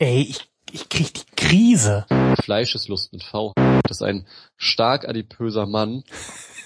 [0.00, 2.06] Ey, ich, ich krieg die Krise.
[2.44, 3.52] Fleischeslust mit V.
[3.82, 6.04] Das ist ein stark adipöser Mann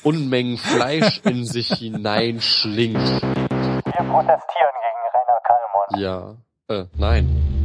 [0.03, 2.99] Unmengen Fleisch in sich hineinschlingt.
[2.99, 5.97] Wir protestieren gegen Rainer Kallmund.
[5.97, 6.37] Ja.
[6.69, 7.62] Äh, nein.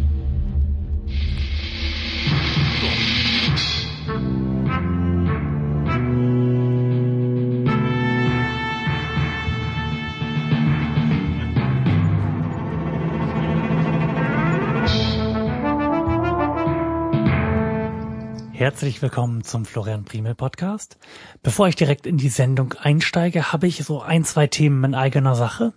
[18.57, 20.97] Herzlich willkommen zum Florian Primel Podcast.
[21.43, 25.35] Bevor ich direkt in die Sendung einsteige, habe ich so ein, zwei Themen in eigener
[25.35, 25.73] Sache.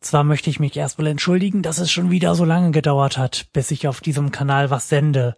[0.00, 3.70] Zwar möchte ich mich erstmal entschuldigen, dass es schon wieder so lange gedauert hat, bis
[3.70, 5.36] ich auf diesem Kanal was sende.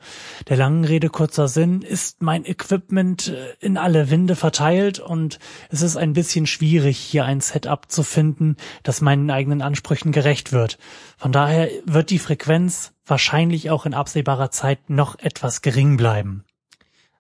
[0.49, 5.83] Der langen Rede kurzer Sinn ist mein Equipment äh, in alle Winde verteilt und es
[5.83, 10.79] ist ein bisschen schwierig, hier ein Setup zu finden, das meinen eigenen Ansprüchen gerecht wird.
[11.19, 16.45] Von daher wird die Frequenz wahrscheinlich auch in absehbarer Zeit noch etwas gering bleiben.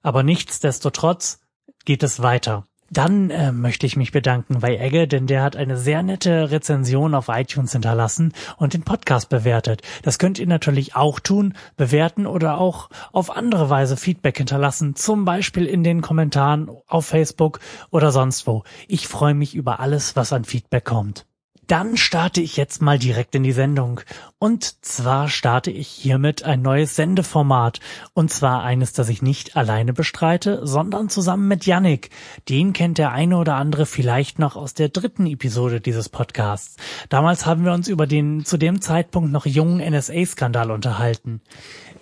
[0.02, 1.40] Aber nichtsdestotrotz
[1.84, 2.66] geht es weiter.
[2.90, 7.15] Dann äh, möchte ich mich bedanken bei Egge, denn der hat eine sehr nette Rezension
[7.15, 9.82] auf iTunes hinterlassen und den Podcast bewertet.
[10.02, 15.24] Das könnt ihr natürlich auch tun, bewerten oder auch auf andere Weise Feedback hinterlassen, zum
[15.24, 17.59] Beispiel in den Kommentaren auf Facebook
[17.90, 18.62] oder sonst wo.
[18.87, 21.26] Ich freue mich über alles, was an Feedback kommt.
[21.66, 24.00] Dann starte ich jetzt mal direkt in die Sendung.
[24.38, 27.80] Und zwar starte ich hiermit ein neues Sendeformat.
[28.14, 32.10] Und zwar eines, das ich nicht alleine bestreite, sondern zusammen mit Yannick.
[32.48, 36.76] Den kennt der eine oder andere vielleicht noch aus der dritten Episode dieses Podcasts.
[37.09, 41.40] Damals haben wir uns über den zu dem Zeitpunkt noch jungen NSA-Skandal unterhalten.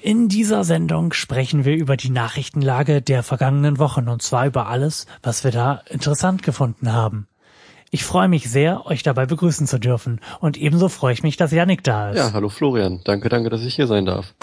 [0.02, 5.06] In dieser Sendung sprechen wir über die Nachrichtenlage der vergangenen Wochen und zwar über alles,
[5.22, 7.26] was wir da interessant gefunden haben.
[7.95, 10.20] Ich freue mich sehr, euch dabei begrüßen zu dürfen.
[10.41, 12.17] Und ebenso freue ich mich, dass Yannick da ist.
[12.17, 13.00] Ja, hallo Florian.
[13.05, 14.34] Danke, danke, dass ich hier sein darf.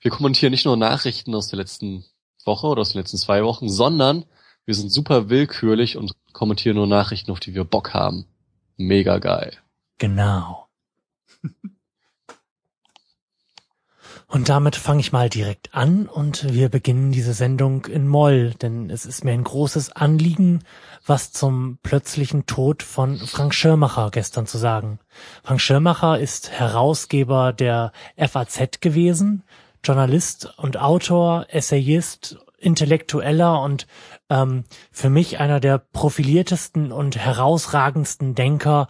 [0.00, 2.06] Wir kommentieren nicht nur Nachrichten aus der letzten
[2.46, 4.24] Woche oder aus den letzten zwei Wochen, sondern
[4.64, 8.24] wir sind super willkürlich und kommentieren nur Nachrichten, auf die wir Bock haben.
[8.78, 9.58] Mega geil.
[9.98, 10.66] Genau.
[14.26, 18.90] Und damit fange ich mal direkt an und wir beginnen diese Sendung in Moll, denn
[18.90, 20.64] es ist mir ein großes Anliegen,
[21.06, 24.98] was zum plötzlichen Tod von Frank Schirmacher gestern zu sagen.
[25.42, 29.42] Frank Schirmacher ist Herausgeber der FAZ gewesen,
[29.82, 33.86] Journalist und Autor, Essayist, Intellektueller und
[34.30, 38.88] ähm, für mich einer der profiliertesten und herausragendsten Denker,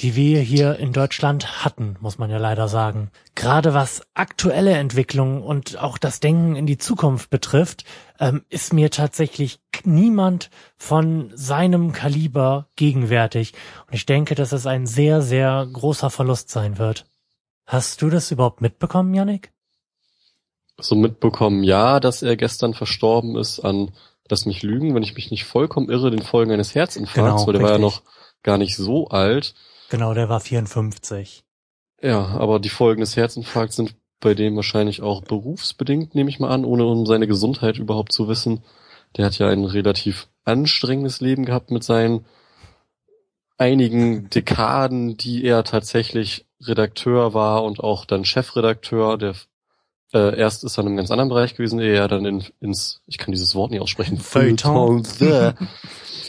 [0.00, 3.10] die wir hier in Deutschland hatten, muss man ja leider sagen.
[3.34, 7.84] Gerade was aktuelle Entwicklungen und auch das Denken in die Zukunft betrifft,
[8.20, 13.54] ähm, ist mir tatsächlich niemand von seinem Kaliber gegenwärtig.
[13.86, 17.06] Und ich denke, dass es ein sehr, sehr großer Verlust sein wird.
[17.66, 19.52] Hast du das überhaupt mitbekommen, Yannick?
[20.78, 23.92] So mitbekommen, ja, dass er gestern verstorben ist an,
[24.28, 27.52] lass mich lügen, wenn ich mich nicht vollkommen irre, den Folgen eines Herzinfarkts, Genau, weil
[27.54, 28.02] der war ja richtig.
[28.04, 28.12] noch
[28.42, 29.54] gar nicht so alt.
[29.90, 31.44] Genau, der war 54.
[32.02, 36.50] Ja, aber die Folgen des Herzinfarkts sind bei dem wahrscheinlich auch berufsbedingt, nehme ich mal
[36.50, 38.62] an, ohne um seine Gesundheit überhaupt zu wissen.
[39.16, 42.24] Der hat ja ein relativ anstrengendes Leben gehabt mit seinen
[43.58, 49.18] einigen Dekaden, die er tatsächlich Redakteur war und auch dann Chefredakteur.
[49.18, 49.34] Der
[50.12, 53.02] äh, erst ist er in einem ganz anderen Bereich gewesen, ehe er dann in, ins,
[53.06, 55.06] ich kann dieses Wort nicht aussprechen, Feuilleton.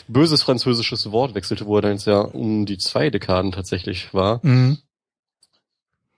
[0.08, 4.40] Böses französisches Wort wechselte, wo er dann jetzt ja um die zwei Dekaden tatsächlich war.
[4.42, 4.78] Mhm.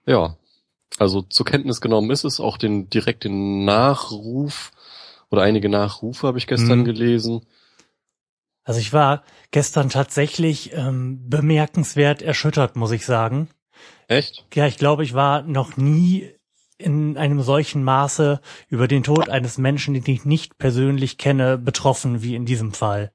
[0.05, 0.37] Ja,
[0.97, 4.71] also zur Kenntnis genommen ist es auch den direkt den Nachruf
[5.29, 6.85] oder einige Nachrufe habe ich gestern Mhm.
[6.85, 7.45] gelesen.
[8.63, 13.49] Also ich war gestern tatsächlich ähm, bemerkenswert erschüttert, muss ich sagen.
[14.07, 14.45] Echt?
[14.53, 16.31] Ja, ich glaube, ich war noch nie
[16.77, 22.21] in einem solchen Maße über den Tod eines Menschen, den ich nicht persönlich kenne, betroffen
[22.23, 23.11] wie in diesem Fall.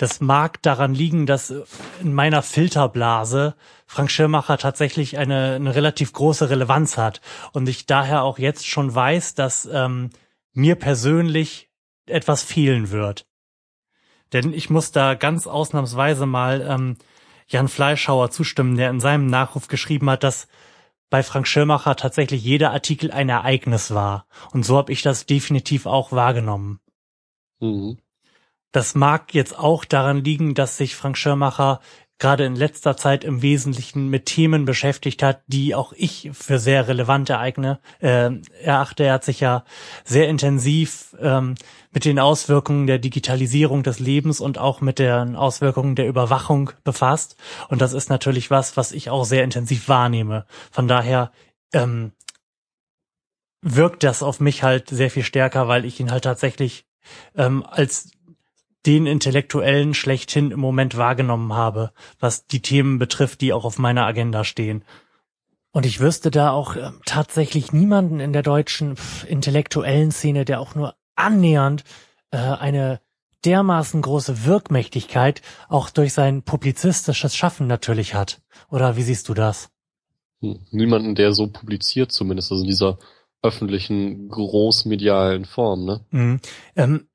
[0.00, 1.52] Das mag daran liegen, dass
[2.00, 7.20] in meiner Filterblase Frank Schirmacher tatsächlich eine, eine relativ große Relevanz hat
[7.52, 10.08] und ich daher auch jetzt schon weiß, dass ähm,
[10.54, 11.68] mir persönlich
[12.06, 13.26] etwas fehlen wird.
[14.32, 16.96] Denn ich muss da ganz ausnahmsweise mal ähm,
[17.46, 20.48] Jan Fleischhauer zustimmen, der in seinem Nachruf geschrieben hat, dass
[21.10, 24.24] bei Frank Schirmacher tatsächlich jeder Artikel ein Ereignis war.
[24.54, 26.80] Und so habe ich das definitiv auch wahrgenommen.
[27.58, 27.98] Mhm.
[28.72, 31.80] Das mag jetzt auch daran liegen, dass sich Frank Schirmacher
[32.20, 36.86] gerade in letzter Zeit im Wesentlichen mit Themen beschäftigt hat, die auch ich für sehr
[36.86, 38.30] relevant ereigne, äh,
[38.62, 39.04] erachte.
[39.04, 39.64] Er hat sich ja
[40.04, 41.54] sehr intensiv ähm,
[41.92, 47.36] mit den Auswirkungen der Digitalisierung des Lebens und auch mit den Auswirkungen der Überwachung befasst.
[47.68, 50.44] Und das ist natürlich was, was ich auch sehr intensiv wahrnehme.
[50.70, 51.32] Von daher
[51.72, 52.12] ähm,
[53.62, 56.84] wirkt das auf mich halt sehr viel stärker, weil ich ihn halt tatsächlich
[57.34, 58.10] ähm, als
[58.86, 64.06] den Intellektuellen schlechthin im Moment wahrgenommen habe, was die Themen betrifft, die auch auf meiner
[64.06, 64.84] Agenda stehen.
[65.72, 70.60] Und ich wüsste da auch äh, tatsächlich niemanden in der deutschen pf, intellektuellen Szene, der
[70.60, 71.84] auch nur annähernd
[72.30, 73.00] äh, eine
[73.44, 78.42] dermaßen große Wirkmächtigkeit auch durch sein publizistisches Schaffen natürlich hat.
[78.70, 79.70] Oder wie siehst du das?
[80.40, 82.98] Hm, Niemanden, der so publiziert zumindest, also in dieser
[83.42, 86.04] öffentlichen, großmedialen Form, ne?
[86.10, 86.40] Mhm.
[86.76, 87.08] Ähm,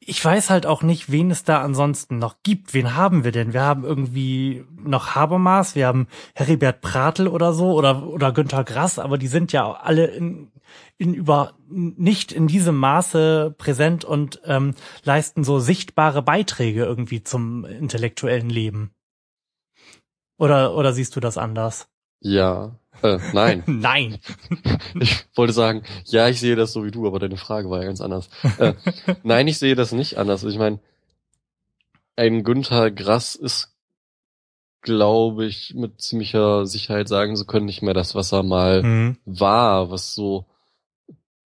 [0.00, 2.74] ich weiß halt auch nicht, wen es da ansonsten noch gibt.
[2.74, 3.52] Wen haben wir denn?
[3.52, 8.98] Wir haben irgendwie noch Habermas, wir haben Heribert Pratel oder so oder, oder Günter Grass,
[8.98, 10.52] aber die sind ja alle in,
[10.98, 17.64] in über, nicht in diesem Maße präsent und ähm, leisten so sichtbare Beiträge irgendwie zum
[17.64, 18.92] intellektuellen Leben.
[20.38, 21.88] Oder, oder siehst du das anders?
[22.20, 22.78] Ja.
[23.14, 23.62] Äh, nein.
[23.66, 24.18] Nein.
[25.00, 27.84] Ich wollte sagen, ja, ich sehe das so wie du, aber deine Frage war ja
[27.86, 28.30] ganz anders.
[28.58, 28.72] Äh,
[29.22, 30.42] nein, ich sehe das nicht anders.
[30.44, 30.78] Ich meine,
[32.16, 33.74] ein Günther Grass ist,
[34.80, 39.16] glaube ich, mit ziemlicher Sicherheit sagen zu können, nicht mehr das, was er mal Mhm.
[39.26, 40.46] war, was so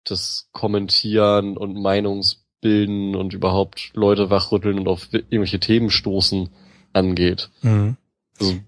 [0.05, 6.49] das Kommentieren und Meinungsbilden und überhaupt Leute wachrütteln und auf irgendwelche Themen stoßen
[6.93, 7.49] angeht.
[7.61, 7.97] Mhm.
[8.39, 8.59] Also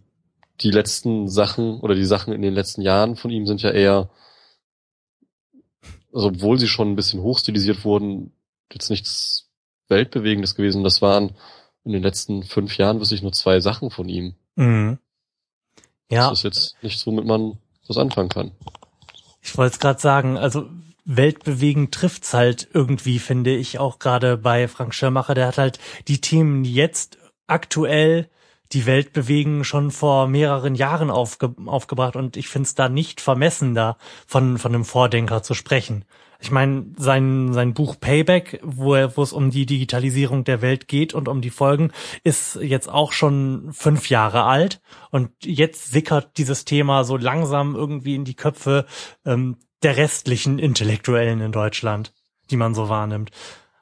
[0.63, 4.10] die letzten Sachen oder die Sachen in den letzten Jahren von ihm sind ja eher,
[6.13, 8.31] also obwohl sie schon ein bisschen hochstilisiert wurden,
[8.71, 9.50] jetzt nichts
[9.89, 10.83] Weltbewegendes gewesen.
[10.83, 11.36] Das waren
[11.83, 14.36] in den letzten fünf Jahren wüsste ich nur zwei Sachen von ihm.
[14.56, 15.00] Mhm.
[16.10, 16.30] Ja.
[16.30, 17.57] Das ist jetzt nichts, womit man
[17.88, 18.51] was anfangen kann.
[19.42, 20.69] Ich wollte es gerade sagen, also
[21.06, 25.33] weltbewegend trifft's halt irgendwie, finde ich, auch gerade bei Frank Schirmacher.
[25.33, 27.18] Der hat halt die Themen jetzt
[27.48, 28.30] aktuell
[28.73, 33.21] die Welt bewegen, schon vor mehreren Jahren aufge aufgebracht und ich finde es da nicht
[33.21, 33.97] vermessen, da
[34.27, 36.05] von, von einem Vordenker zu sprechen.
[36.43, 40.89] Ich meine, sein, sein Buch Payback, wo, er, wo es um die Digitalisierung der Welt
[40.89, 41.93] geht und um die Folgen,
[42.25, 44.81] ist jetzt auch schon fünf Jahre alt.
[45.09, 48.85] Und jetzt sickert dieses Thema so langsam irgendwie in die Köpfe
[49.25, 52.13] ähm, der restlichen Intellektuellen in Deutschland,
[52.51, 53.31] die man so wahrnimmt.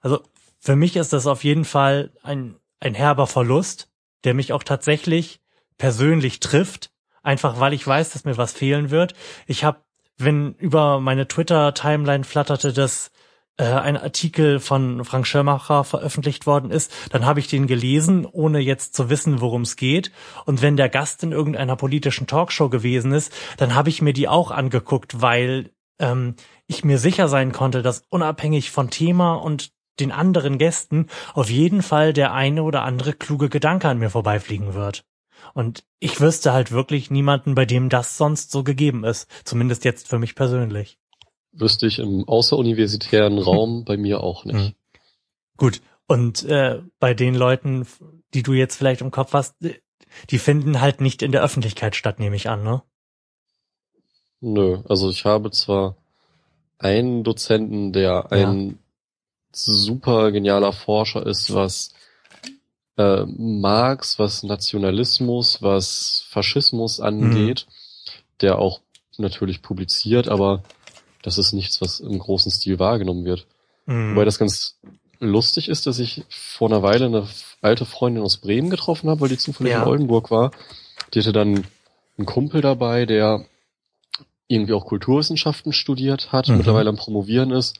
[0.01, 0.19] Also
[0.59, 3.90] für mich ist das auf jeden Fall ein, ein herber Verlust,
[4.23, 5.41] der mich auch tatsächlich
[5.77, 6.91] persönlich trifft,
[7.23, 9.13] einfach weil ich weiß, dass mir was fehlen wird.
[9.47, 9.79] Ich habe,
[10.17, 13.11] wenn über meine Twitter-Timeline flatterte, dass
[13.57, 18.59] äh, ein Artikel von Frank Schirmacher veröffentlicht worden ist, dann habe ich den gelesen, ohne
[18.59, 20.11] jetzt zu wissen, worum es geht.
[20.45, 24.27] Und wenn der Gast in irgendeiner politischen Talkshow gewesen ist, dann habe ich mir die
[24.27, 26.35] auch angeguckt, weil ähm,
[26.67, 29.71] ich mir sicher sein konnte, dass unabhängig von Thema und
[30.01, 34.73] den anderen Gästen auf jeden Fall der eine oder andere kluge Gedanke an mir vorbeifliegen
[34.73, 35.05] wird.
[35.53, 39.29] Und ich wüsste halt wirklich niemanden, bei dem das sonst so gegeben ist.
[39.43, 40.97] Zumindest jetzt für mich persönlich.
[41.51, 44.55] Wüsste ich im außeruniversitären Raum bei mir auch nicht.
[44.55, 44.73] Mhm.
[45.57, 45.81] Gut.
[46.07, 47.87] Und äh, bei den Leuten,
[48.33, 49.55] die du jetzt vielleicht im Kopf hast,
[50.29, 52.81] die finden halt nicht in der Öffentlichkeit statt, nehme ich an, ne?
[54.41, 55.95] Nö, also ich habe zwar
[56.79, 58.79] einen Dozenten, der ein
[59.53, 61.93] super genialer Forscher ist, was
[62.97, 67.65] äh, Marx, was Nationalismus, was Faschismus angeht,
[68.41, 68.81] der auch
[69.17, 70.63] natürlich publiziert, aber
[71.21, 73.45] das ist nichts, was im großen Stil wahrgenommen wird.
[73.85, 74.11] Mhm.
[74.15, 74.77] Wobei das ganz
[75.19, 77.27] lustig ist, dass ich vor einer Weile eine
[77.61, 79.83] alte Freundin aus Bremen getroffen habe, weil die zufällig Ja.
[79.83, 80.51] in Oldenburg war.
[81.13, 81.65] Die hatte dann
[82.17, 83.45] einen Kumpel dabei, der
[84.47, 86.57] irgendwie auch Kulturwissenschaften studiert hat, Mhm.
[86.57, 87.79] mittlerweile am Promovieren ist.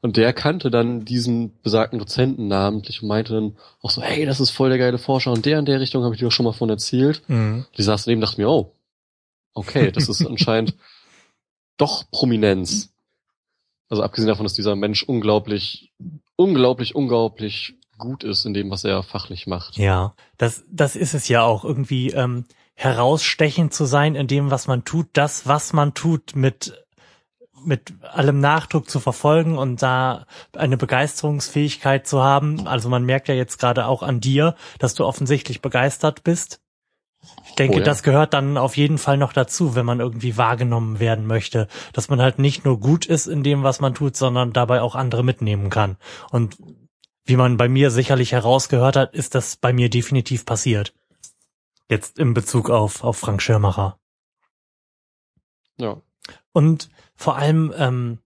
[0.00, 4.40] Und der kannte dann diesen besagten Dozenten namentlich und meinte dann auch so, hey, das
[4.40, 6.44] ist voll der geile Forscher und der in der Richtung habe ich dir doch schon
[6.44, 7.22] mal von erzählt.
[7.28, 7.66] Mhm.
[7.76, 8.72] Die saß daneben und dachte mir, oh,
[9.54, 10.74] okay, das ist anscheinend
[11.76, 12.92] doch Prominenz.
[13.88, 15.92] Also abgesehen davon, dass dieser Mensch unglaublich,
[16.36, 19.76] unglaublich, unglaublich gut ist in dem, was er fachlich macht.
[19.76, 24.66] Ja, das, das ist es ja auch, irgendwie ähm, herausstechend zu sein in dem, was
[24.66, 26.85] man tut, das, was man tut, mit,
[27.64, 32.66] mit allem Nachdruck zu verfolgen und da eine Begeisterungsfähigkeit zu haben.
[32.66, 36.60] Also man merkt ja jetzt gerade auch an dir, dass du offensichtlich begeistert bist.
[37.46, 37.84] Ich denke, Oh ja.
[37.84, 42.08] das gehört dann auf jeden Fall noch dazu, wenn man irgendwie wahrgenommen werden möchte, dass
[42.08, 45.24] man halt nicht nur gut ist in dem, was man tut, sondern dabei auch andere
[45.24, 45.96] mitnehmen kann.
[46.30, 46.58] Und
[47.24, 50.94] wie man bei mir sicherlich herausgehört hat, ist das bei mir definitiv passiert.
[51.88, 53.98] Jetzt in Bezug auf, auf Frank Schirmacher.
[55.78, 56.00] Ja.
[56.52, 58.18] Und vor allem ähm,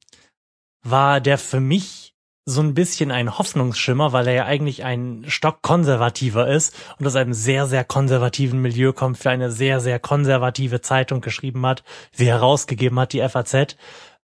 [0.83, 2.15] war der für mich
[2.47, 7.33] so ein bisschen ein Hoffnungsschimmer, weil er ja eigentlich ein Stockkonservativer ist und aus einem
[7.33, 12.99] sehr, sehr konservativen Milieu kommt, für eine sehr, sehr konservative Zeitung geschrieben hat, sie herausgegeben
[12.99, 13.77] hat, die FAZ.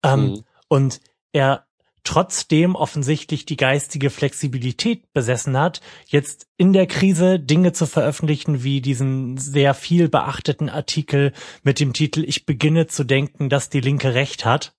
[0.03, 0.43] Ähm, Mhm.
[0.69, 0.99] und
[1.33, 1.65] er
[2.03, 8.81] trotzdem offensichtlich die geistige Flexibilität besessen hat, jetzt in der Krise Dinge zu veröffentlichen, wie
[8.81, 11.33] diesen sehr viel beachteten Artikel
[11.63, 14.75] mit dem Titel Ich beginne zu denken, dass die Linke Recht hat.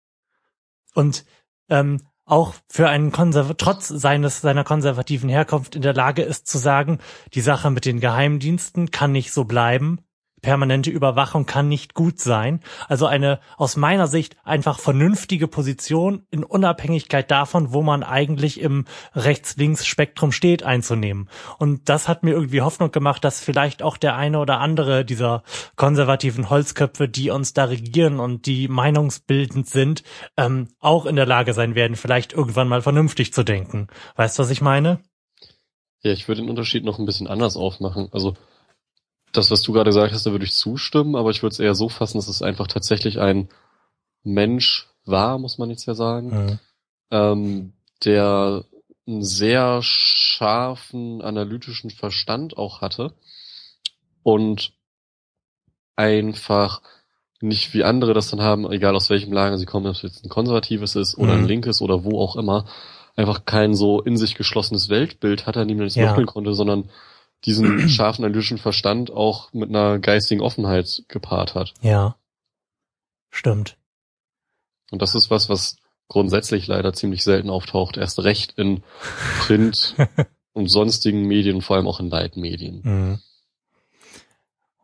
[0.94, 1.24] Und
[1.68, 6.58] ähm, auch für einen Konserv trotz seines seiner konservativen Herkunft in der Lage ist zu
[6.58, 6.98] sagen,
[7.34, 9.98] die Sache mit den Geheimdiensten kann nicht so bleiben
[10.44, 12.60] permanente Überwachung kann nicht gut sein.
[12.86, 18.84] Also eine aus meiner Sicht einfach vernünftige Position in Unabhängigkeit davon, wo man eigentlich im
[19.14, 21.30] Rechts-Links-Spektrum steht, einzunehmen.
[21.58, 25.42] Und das hat mir irgendwie Hoffnung gemacht, dass vielleicht auch der eine oder andere dieser
[25.76, 30.02] konservativen Holzköpfe, die uns da regieren und die meinungsbildend sind,
[30.36, 33.86] ähm, auch in der Lage sein werden, vielleicht irgendwann mal vernünftig zu denken.
[34.16, 35.00] Weißt du, was ich meine?
[36.02, 38.08] Ja, ich würde den Unterschied noch ein bisschen anders aufmachen.
[38.12, 38.34] Also
[39.36, 41.74] das, was du gerade gesagt hast, da würde ich zustimmen, aber ich würde es eher
[41.74, 43.48] so fassen, dass es einfach tatsächlich ein
[44.22, 46.58] Mensch war, muss man jetzt ja sagen, mhm.
[47.10, 47.72] ähm,
[48.04, 48.64] der
[49.06, 53.12] einen sehr scharfen analytischen Verstand auch hatte
[54.22, 54.72] und
[55.96, 56.80] einfach
[57.40, 60.24] nicht wie andere das dann haben, egal aus welchem Lager sie kommen, ob es jetzt
[60.24, 61.42] ein konservatives ist oder mhm.
[61.42, 62.64] ein linkes oder wo auch immer,
[63.16, 66.20] einfach kein so in sich geschlossenes Weltbild hat, an dem man nicht ja.
[66.24, 66.88] konnte, sondern
[67.44, 71.74] diesen scharfen analytischen Verstand auch mit einer geistigen Offenheit gepaart hat.
[71.80, 72.16] Ja.
[73.30, 73.76] Stimmt.
[74.90, 77.96] Und das ist was, was grundsätzlich leider ziemlich selten auftaucht.
[77.96, 78.82] Erst recht in
[79.40, 79.96] Print
[80.52, 82.80] und sonstigen Medien, vor allem auch in Leitmedien.
[82.84, 83.18] Mhm.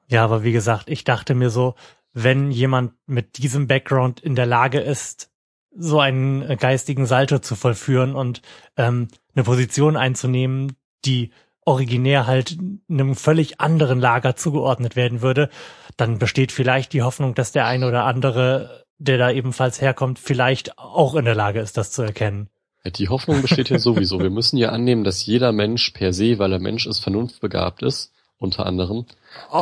[0.09, 1.77] Ja, aber wie gesagt, ich dachte mir so,
[2.13, 5.31] wenn jemand mit diesem Background in der Lage ist,
[5.77, 8.43] so einen geistigen Salto zu vollführen und
[8.77, 11.31] ähm, eine Position einzunehmen, die
[11.65, 15.51] originär halt einem völlig anderen Lager zugeordnet werden würde,
[15.97, 20.79] dann besteht vielleicht die Hoffnung, dass der eine oder andere, der da ebenfalls herkommt, vielleicht
[20.79, 22.49] auch in der Lage ist, das zu erkennen.
[22.97, 24.21] Die Hoffnung besteht ja sowieso.
[24.21, 28.13] Wir müssen ja annehmen, dass jeder Mensch per se, weil er Mensch ist, vernunftbegabt ist,
[28.39, 29.05] unter anderem.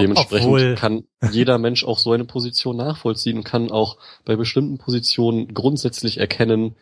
[0.00, 0.75] Dementsprechend Obwohl.
[0.76, 6.19] kann jeder Mensch auch so eine Position nachvollziehen und kann auch bei bestimmten Positionen grundsätzlich
[6.19, 6.76] erkennen,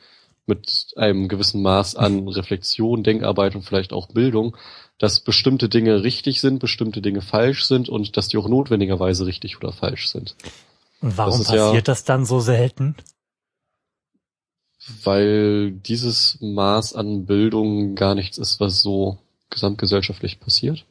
[0.46, 4.56] mit einem gewissen Maß an Reflexion, Denkarbeit und vielleicht auch Bildung,
[4.98, 9.58] dass bestimmte Dinge richtig sind, bestimmte Dinge falsch sind und dass die auch notwendigerweise richtig
[9.58, 10.36] oder falsch sind.
[11.00, 12.96] Und warum das passiert ja, das dann so selten?
[15.02, 19.18] Weil dieses Maß an Bildung gar nichts ist, was so
[19.50, 20.86] gesamtgesellschaftlich passiert.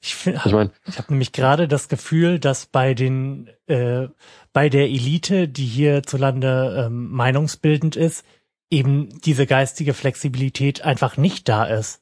[0.00, 4.08] Ich, find, ich, mein, ich habe nämlich gerade das Gefühl, dass bei den äh,
[4.52, 8.24] bei der Elite, die hierzulande ähm, meinungsbildend ist,
[8.70, 12.00] eben diese geistige Flexibilität einfach nicht da ist.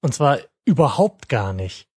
[0.00, 1.88] Und zwar überhaupt gar nicht.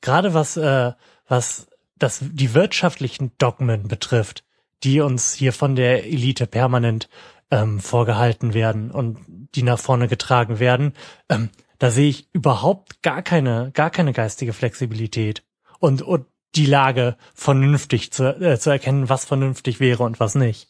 [0.00, 0.92] Gerade was, äh,
[1.26, 1.68] was
[1.98, 4.44] das, die wirtschaftlichen Dogmen betrifft,
[4.82, 7.08] die uns hier von der Elite permanent
[7.50, 9.18] ähm, vorgehalten werden und
[9.54, 10.94] die nach vorne getragen werden,
[11.28, 15.42] ähm, da sehe ich überhaupt gar keine, gar keine geistige Flexibilität
[15.78, 20.68] und, und die Lage vernünftig zu, äh, zu erkennen, was vernünftig wäre und was nicht.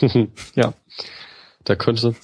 [0.54, 0.74] ja.
[1.64, 2.14] Da könnte,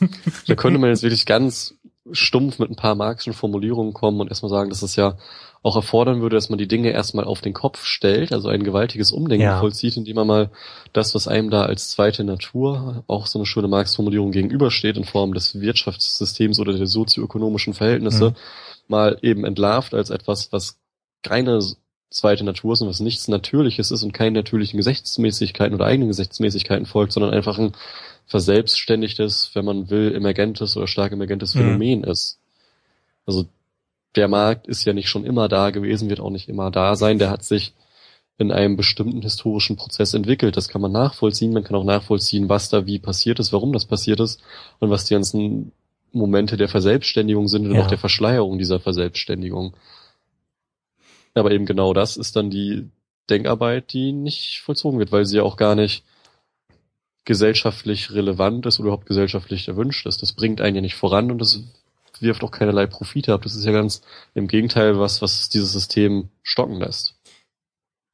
[0.46, 1.74] da könnte man jetzt wirklich ganz
[2.12, 5.16] stumpf mit ein paar marxischen Formulierungen kommen und erstmal sagen, dass es ja
[5.62, 9.12] auch erfordern würde, dass man die Dinge erstmal auf den Kopf stellt, also ein gewaltiges
[9.12, 9.61] Umdenken ja.
[9.61, 10.50] vollzieht, indem man mal
[10.92, 15.32] das, was einem da als zweite Natur, auch so eine schöne Marx-Formulierung gegenübersteht in Form
[15.32, 18.34] des Wirtschaftssystems oder der sozioökonomischen Verhältnisse, mhm.
[18.88, 20.78] mal eben entlarvt als etwas, was
[21.23, 21.61] keine
[22.14, 26.87] zweite Natur ist und was nichts Natürliches ist und keine natürlichen Gesetzmäßigkeiten oder eigenen Gesetzmäßigkeiten
[26.87, 27.73] folgt, sondern einfach ein
[28.26, 31.59] verselbstständigtes, wenn man will, emergentes oder stark emergentes mhm.
[31.59, 32.38] Phänomen ist.
[33.26, 33.47] Also
[34.14, 37.18] der Markt ist ja nicht schon immer da gewesen, wird auch nicht immer da sein.
[37.18, 37.75] Der hat sich
[38.38, 40.56] in einem bestimmten historischen Prozess entwickelt.
[40.56, 41.52] Das kann man nachvollziehen.
[41.52, 44.40] Man kann auch nachvollziehen, was da wie passiert ist, warum das passiert ist
[44.78, 45.73] und was die ganzen
[46.12, 47.83] Momente der Verselbstständigung sind und ja.
[47.83, 49.75] auch der Verschleierung dieser Verselbstständigung.
[51.34, 52.88] Aber eben genau das ist dann die
[53.28, 56.04] Denkarbeit, die nicht vollzogen wird, weil sie ja auch gar nicht
[57.24, 60.22] gesellschaftlich relevant ist oder überhaupt gesellschaftlich erwünscht ist.
[60.22, 61.62] Das bringt einen ja nicht voran und das
[62.20, 63.42] wirft auch keinerlei Profite ab.
[63.42, 64.02] Das ist ja ganz
[64.34, 67.16] im Gegenteil was, was dieses System stocken lässt.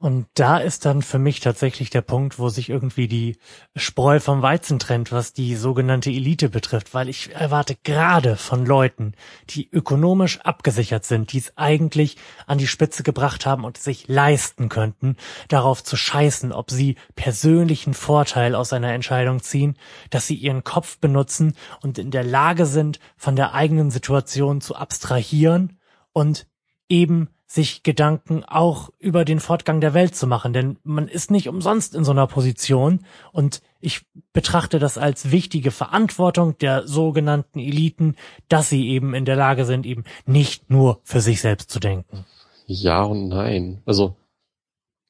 [0.02, 3.37] Und da ist dann für mich tatsächlich der Punkt, wo sich irgendwie die
[3.76, 9.12] Spreu vom Weizen trennt, was die sogenannte Elite betrifft, weil ich erwarte gerade von Leuten,
[9.50, 12.16] die ökonomisch abgesichert sind, die es eigentlich
[12.47, 15.16] an die Spitze gebracht haben und sich leisten könnten,
[15.49, 19.76] darauf zu scheißen, ob sie persönlichen Vorteil aus einer Entscheidung ziehen,
[20.09, 21.52] dass sie ihren Kopf benutzen
[21.83, 25.78] und in der Lage sind, von der eigenen Situation zu abstrahieren
[26.14, 26.47] und
[26.88, 31.49] eben sich Gedanken auch über den Fortgang der Welt zu machen, denn man ist nicht
[31.49, 38.14] umsonst in so einer Position und ich betrachte das als wichtige Verantwortung der sogenannten Eliten,
[38.49, 42.25] dass sie eben in der Lage sind, eben nicht nur für sich selbst zu denken.
[42.66, 43.83] Ja und nein.
[43.85, 44.14] Also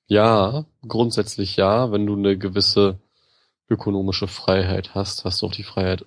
[0.06, 3.00] ja, grundsätzlich ja, wenn du eine gewisse
[3.68, 6.06] ökonomische Freiheit hast, hast du auch die Freiheit,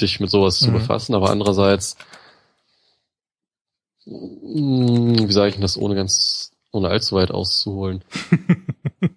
[0.00, 0.74] dich mit sowas zu Mhm.
[0.74, 1.96] befassen, aber andererseits,
[4.10, 8.04] wie sage ich denn das, ohne ganz, ohne allzu weit auszuholen.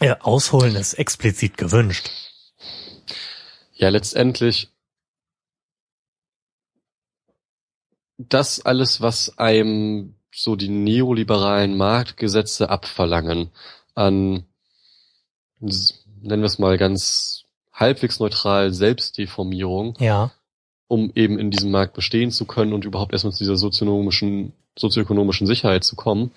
[0.00, 2.10] Ja, ausholen ist explizit gewünscht.
[3.74, 4.70] Ja, letztendlich
[8.16, 13.50] das alles, was einem so die neoliberalen Marktgesetze abverlangen
[13.94, 14.44] an,
[15.60, 20.32] nennen wir es mal ganz halbwegs neutral, Selbstdeformierung, Ja.
[20.88, 25.46] Um eben in diesem Markt bestehen zu können und überhaupt erstmal zu dieser sozioökonomischen, sozioökonomischen
[25.46, 26.32] Sicherheit zu kommen.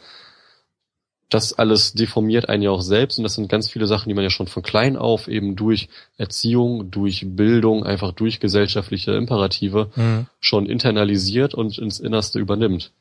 [1.30, 4.26] Das alles deformiert einen ja auch selbst und das sind ganz viele Sachen, die man
[4.26, 10.28] ja schon von klein auf eben durch Erziehung, durch Bildung, einfach durch gesellschaftliche Imperative Hm.
[10.42, 12.92] schon internalisiert und ins Innerste übernimmt.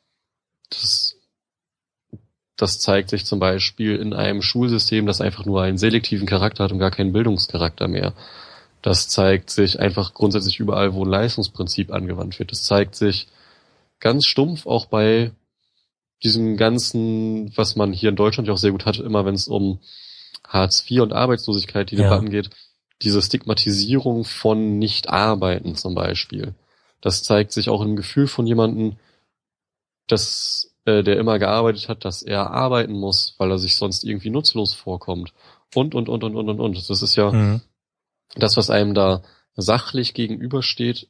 [0.68, 1.16] Das,
[2.56, 6.70] das zeigt sich zum Beispiel in einem Schulsystem, das einfach nur einen selektiven Charakter hat
[6.70, 8.14] und gar keinen Bildungscharakter mehr.
[8.82, 12.52] Das zeigt sich einfach grundsätzlich überall, wo ein Leistungsprinzip angewandt wird.
[12.52, 13.28] Das zeigt sich
[13.98, 15.32] ganz stumpf auch bei
[16.22, 19.48] diesem ganzen, was man hier in Deutschland ja auch sehr gut hat, immer wenn es
[19.48, 19.80] um
[20.46, 22.04] Hartz IV und Arbeitslosigkeit die Ja.
[22.04, 22.50] Debatten geht,
[23.02, 26.54] diese Stigmatisierung von Nicht-Arbeiten zum Beispiel.
[27.00, 28.96] Das zeigt sich auch im Gefühl von jemandem,
[30.06, 34.30] dass äh, der immer gearbeitet hat, dass er arbeiten muss, weil er sich sonst irgendwie
[34.30, 35.32] nutzlos vorkommt.
[35.74, 36.90] Und, und, und, und, und, und, und.
[36.90, 37.60] Das ist ja Hm.
[38.36, 39.22] Das, was einem da
[39.54, 41.08] sachlich gegenübersteht,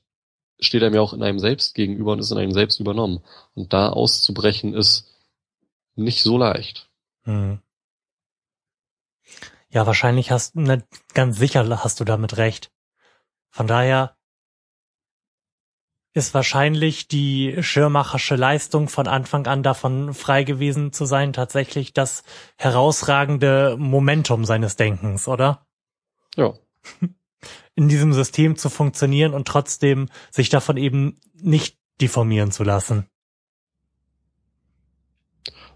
[0.58, 3.22] steht einem ja auch in einem selbst gegenüber und ist in einem selbst übernommen.
[3.54, 5.06] Und da auszubrechen ist
[5.94, 6.90] nicht so leicht.
[7.24, 7.60] Hm.
[9.68, 10.84] Ja, wahrscheinlich hast ne,
[11.14, 12.72] ganz sicher hast du damit recht.
[13.50, 14.16] Von daher
[16.12, 22.24] ist wahrscheinlich die schirmachersche Leistung von Anfang an davon frei gewesen zu sein, tatsächlich das
[22.56, 25.66] herausragende Momentum seines Denkens, oder?
[26.34, 26.54] Ja.
[27.74, 33.06] In diesem System zu funktionieren und trotzdem sich davon eben nicht deformieren zu lassen.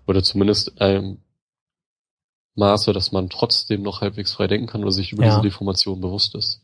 [0.07, 1.19] Oder zumindest in einem
[2.57, 5.31] Maße, dass man trotzdem noch halbwegs frei denken kann oder sich über Ja.
[5.31, 6.61] diese Deformation bewusst ist.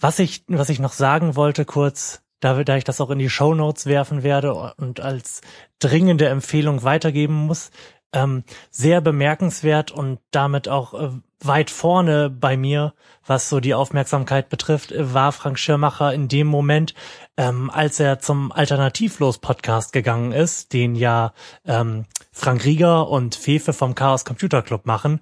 [0.00, 3.30] Was ich, was ich noch sagen wollte kurz, da, da ich das auch in die
[3.30, 5.40] Show Notes werfen werde und als
[5.80, 7.70] dringende Empfehlung weitergeben muss,
[8.12, 12.94] ähm, sehr bemerkenswert und damit auch äh, weit vorne bei mir,
[13.26, 16.94] was so die Aufmerksamkeit betrifft, äh, war Frank Schirmacher in dem Moment,
[17.36, 21.32] ähm, als er zum Alternativlos-Podcast gegangen ist, den ja
[21.64, 25.20] ähm, Frank Rieger und Fefe vom Chaos Computer Club machen.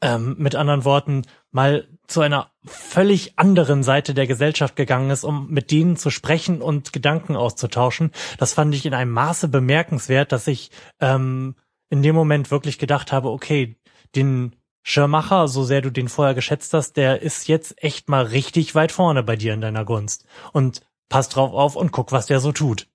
[0.00, 5.50] Ähm, mit anderen Worten, mal zu einer völlig anderen Seite der Gesellschaft gegangen ist, um
[5.50, 8.12] mit denen zu sprechen und Gedanken auszutauschen.
[8.38, 11.56] Das fand ich in einem Maße bemerkenswert, dass ich ähm,
[11.90, 13.76] in dem Moment wirklich gedacht habe, okay,
[14.14, 18.74] den Schirmacher, so sehr du den vorher geschätzt hast, der ist jetzt echt mal richtig
[18.74, 20.24] weit vorne bei dir in deiner Gunst.
[20.52, 22.86] Und pass drauf auf und guck, was der so tut.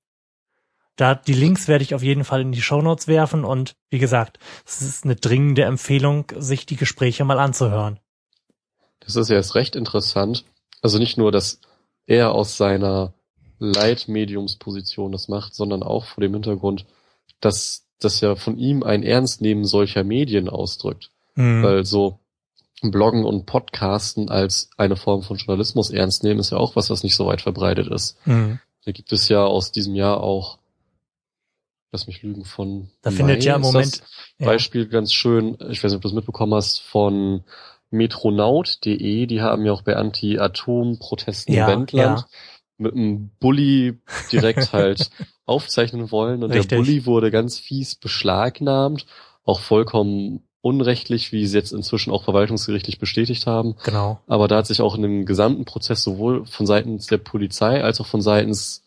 [0.95, 4.38] Da die Links werde ich auf jeden Fall in die Shownotes werfen und wie gesagt,
[4.65, 7.99] es ist eine dringende Empfehlung, sich die Gespräche mal anzuhören.
[8.99, 10.45] Das ist ja erst recht interessant.
[10.82, 11.60] Also nicht nur, dass
[12.06, 13.13] er aus seiner
[13.60, 16.86] Leitmediumsposition das macht, sondern auch vor dem Hintergrund,
[17.39, 21.11] dass das ja von ihm ein Ernstnehmen solcher Medien ausdrückt.
[21.35, 21.63] Hm.
[21.63, 22.19] Weil so
[22.91, 27.03] Bloggen und Podcasten als eine Form von Journalismus ernst nehmen, ist ja auch was, was
[27.03, 28.17] nicht so weit verbreitet ist.
[28.23, 28.59] Hm.
[28.85, 30.57] Da gibt es ja aus diesem Jahr auch,
[31.91, 34.01] lass mich lügen, von Da findet ja im Moment
[34.37, 34.47] ja.
[34.47, 37.43] Beispiel ganz schön, ich weiß nicht, ob du das mitbekommen hast, von
[37.91, 42.25] metronaut.de, die haben ja auch bei Anti-Atom-Protesten Ja, im Wendland ja.
[42.77, 43.99] mit einem Bulli
[44.31, 45.09] direkt halt
[45.45, 46.69] aufzeichnen wollen und Richtig.
[46.69, 49.06] der Bulli wurde ganz fies beschlagnahmt,
[49.43, 53.75] auch vollkommen unrechtlich, wie sie jetzt inzwischen auch verwaltungsgerichtlich bestätigt haben.
[53.84, 54.21] Genau.
[54.27, 57.99] Aber da hat sich auch in dem gesamten Prozess sowohl von seitens der Polizei als
[57.99, 58.86] auch von seitens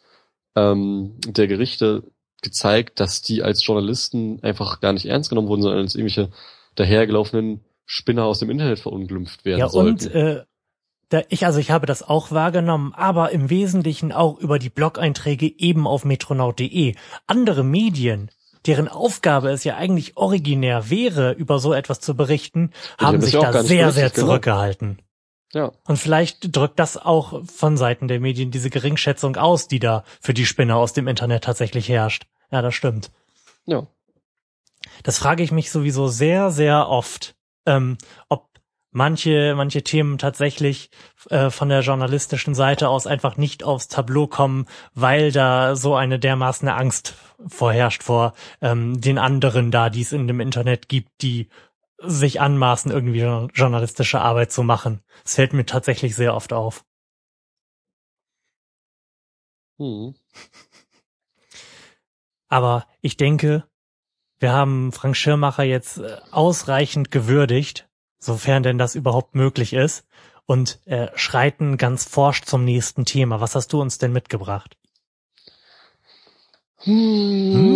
[0.54, 2.04] ähm, der Gerichte
[2.42, 6.30] gezeigt, dass die als Journalisten einfach gar nicht ernst genommen wurden, sondern als irgendwelche
[6.76, 10.06] dahergelaufenen Spinner aus dem Internet verunglimpft werden Ja, sollten.
[10.06, 10.44] und äh,
[11.08, 15.46] da, ich, also ich habe das auch wahrgenommen, aber im Wesentlichen auch über die Blog-Einträge
[15.58, 16.94] eben auf metronaut.de.
[17.26, 18.30] Andere Medien,
[18.66, 23.52] deren Aufgabe es ja eigentlich originär wäre, über so etwas zu berichten, haben sich ja
[23.52, 24.26] da sehr, sehr genau.
[24.26, 24.98] zurückgehalten.
[25.52, 25.70] Ja.
[25.86, 30.34] Und vielleicht drückt das auch von Seiten der Medien diese Geringschätzung aus, die da für
[30.34, 32.26] die Spinner aus dem Internet tatsächlich herrscht.
[32.50, 33.12] Ja, das stimmt.
[33.64, 33.86] Ja.
[35.04, 37.96] Das frage ich mich sowieso sehr, sehr oft, ähm,
[38.28, 38.48] ob
[38.96, 40.90] manche, manche Themen tatsächlich
[41.28, 46.18] äh, von der journalistischen Seite aus einfach nicht aufs Tableau kommen, weil da so eine
[46.18, 47.14] dermaßen Angst
[47.46, 48.32] vorherrscht vor
[48.62, 51.48] ähm, den anderen da, die es in dem Internet gibt, die
[51.98, 53.20] sich anmaßen, irgendwie
[53.54, 55.02] journalistische Arbeit zu machen.
[55.24, 56.82] Es fällt mir tatsächlich sehr oft auf.
[59.78, 60.14] Hm.
[62.48, 63.64] Aber ich denke,
[64.38, 67.85] wir haben Frank Schirmacher jetzt äh, ausreichend gewürdigt,
[68.18, 70.04] sofern denn das überhaupt möglich ist,
[70.46, 73.40] und äh, schreiten ganz forsch zum nächsten Thema.
[73.40, 74.76] Was hast du uns denn mitgebracht?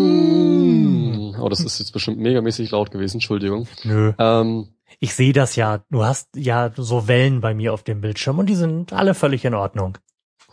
[0.01, 1.35] Hm.
[1.41, 3.67] Oh, das ist jetzt bestimmt megamäßig laut gewesen, Entschuldigung.
[3.85, 4.13] Nö.
[4.19, 5.83] Ähm, Ich sehe das ja.
[5.91, 9.45] Du hast ja so Wellen bei mir auf dem Bildschirm und die sind alle völlig
[9.45, 9.99] in Ordnung.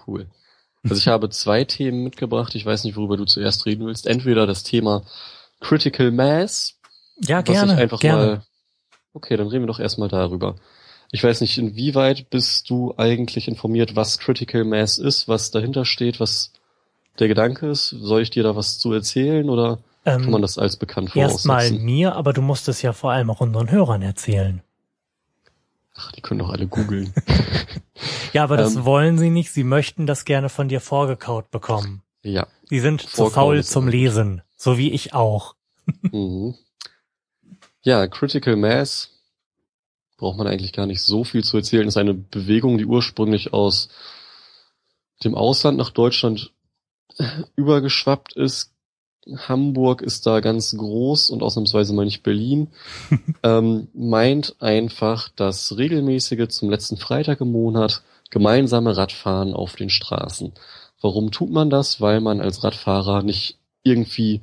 [0.07, 0.27] cool.
[0.83, 2.55] Also ich habe zwei Themen mitgebracht.
[2.55, 4.07] Ich weiß nicht, worüber du zuerst reden willst.
[4.07, 5.03] Entweder das Thema
[5.59, 6.79] Critical Mass,
[7.19, 7.73] Ja, was gerne.
[7.73, 8.25] ich einfach gerne.
[8.25, 8.41] mal.
[9.17, 10.55] Okay, dann reden wir doch erstmal darüber.
[11.11, 16.19] Ich weiß nicht, inwieweit bist du eigentlich informiert, was Critical Mass ist, was dahinter steht,
[16.19, 16.51] was
[17.17, 17.89] der Gedanke ist?
[17.89, 21.61] Soll ich dir da was zu erzählen oder kann man ähm, das als bekannt Erstmal
[21.61, 21.83] voraussetzen?
[21.83, 24.61] mir, aber du musst es ja vor allem auch unseren Hörern erzählen.
[25.95, 27.13] Ach, die können doch alle googeln.
[28.33, 28.85] Ja, aber das Ähm.
[28.85, 29.51] wollen sie nicht.
[29.51, 32.03] Sie möchten das gerne von dir vorgekaut bekommen.
[32.21, 32.45] ja.
[32.69, 33.87] Sie sind zu faul zum.
[33.87, 34.43] Lesen.
[34.55, 35.55] So wie ich auch.
[36.11, 36.53] Mhm.
[37.87, 39.11] Ja, Critical Mass
[40.17, 41.87] braucht man eigentlich gar nicht so viel zu erzählen.
[41.87, 43.87] Ist eine Bewegung, die ursprünglich aus
[45.23, 46.51] dem Ausland nach Deutschland
[47.55, 48.73] übergeschwappt ist.
[49.37, 52.71] Hamburg ist da ganz groß und ausnahmsweise mal nicht Berlin.
[53.43, 60.51] ähm, meint einfach das regelmäßige zum letzten Freitag im Monat gemeinsame Radfahren auf den Straßen.
[60.99, 62.01] Warum tut man das?
[62.01, 64.41] Weil man als Radfahrer nicht irgendwie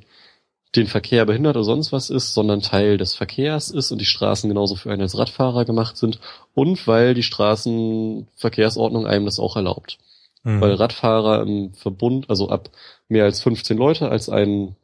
[0.75, 4.49] den Verkehr behindert oder sonst was ist, sondern Teil des Verkehrs ist und die Straßen
[4.49, 6.19] genauso für einen als Radfahrer gemacht sind
[6.53, 9.97] und weil die Straßenverkehrsordnung einem das auch erlaubt.
[10.43, 10.61] Mhm.
[10.61, 12.69] Weil Radfahrer im Verbund, also ab
[13.07, 14.75] mehr als 15 Leute als ein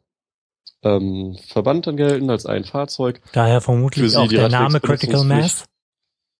[0.82, 3.20] ähm, Verband dann gelten, als ein Fahrzeug.
[3.32, 5.24] Daher vermutlich auch der Name Critical.
[5.24, 5.64] Mass.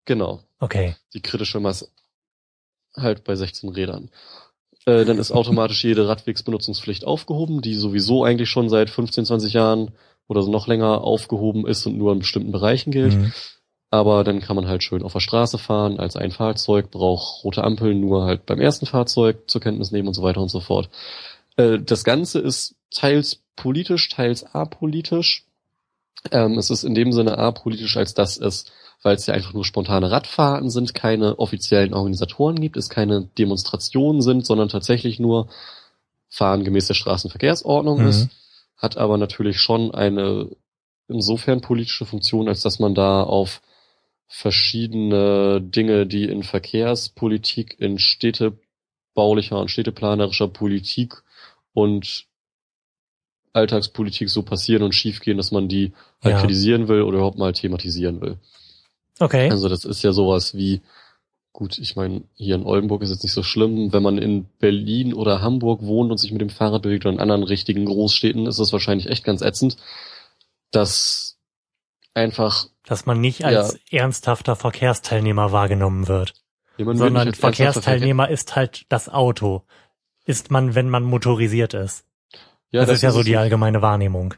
[0.05, 0.97] Genau, Okay.
[1.15, 1.89] die kritische Masse
[2.97, 4.11] halt bei 16 Rädern.
[4.85, 9.93] Äh, dann ist automatisch jede Radwegsbenutzungspflicht aufgehoben, die sowieso eigentlich schon seit 15, 20 Jahren
[10.29, 13.15] oder so noch länger aufgehoben ist und nur in bestimmten Bereichen gilt.
[13.15, 13.33] Mhm.
[13.91, 17.63] Aber dann kann man halt schön auf der Straße fahren als ein Fahrzeug, braucht rote
[17.63, 20.89] Ampeln nur halt beim ersten Fahrzeug zur Kenntnis nehmen und so weiter und so fort.
[21.57, 25.47] Äh, das Ganze ist teils politisch, teils apolitisch.
[26.31, 28.65] Ähm, es ist in dem Sinne apolitisch, als dass es,
[29.03, 34.23] weil es ja einfach nur spontane Radfahrten sind, keine offiziellen Organisatoren gibt, es keine Demonstrationen
[34.23, 35.49] sind, sondern tatsächlich nur
[36.29, 38.09] Fahren gemäß der Straßenverkehrsordnung Mhm.
[38.09, 38.31] ist,
[38.77, 40.49] hat aber natürlich schon eine
[41.09, 43.61] insofern politische Funktion, als dass man da auf
[44.29, 51.23] verschiedene Dinge, die in Verkehrspolitik, in städtebaulicher und städteplanerischer Politik
[51.75, 52.27] und
[53.53, 56.41] Alltagspolitik so passieren und schiefgehen, dass man die halt Ja.
[56.41, 58.39] kritisieren will oder überhaupt mal thematisieren will.
[59.19, 59.51] Okay.
[59.51, 60.81] Also das ist ja sowas wie,
[61.53, 65.15] gut, ich meine, hier in Oldenburg ist jetzt nicht so schlimm, wenn man in Berlin
[65.15, 68.59] oder Hamburg wohnt und sich mit dem Fahrrad bewegt oder in anderen richtigen Großstädten, ist
[68.59, 69.77] das wahrscheinlich echt ganz ätzend,
[70.71, 71.39] dass
[72.15, 76.35] einfach Dass man nicht als ernsthafter Verkehrsteilnehmer wahrgenommen wird,
[76.79, 79.63] sondern Verkehrsteilnehmer ist halt das Auto.
[80.25, 82.05] Ist man, wenn man motorisiert ist.
[82.71, 84.35] Ja, das, ist ja so die allgemeine Wahrnehmung.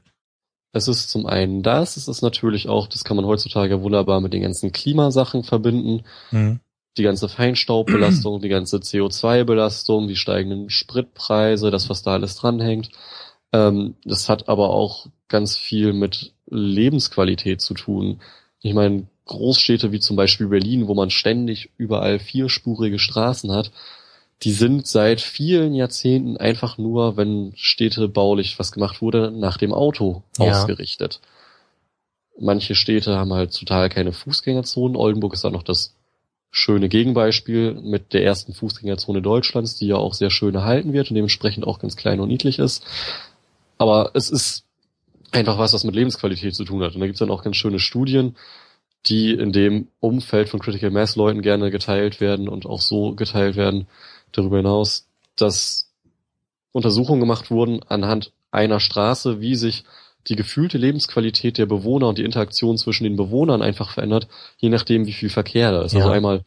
[0.75, 4.33] Es ist zum einen das, es ist natürlich auch, das kann man heutzutage wunderbar mit
[4.33, 6.61] den ganzen Klimasachen verbinden, Mhm.
[6.99, 12.91] die ganze Feinstaubbelastung, die ganze CO2-Belastung, die steigenden Spritpreise, das, was da alles dranhängt.
[13.53, 18.21] Ähm, das hat aber auch ganz viel mit Lebensqualität zu tun.
[18.61, 23.71] Ich meine, Großstädte wie zum Beispiel Berlin, wo man ständig überall vierspurige Straßen hat,
[24.42, 30.23] die sind seit vielen Jahrzehnten einfach nur, wenn städtebaulich was gemacht wurde, nach dem Auto
[30.38, 30.51] Ja.
[30.51, 31.20] ausgerichtet.
[32.38, 34.97] Manche Städte haben halt total keine Fußgängerzonen.
[34.97, 35.94] Oldenburg ist da noch das
[36.51, 41.14] schöne Gegenbeispiel mit der ersten Fußgängerzone Deutschlands, die ja auch sehr schön erhalten wird und
[41.14, 42.85] dementsprechend auch ganz klein und niedlich ist.
[43.79, 44.64] Aber es ist
[45.33, 46.94] einfach was, was mit Lebensqualität zu tun hat.
[46.94, 48.37] Und da gibt es dann auch ganz schöne Studien,
[49.07, 53.57] die in dem Umfeld von Critical Mass Leuten gerne geteilt werden und auch so geteilt
[53.57, 53.87] werden.
[54.35, 55.90] Darüber hinaus, dass
[56.73, 59.85] Untersuchungen gemacht wurden anhand einer Straße, wie sich
[60.27, 65.07] die gefühlte Lebensqualität der Bewohner und die Interaktion zwischen den Bewohnern einfach verändert, je nachdem,
[65.07, 65.92] wie viel Verkehr da ist.
[65.92, 66.01] Ja.
[66.01, 66.44] Also einmal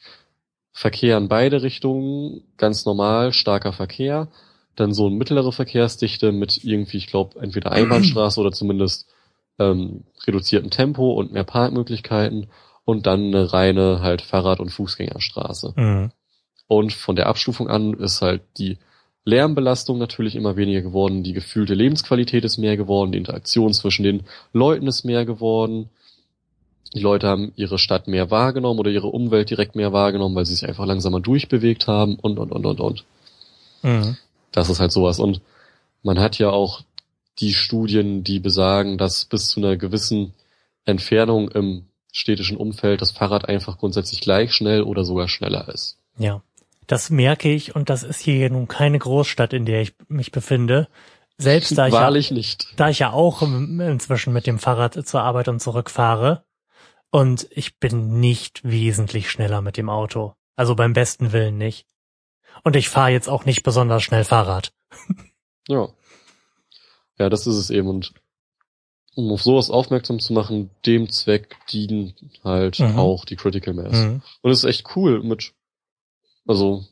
[0.71, 4.27] Verkehr in beide Richtungen, ganz normal, starker Verkehr,
[4.75, 9.07] dann so eine mittlere Verkehrsdichte mit irgendwie, ich glaube, entweder Einbahnstraße oder zumindest
[9.59, 12.47] ähm, reduziertem Tempo und mehr Parkmöglichkeiten
[12.85, 15.73] und dann eine reine halt Fahrrad- und Fußgängerstraße.
[15.75, 16.11] Mhm.
[16.67, 18.77] Und von der Abstufung an ist halt die
[19.27, 24.23] Lärmbelastung natürlich immer weniger geworden, die gefühlte Lebensqualität ist mehr geworden, die Interaktion zwischen den
[24.53, 25.89] Leuten ist mehr geworden.
[26.93, 30.55] Die Leute haben ihre Stadt mehr wahrgenommen oder ihre Umwelt direkt mehr wahrgenommen, weil sie
[30.55, 33.05] sich einfach langsamer durchbewegt haben und, und, und, und, und.
[33.83, 34.15] Mhm.
[34.53, 35.19] Das ist halt sowas.
[35.19, 35.41] Und
[36.03, 36.83] man hat ja auch
[37.39, 40.33] die Studien, die besagen, dass bis zu einer gewissen
[40.85, 45.97] Entfernung im städtischen Umfeld das Fahrrad einfach grundsätzlich gleich schnell oder sogar schneller ist.
[46.17, 46.41] Ja,
[46.87, 50.87] das merke ich und das ist hier nun keine Großstadt, in der ich mich befinde.
[51.37, 52.73] Selbst da ich, ja, Wahrlich nicht.
[52.77, 56.43] da ich ja auch inzwischen mit dem Fahrrad zur Arbeit und zurück fahre
[57.11, 60.33] und ich bin nicht wesentlich schneller mit dem Auto.
[60.55, 61.85] Also beim besten Willen nicht.
[62.63, 64.73] Und ich fahre jetzt auch nicht besonders schnell Fahrrad.
[65.69, 65.89] Ja.
[67.19, 67.89] Ja, das ist es eben.
[67.89, 68.13] Und
[69.15, 72.97] um auf sowas aufmerksam zu machen, dem Zweck dienen halt Mhm.
[72.97, 73.97] auch die Critical Mass.
[73.97, 74.21] Mhm.
[74.41, 75.53] Und es ist echt cool mit,
[76.47, 76.85] also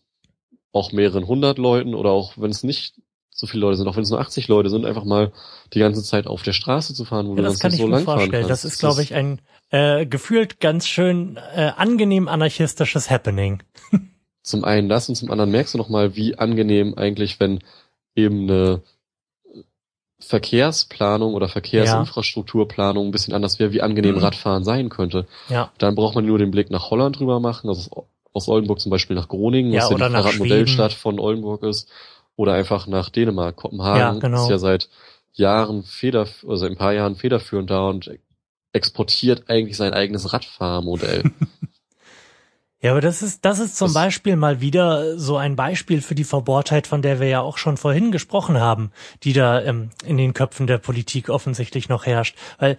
[0.72, 2.96] auch mehreren hundert Leuten oder auch wenn es nicht
[3.30, 5.34] so viele Leute sind, auch wenn es nur 80 Leute sind, einfach mal
[5.74, 7.80] die ganze Zeit auf der Straße zu fahren, wo Ja, du das sonst kann nicht
[7.80, 8.48] ich so mir lang fahren vorstellen.
[8.48, 8.63] kannst.
[8.63, 9.41] Das ist, glaube ich, ein
[9.72, 13.62] äh, gefühlt ganz schön äh, angenehm anarchistisches Happening.
[14.44, 17.60] Zum einen das und zum anderen merkst du nochmal, wie angenehm eigentlich, wenn
[18.15, 18.84] eben eine
[20.20, 24.22] Verkehrsplanung oder Verkehrsinfrastrukturplanung ein bisschen anders wäre, wie angenehm Mhm.
[24.22, 25.28] Radfahren sein könnte.
[25.50, 25.72] Ja.
[25.78, 29.15] Dann braucht man nur den Blick nach Holland drüber machen, also aus Oldenburg zum Beispiel
[29.15, 31.89] nach Groningen, Ja, was ja die Fahrradmodellstadt von Oldenburg ist,
[32.36, 33.56] oder einfach nach Dänemark.
[33.56, 34.43] Kopenhagen Ja, genau.
[34.43, 34.89] ist ja seit
[35.34, 38.12] Jahren feder, also ein paar Jahren federführend da und
[38.74, 41.24] exportiert eigentlich sein eigenes Radfahrmodell.
[42.82, 46.13] Ja, aber das ist, das ist zum Das- Beispiel mal wieder so ein Beispiel für
[46.13, 48.91] die Verbohrtheit, von der wir ja auch schon vorhin gesprochen haben,
[49.24, 52.38] die da ähm, in den Köpfen der Politik offensichtlich noch herrscht.
[52.60, 52.78] Weil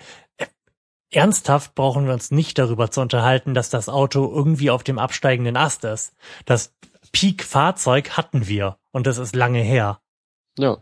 [1.10, 5.56] ernsthaft brauchen wir uns nicht darüber zu unterhalten, dass das Auto irgendwie auf dem absteigenden
[5.56, 6.14] Ast ist.
[6.44, 6.74] Das
[7.12, 10.00] Peak-Fahrzeug hatten wir und das ist lange her.
[10.58, 10.78] ja.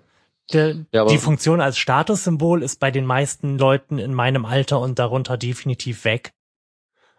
[0.53, 4.99] Der, Ja, die Funktion als Statussymbol ist bei den meisten Leuten in meinem Alter und
[4.99, 6.35] darunter definitiv weg.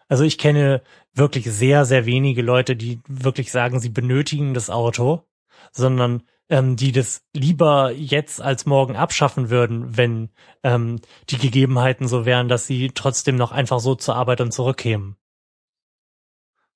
[0.07, 5.23] Also ich kenne wirklich sehr, sehr wenige Leute, die wirklich sagen, sie benötigen das Auto,
[5.71, 10.29] sondern ähm, die das lieber jetzt als morgen abschaffen würden, wenn
[10.63, 15.17] ähm, die Gegebenheiten so wären, dass sie trotzdem noch einfach so zur Arbeit und zurückkämen.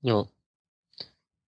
[0.01, 0.25] Ja.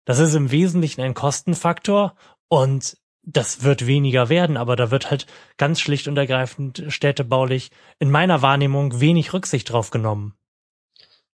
[0.06, 2.16] Das ist im Wesentlichen ein Kostenfaktor
[2.48, 8.10] und das wird weniger werden, aber da wird halt ganz schlicht und ergreifend städtebaulich in
[8.10, 10.34] meiner Wahrnehmung wenig Rücksicht drauf genommen.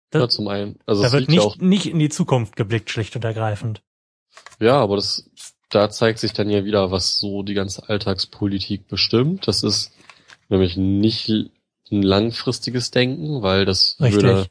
[0.10, 0.80] Da, ja, zum einen.
[0.86, 3.84] Also da wird liegt ja nicht, nicht in die Zukunft geblickt, schlicht und ergreifend.
[4.60, 5.30] Ja, aber das,
[5.70, 9.48] da zeigt sich dann ja wieder, was so die ganze Alltagspolitik bestimmt.
[9.48, 9.92] Das ist
[10.50, 11.30] nämlich nicht
[11.92, 14.24] ein langfristiges Denken, weil das Richtig.
[14.24, 14.48] würde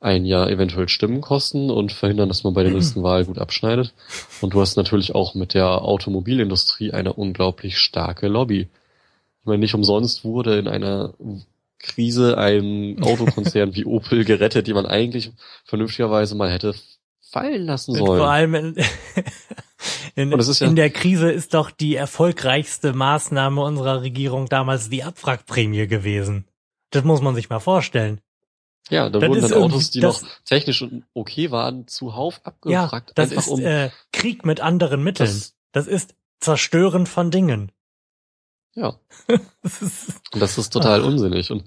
[0.00, 3.94] ein Jahr eventuell Stimmen kosten und verhindern, dass man bei der nächsten Wahl gut abschneidet.
[4.42, 8.68] Und du hast natürlich auch mit der Automobilindustrie eine unglaublich starke Lobby.
[9.40, 11.14] Ich meine, nicht umsonst wurde in einer
[11.78, 15.32] Krise ein Autokonzern wie Opel gerettet, die man eigentlich
[15.64, 16.74] vernünftigerweise mal hätte
[17.34, 18.18] fallen lassen sollen.
[18.18, 18.76] Vor allem in,
[20.14, 25.86] in, ja- in der Krise ist doch die erfolgreichste Maßnahme unserer Regierung damals die Abwrackprämie
[25.86, 26.46] gewesen.
[26.90, 28.20] Das muss man sich mal vorstellen.
[28.90, 33.12] Ja, da Das wurden dann Autos, die das- noch technisch okay waren, zuhauf Ja, abgefragt.
[33.16, 35.26] das einfach ist um, äh, Krieg mit anderen Mitteln.
[35.28, 37.72] Das- Das, ist Zerstören von Dingen.
[38.74, 38.96] ja,
[39.62, 41.06] Das ist, und das ist total Ach.
[41.06, 41.50] unsinnig.
[41.50, 41.64] Und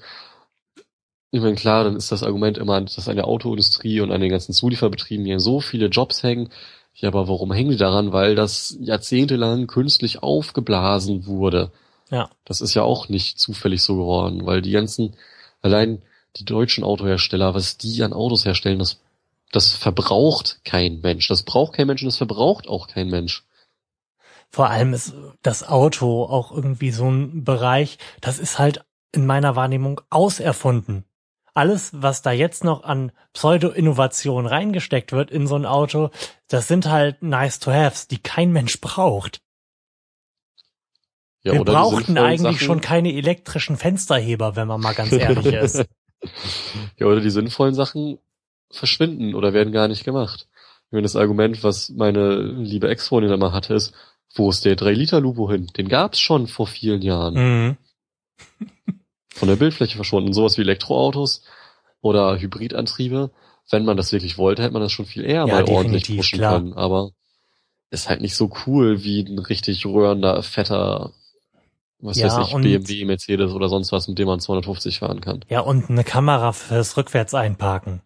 [1.32, 4.30] ich meine, klar, dann ist das Argument immer, dass an der Autoindustrie und an den
[4.30, 6.50] ganzen Zulieferbetrieben hier so viele Jobs hängen.
[6.94, 8.14] Ja, aber warum hängen die daran?
[8.14, 11.72] Weil das jahrzehntelang künstlich aufgeblasen wurde.
[12.10, 15.16] ja, Das ist ja auch nicht zufällig so geworden, weil die ganzen,
[15.62, 16.02] allein
[16.38, 19.00] die deutschen Autohersteller, was die an Autos herstellen, das,
[19.52, 21.28] das verbraucht kein Mensch.
[21.28, 23.44] Das braucht kein Mensch und das verbraucht auch kein Mensch.
[24.50, 29.56] vor allem ist das Auto auch irgendwie so ein Bereich, das ist halt in meiner
[29.56, 31.04] Wahrnehmung auserfunden.
[31.58, 36.12] Alles, was da jetzt noch an Pseudo-Innovation reingesteckt wird in so ein Auto,
[36.48, 39.42] das sind halt nice to haves, die kein Mensch braucht.
[41.42, 45.84] Ja, Wir brauchten eigentlich Sachen, schon keine elektrischen Fensterheber, wenn man mal ganz ehrlich ist.
[46.98, 48.20] Ja, oder die sinnvollen Sachen
[48.70, 50.48] verschwinden oder werden gar nicht gemacht.
[50.86, 53.96] Ich meine, das Argument, was meine liebe Ex-Freundin immer hatte, ist,
[54.36, 55.72] wo ist der 3-Liter-Lupo hin?
[55.76, 57.34] Den gab's schon vor vielen Jahren.
[57.34, 57.78] Mhm.
[59.38, 60.34] Von der Bildfläche verschwunden.
[60.34, 61.44] Sowas wie Elektroautos
[62.02, 63.32] oder Hybridantriebe
[63.70, 66.40] wenn man das wirklich wollte, hätte man das schon viel eher Ja, mal ordentlich pushen
[66.40, 66.60] klar.
[66.62, 66.74] können.
[66.74, 67.12] Aber
[67.90, 71.12] ist halt nicht so cool wie ein richtig rührender, fetter,
[72.00, 75.44] was Ja, weiß ich, BMW, Mercedes oder sonst was, mit dem man 250 fahren kann.
[75.50, 78.02] Ja, und eine Kamera fürs rückwärts einparken.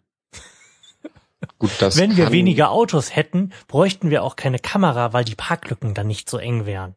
[1.58, 5.94] Gut, das Wenn wir weniger Autos hätten, bräuchten wir auch keine Kamera, weil die Parklücken
[5.94, 6.96] dann nicht so eng wären.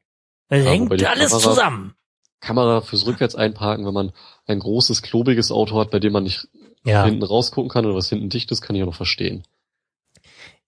[0.50, 1.96] Das Ja, hängt alles Kamera- zusammen.
[2.40, 4.12] Kamera fürs rückwärts einparken, wenn man
[4.46, 6.48] ein großes, klobiges Auto hat, bei dem man nicht
[6.84, 9.44] Ja, hinten rausgucken kann oder was hinten dicht ist, kann ich auch noch verstehen.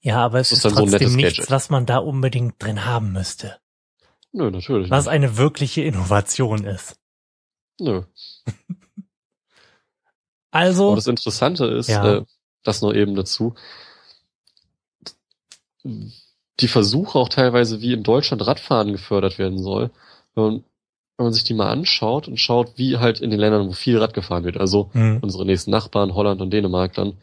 [0.01, 1.51] ja, aber es ist, ist so trotzdem nettes nichts, Gadget.
[1.51, 3.57] was man da unbedingt drin haben müsste.
[4.31, 4.89] Nö, natürlich.
[4.89, 5.13] Was nicht.
[5.13, 6.99] eine wirkliche Innovation ist.
[7.79, 8.03] Nö.
[10.51, 12.17] Also, Aber das Interessante ist, Ja.
[12.19, 12.25] äh,
[12.63, 13.53] das noch eben dazu,
[15.83, 19.91] die Versuche auch teilweise, wie in Deutschland Radfahren gefördert werden soll,
[20.35, 20.63] man,
[21.17, 23.97] wenn man sich die mal anschaut und schaut, wie halt in den Ländern, wo viel
[23.97, 27.13] Rad gefahren wird, also hm, unsere nächsten Nachbarn, Holland und Dänemark dann,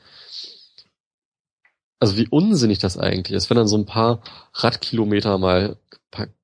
[2.01, 4.21] also wie unsinnig das eigentlich ist, wenn dann so ein paar
[4.53, 5.77] Radkilometer mal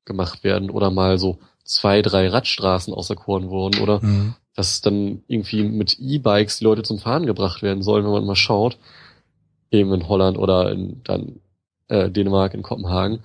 [0.04, 5.62] gemacht werden oder mal so zwei, drei Radstraßen auserkoren wurden oder hm, dass dann irgendwie
[5.62, 8.78] mit E-Bikes die Leute zum Fahren gebracht werden sollen, wenn man mal schaut,
[9.70, 11.40] eben in Holland oder in dann
[11.88, 13.20] äh, Dänemark, in Kopenhagen,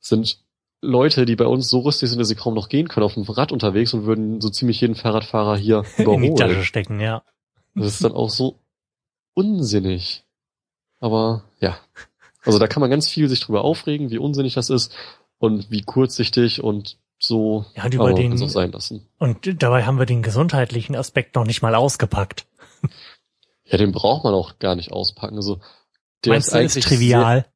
[0.00, 0.38] sind
[0.82, 3.24] Leute, die bei uns so rüstig sind, dass sie kaum noch gehen können, auf dem
[3.24, 6.64] Rad unterwegs und würden so ziemlich jeden Fahrradfahrer hier in die Tasche überholen.
[6.64, 7.22] stecken, ja.
[7.74, 8.58] Das ist dann auch so
[9.34, 10.24] unsinnig.
[11.00, 11.78] Aber ja,
[12.44, 14.94] also da kann man ganz viel sich drüber aufregen, wie unsinnig das ist
[15.38, 17.64] und wie kurzsichtig und so.
[17.74, 19.06] Ja, und über den- sein lassen.
[19.18, 22.46] Und dabei haben wir den gesundheitlichen Aspekt noch nicht mal ausgepackt.
[23.64, 25.36] Ja, den braucht man auch gar nicht auspacken.
[25.36, 25.60] Also
[26.24, 27.46] der Meinst ist du, ist eigentlich trivial?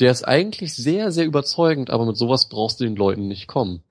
[0.00, 3.82] Der ist eigentlich sehr, sehr überzeugend, aber mit sowas brauchst du den Leuten nicht kommen.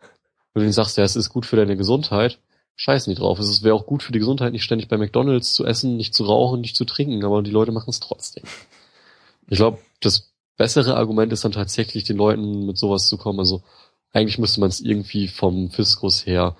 [0.53, 2.39] Wenn du denen sagst, ja, es ist gut für deine Gesundheit,
[2.75, 3.39] scheiß nicht drauf.
[3.39, 6.25] Es wäre auch gut für die Gesundheit, nicht ständig bei McDonalds zu essen, nicht zu
[6.25, 8.43] rauchen, nicht zu trinken, aber die Leute machen es trotzdem.
[9.47, 13.39] Ich glaube, das bessere Argument ist dann tatsächlich, den Leuten mit sowas zu kommen.
[13.39, 13.63] Also
[14.11, 16.55] eigentlich müsste man es irgendwie vom Fiskus her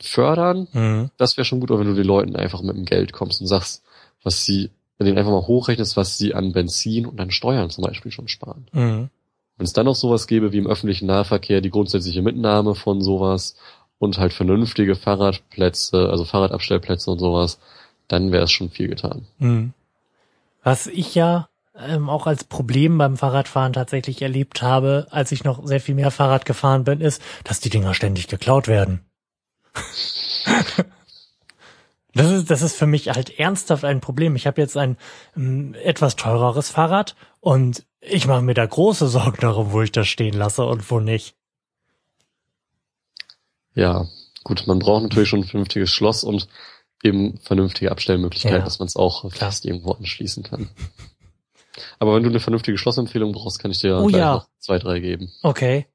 [0.00, 3.12] fördern, Hm, das wäre schon gut, aber wenn du den Leuten einfach mit dem Geld
[3.12, 3.82] kommst und sagst,
[4.22, 7.84] was sie, wenn du einfach mal hochrechnest, was sie an Benzin und an Steuern zum
[7.84, 8.66] Beispiel schon sparen.
[8.72, 9.10] hm.
[9.56, 13.56] Wenn es dann noch sowas gäbe wie im öffentlichen Nahverkehr, die grundsätzliche Mitnahme von sowas
[13.98, 17.58] und halt vernünftige Fahrradplätze, also Fahrradabstellplätze und sowas,
[18.06, 19.26] dann wäre es schon viel getan.
[19.38, 19.72] Hm.
[20.62, 25.66] Was ich ja ähm, auch als Problem beim Fahrradfahren tatsächlich erlebt habe, als ich noch
[25.66, 29.00] sehr viel mehr Fahrrad gefahren bin, ist, dass die Dinger ständig geklaut werden.
[32.18, 34.34] Das ist, das ist für mich halt ernsthaft ein Problem.
[34.36, 34.96] Ich habe jetzt ein
[35.36, 40.08] ähm, etwas teureres Fahrrad und ich mache mir da große Sorgen darum, wo ich das
[40.08, 41.34] stehen lasse und wo nicht.
[43.74, 44.06] Ja,
[44.44, 46.48] gut, man braucht natürlich schon ein vernünftiges Schloss und
[47.02, 48.64] eben vernünftige Abstellmöglichkeiten, Ja.
[48.64, 50.68] dass man es auch fest irgendwo anschließen kann.
[52.00, 54.34] Aber wenn du eine vernünftige Schlossempfehlung brauchst, kann ich dir Oh ja.
[54.34, 55.30] noch zwei, drei geben.
[55.42, 55.86] Okay.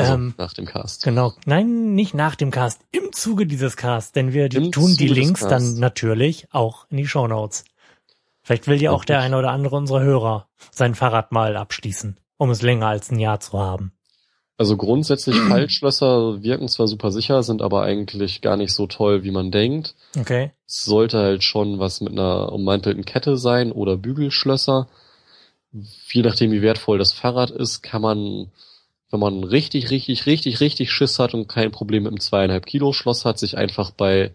[0.00, 1.02] Also ähm, nach dem Cast.
[1.04, 1.32] Genau.
[1.44, 5.20] Nein, nicht nach dem Cast, im Zuge dieses Casts, denn wir Im tun die Zuge
[5.20, 7.64] Links dann natürlich auch in die Shownotes.
[8.42, 12.50] Vielleicht will ja auch der eine oder andere unserer Hörer sein Fahrrad mal abschließen, um
[12.50, 13.92] es länger als ein Jahr zu haben.
[14.60, 19.30] Also grundsätzlich Faltschlösser wirken zwar super sicher, sind aber eigentlich gar nicht so toll, wie
[19.30, 19.94] man denkt.
[20.18, 20.52] Okay.
[20.66, 24.88] Es sollte halt schon was mit einer ummantelten Kette sein oder Bügelschlösser.
[25.72, 28.50] Je nachdem, wie wertvoll das Fahrrad ist, kann man,
[29.10, 32.92] wenn man richtig, richtig, richtig, richtig Schiss hat und kein Problem mit einem zweieinhalb Kilo
[32.92, 34.32] Schloss hat, sich einfach bei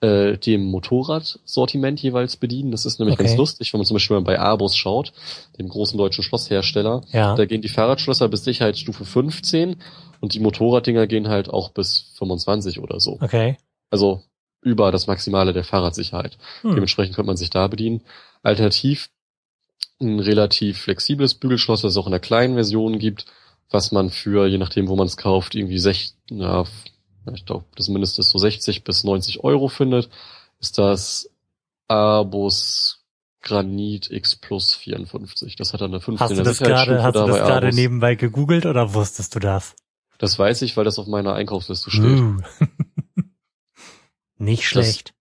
[0.00, 2.72] äh, dem Motorradsortiment jeweils bedienen.
[2.72, 3.24] Das ist nämlich Okay.
[3.24, 5.12] ganz lustig, wenn man zum Beispiel mal bei Abus schaut,
[5.58, 7.02] dem großen deutschen Schlosshersteller.
[7.12, 7.36] Ja.
[7.36, 9.76] Da gehen die Fahrradschlösser bis Sicherheitsstufe 15
[10.20, 13.18] und die Motorraddinger gehen halt auch bis 25 oder so.
[13.20, 13.56] Okay.
[13.90, 14.22] Also
[14.60, 16.36] über das Maximale der Fahrradsicherheit.
[16.62, 16.74] Hm.
[16.74, 18.02] Dementsprechend könnte man sich da bedienen.
[18.42, 19.10] Alternativ
[20.00, 23.26] ein relativ flexibles Bügelschloss, das es auch in der kleinen Version gibt,
[23.72, 26.64] was man für, je nachdem, wo man es kauft, irgendwie sech, ja,
[27.32, 30.10] ich glaube, das Mindeste ist so 60 bis 90 Euro findet,
[30.60, 31.30] ist das
[31.88, 33.04] Abus
[33.42, 35.56] Granit X Plus 54.
[35.56, 38.14] Das hat dann eine 15er Hast du das gerade, hast du da das gerade nebenbei
[38.14, 39.74] gegoogelt oder wusstest du das?
[40.18, 42.20] Das weiß ich, weil das auf meiner Einkaufsliste steht.
[42.20, 42.36] Uh.
[44.38, 45.14] Nicht schlecht.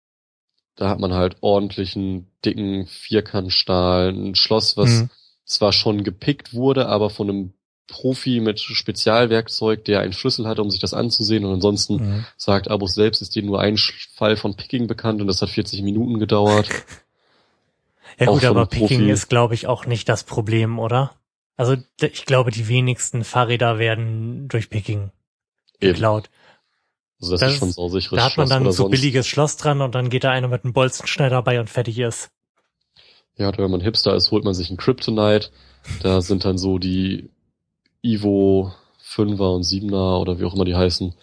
[0.75, 5.09] Da hat man halt ordentlichen, dicken Vierkantstahl, ein Schloss, was Hm.
[5.45, 7.53] zwar schon gepickt wurde, aber von einem
[7.91, 11.45] Profi mit Spezialwerkzeug, der einen Schlüssel hatte, um sich das anzusehen.
[11.45, 12.25] Und ansonsten Hm.
[12.37, 13.77] sagt Abus selbst, ist dir nur ein
[14.15, 16.69] Fall von Picking bekannt und das hat 40 Minuten gedauert.
[18.19, 19.09] Ja Auch gut, aber Picking Profi.
[19.11, 21.15] ist, glaube ich, auch nicht das Problem, oder?
[21.55, 25.11] Also ich glaube, die wenigsten Fahrräder werden durch Picking
[25.79, 25.93] Eben.
[25.93, 26.29] geklaut.
[27.21, 29.55] Also das, Das ist schon ist- sausicheres Da hat man dann oder so billiges Schloss
[29.55, 32.29] dran und dann geht da einer mit einem Bolzenschneider bei und fertig ist.
[33.37, 35.49] Ja, wenn man Hipster ist, holt man sich einen Kryptonite.
[36.01, 37.29] Da sind dann so die
[38.03, 38.71] Evo
[39.03, 41.13] 5er und 7er oder wie auch immer die heißen,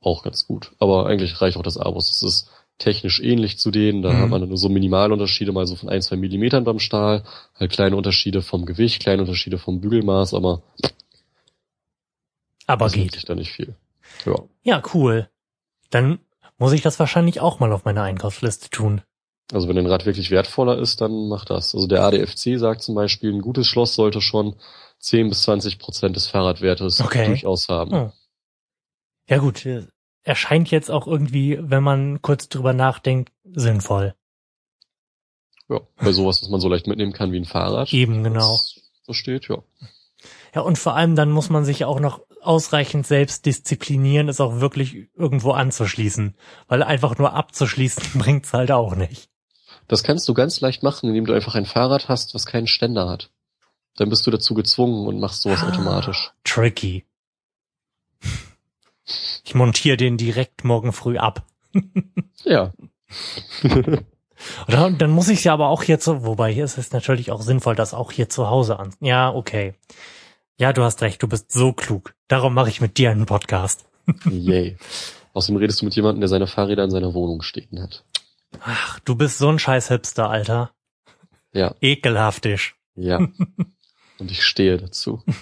[0.00, 0.72] auch ganz gut.
[0.78, 2.10] Aber eigentlich reicht auch das Abus.
[2.10, 4.00] Es ist technisch ähnlich zu denen.
[4.02, 4.20] Da Mhm.
[4.22, 7.96] hat man nur so Minimalunterschiede, mal so von ein, zwei Millimetern beim Stahl, halt kleine
[7.96, 10.62] Unterschiede vom Gewicht, kleine Unterschiede vom Bügelmaß, aber
[12.66, 13.28] Aber das geht.
[13.28, 13.74] da nicht viel.
[14.24, 14.36] Ja.
[14.62, 15.28] Ja, cool.
[15.90, 16.20] Dann
[16.58, 19.02] muss ich das wahrscheinlich auch mal auf meine Einkaufsliste tun.
[19.52, 21.74] Also wenn ein Rad wirklich wertvoller ist, dann macht das.
[21.74, 24.54] Also der ADFC sagt zum Beispiel, ein gutes Schloss sollte schon
[25.00, 27.26] 10 bis 20 Prozent des Fahrradwertes Okay.
[27.26, 27.92] durchaus haben.
[27.92, 28.12] Oh.
[29.28, 29.86] Ja gut, äh,
[30.22, 34.14] erscheint jetzt auch irgendwie, wenn man kurz drüber nachdenkt, sinnvoll.
[35.68, 37.92] Ja, bei sowas, was man so leicht mitnehmen kann wie ein Fahrrad.
[37.92, 38.58] Eben, genau.
[39.04, 39.58] So steht, ja.
[40.54, 44.60] Ja, und vor allem dann muss man sich auch noch ausreichend selbst disziplinieren, es auch
[44.60, 46.34] wirklich irgendwo anzuschließen.
[46.66, 49.30] Weil einfach nur abzuschließen bringt's halt auch nicht.
[49.86, 53.08] Das kannst du ganz leicht machen, indem du einfach ein Fahrrad hast, was keinen Ständer
[53.08, 53.30] hat.
[54.00, 55.68] Dann bist du dazu gezwungen und machst sowas Ah.
[55.68, 56.30] automatisch.
[56.42, 57.04] Tricky.
[59.44, 61.44] Ich montiere den direkt morgen früh ab.
[62.44, 62.72] Ja.
[64.68, 64.90] Oder?
[64.92, 67.74] Dann muss ich ja aber auch hier zu, wobei hier ist es natürlich auch sinnvoll,
[67.74, 68.94] das auch hier zu Hause an.
[69.00, 69.74] Ja, okay.
[70.58, 72.14] Ja, du hast recht, du bist so klug.
[72.26, 73.84] Darum mache ich mit dir einen Podcast.
[74.30, 74.78] Yay.
[75.34, 78.02] Außerdem redest du mit jemandem, der seine Fahrräder in seiner Wohnung stehen hat.
[78.64, 80.70] Ach, du bist so ein scheiß Hipster, Alter.
[81.52, 82.76] Ja, Ekelhaftisch.
[82.94, 83.20] ja.
[84.20, 85.22] und ich stehe dazu.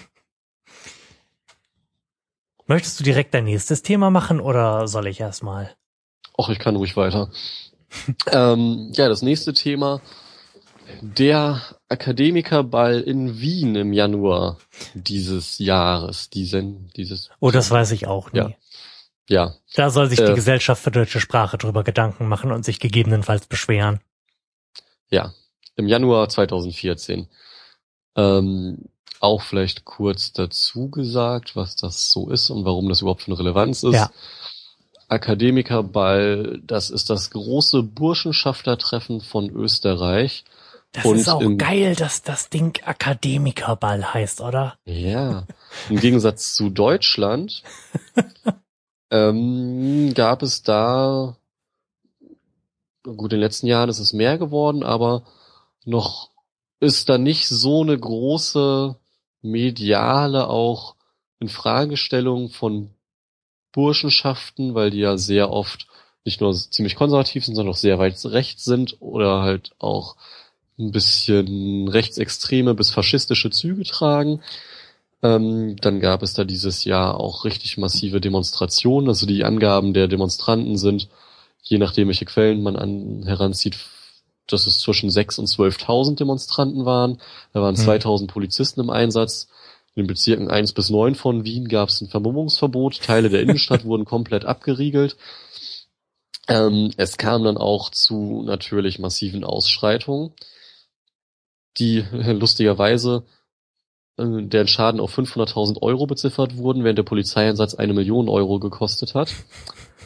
[2.67, 5.75] Möchtest du direkt dein nächstes Thema machen oder soll ich erstmal?
[6.37, 7.31] Och, ich kann ruhig weiter.
[8.31, 10.01] ähm, ja, das nächste Thema.
[11.01, 14.57] Der Akademikerball in Wien im Januar
[14.93, 16.29] dieses Jahres.
[16.29, 18.39] Diesen, dieses, Oh, das weiß ich auch nie.
[18.39, 18.51] Ja.
[19.27, 20.27] ja, Da soll sich Äh.
[20.27, 23.99] die Gesellschaft für deutsche Sprache drüber Gedanken machen und sich gegebenenfalls beschweren.
[25.09, 25.33] ja,
[25.75, 27.27] im Januar 2014.
[28.19, 28.85] Ähm,
[29.21, 33.83] auch vielleicht kurz dazu gesagt, was das so ist und warum das überhaupt von Relevanz
[33.83, 33.95] ist.
[33.95, 34.09] Ja.
[35.09, 40.45] Akademikerball, das ist das große Burschenschaftertreffen von Österreich.
[40.91, 44.77] Das Und ist auch im- geil, dass das Ding Akademikerball heißt, oder?
[44.85, 45.45] Ja.
[45.89, 47.63] Im Gegensatz zu Deutschland
[49.11, 51.35] ähm, gab es da,
[53.03, 55.23] gut, in den letzten Jahren ist es mehr geworden, aber
[55.85, 56.29] noch
[56.79, 58.95] ist da nicht so eine große
[59.41, 60.95] mediale auch
[61.39, 62.91] Infragestellung von
[63.71, 65.87] Burschenschaften, weil die ja sehr oft
[66.25, 70.15] nicht nur ziemlich konservativ sind, sondern auch sehr weit rechts sind oder halt auch
[70.77, 74.41] ein bisschen rechtsextreme bis faschistische Züge tragen.
[75.21, 79.09] Ähm, dann gab es da dieses Jahr auch richtig massive Demonstrationen.
[79.09, 81.09] Also die Angaben der Demonstranten sind,
[81.61, 83.77] je nachdem welche Quellen man an, heranzieht,
[84.51, 87.19] dass es zwischen 6.000 und 12.000 Demonstranten waren.
[87.53, 87.83] Da waren Hm.
[87.83, 89.47] 2.000 Polizisten im Einsatz.
[89.95, 93.01] In den Bezirken 1 bis 9 von Wien gab es ein Vermummungsverbot.
[93.01, 95.17] Teile der Innenstadt wurden komplett abgeriegelt.
[96.47, 100.33] Ähm, es kam dann auch zu natürlich massiven Ausschreitungen,
[101.77, 103.23] die äh, lustigerweise
[104.17, 109.13] äh, deren Schaden auf 500.000 Euro beziffert wurden, während der Polizeieinsatz eine Million Euro gekostet
[109.13, 109.33] hat.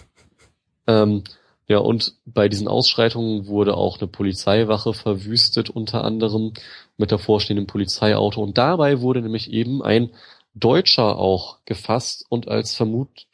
[0.87, 1.23] ähm,
[1.67, 6.53] ja, und bei diesen Ausschreitungen wurde auch eine Polizeiwache verwüstet, unter anderem
[6.97, 8.41] mit davor stehenden Polizeiauto.
[8.41, 10.09] Und dabei wurde nämlich eben ein
[10.53, 13.27] Deutscher auch gefasst und als vermut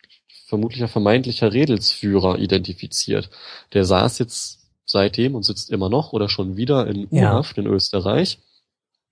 [0.45, 3.29] vermutlicher vermeintlicher Redelsführer identifiziert.
[3.73, 7.33] Der saß jetzt seitdem und sitzt immer noch oder schon wieder in Ja.
[7.33, 8.39] U-Haft in Österreich.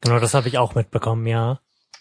[0.01, 1.59] Genau, das habe ich auch mitbekommen, ja.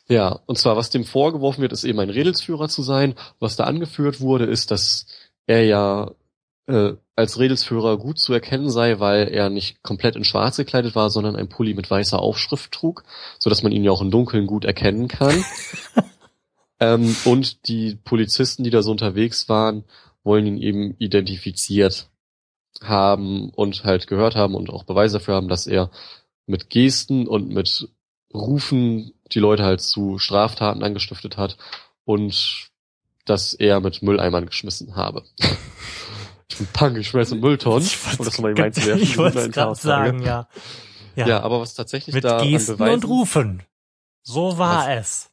[0.08, 3.14] Ja, und zwar, was dem vorgeworfen wird, ist eben ein Redelsführer zu sein.
[3.38, 5.06] Was da angeführt wurde, ist, dass
[5.46, 6.12] er ja
[6.66, 11.08] äh, als Redelsführer gut zu erkennen sei, weil er nicht komplett in schwarz gekleidet war,
[11.08, 13.04] sondern ein Pulli mit weißer Aufschrift trug,
[13.38, 15.42] so dass man ihn ja auch im Dunkeln gut erkennen kann.
[16.80, 19.84] ähm, und die Polizisten, die da so unterwegs waren,
[20.24, 22.10] wollen ihn eben identifiziert
[22.82, 25.90] haben und halt gehört haben und auch Beweise dafür haben, dass er
[26.46, 27.88] mit Gesten und mit
[28.34, 31.56] Rufen die Leute halt zu Straftaten angestiftet hat
[32.04, 32.68] und
[33.24, 35.24] dass er mit Mülleimern geschmissen habe.
[36.48, 37.88] Ich bin Punk, ich schmeiße Mülltonnen,
[38.18, 39.02] um das nochmal reinzuwerfen.
[39.02, 40.48] ich wollte Eine es gerade sagen, ja.
[41.16, 41.40] Ja.
[41.40, 43.62] aber was tatsächlich Mit da Gesten an Beweisen, und Rufen.
[44.22, 45.30] So war es.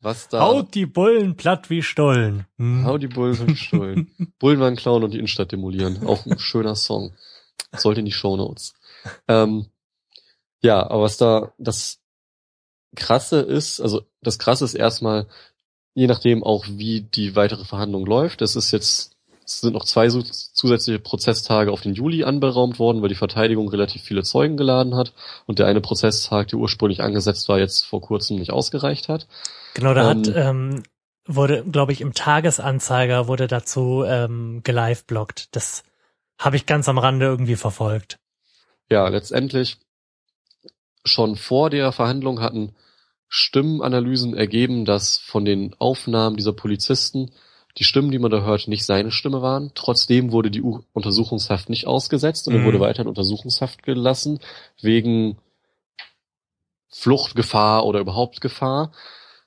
[0.00, 2.46] was da, Haut die Bullen platt wie Stollen.
[2.58, 2.84] Hm.
[2.86, 4.10] hau die Bullen und Stullen.
[4.38, 6.06] Bullenwagen klauen und die Innenstadt demolieren.
[6.06, 7.14] Auch ein schöner Song.
[7.76, 8.74] Sollte in die Shownotes.
[9.28, 9.66] Ähm,
[10.62, 12.00] ja, aber was da das
[12.96, 15.26] Krasse ist, also das Krasse ist erstmal,
[15.94, 19.11] je nachdem auch wie die weitere Verhandlung läuft, das ist jetzt
[19.44, 24.02] Es sind noch zwei zusätzliche Prozesstage auf den Juli anberaumt worden, weil die Verteidigung relativ
[24.02, 25.12] viele Zeugen geladen hat
[25.46, 29.26] und der eine Prozesstag, der ursprünglich angesetzt war, jetzt vor kurzem nicht ausgereicht hat.
[29.74, 30.82] Genau, da ähm, hat ähm,
[31.26, 35.54] wurde, glaube ich, im Tagesanzeiger wurde dazu ähm, geliveblogt.
[35.54, 35.82] Das
[36.38, 38.18] habe ich ganz am Rande irgendwie verfolgt.
[38.90, 39.78] Ja, letztendlich
[41.04, 42.74] schon vor der Verhandlung hatten
[43.28, 47.30] Stimmenanalysen ergeben, dass von den Aufnahmen dieser Polizisten
[47.78, 49.72] die Stimmen, die man da hört, nicht seine Stimme waren.
[49.74, 52.60] Trotzdem wurde die U Untersuchungshaft nicht ausgesetzt und mhm.
[52.60, 54.40] er wurde weiter in Untersuchungshaft gelassen
[54.80, 55.38] wegen
[56.90, 58.92] Fluchtgefahr oder überhaupt Gefahr.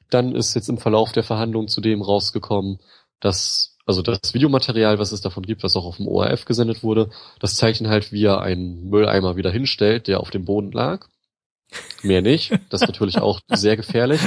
[0.10, 2.80] Dann ist jetzt im Verlauf der Verhandlung zudem rausgekommen,
[3.20, 7.12] dass also das Videomaterial, was es davon gibt, was auch auf dem ORF gesendet wurde,
[7.40, 11.08] das zeigt ihn halt, wie er einen Mülleimer wieder hinstellt, der auf dem Boden lag.
[12.04, 12.52] Mehr nicht.
[12.70, 14.22] Das ist natürlich auch sehr gefährlich.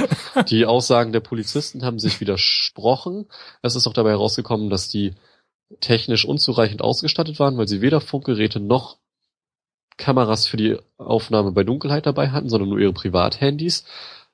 [0.49, 3.27] Die Aussagen der Polizisten haben sich widersprochen.
[3.61, 5.13] Es ist auch dabei herausgekommen, dass die
[5.79, 8.97] technisch unzureichend ausgestattet waren, weil sie weder Funkgeräte noch
[9.97, 13.85] Kameras für die Aufnahme bei Dunkelheit dabei hatten, sondern nur ihre Privathandys.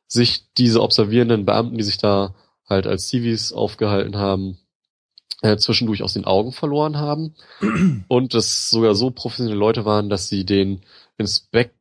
[0.07, 2.35] Sich diese observierenden Beamten, die sich da
[2.67, 4.59] halt als Civis aufgehalten haben,
[5.41, 7.35] äh, zwischendurch aus den Augen verloren haben.
[8.07, 10.81] Und es sogar so professionelle Leute waren, dass sie den
[11.17, 11.75] Inspekt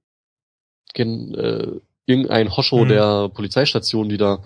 [0.98, 2.88] äh, irgendein Hoscho mhm.
[2.88, 4.44] der Polizeistation, die da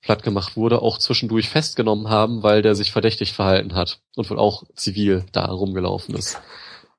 [0.00, 4.38] platt gemacht wurde, auch zwischendurch festgenommen haben, weil der sich verdächtig verhalten hat und wohl
[4.38, 6.40] auch zivil da rumgelaufen ist.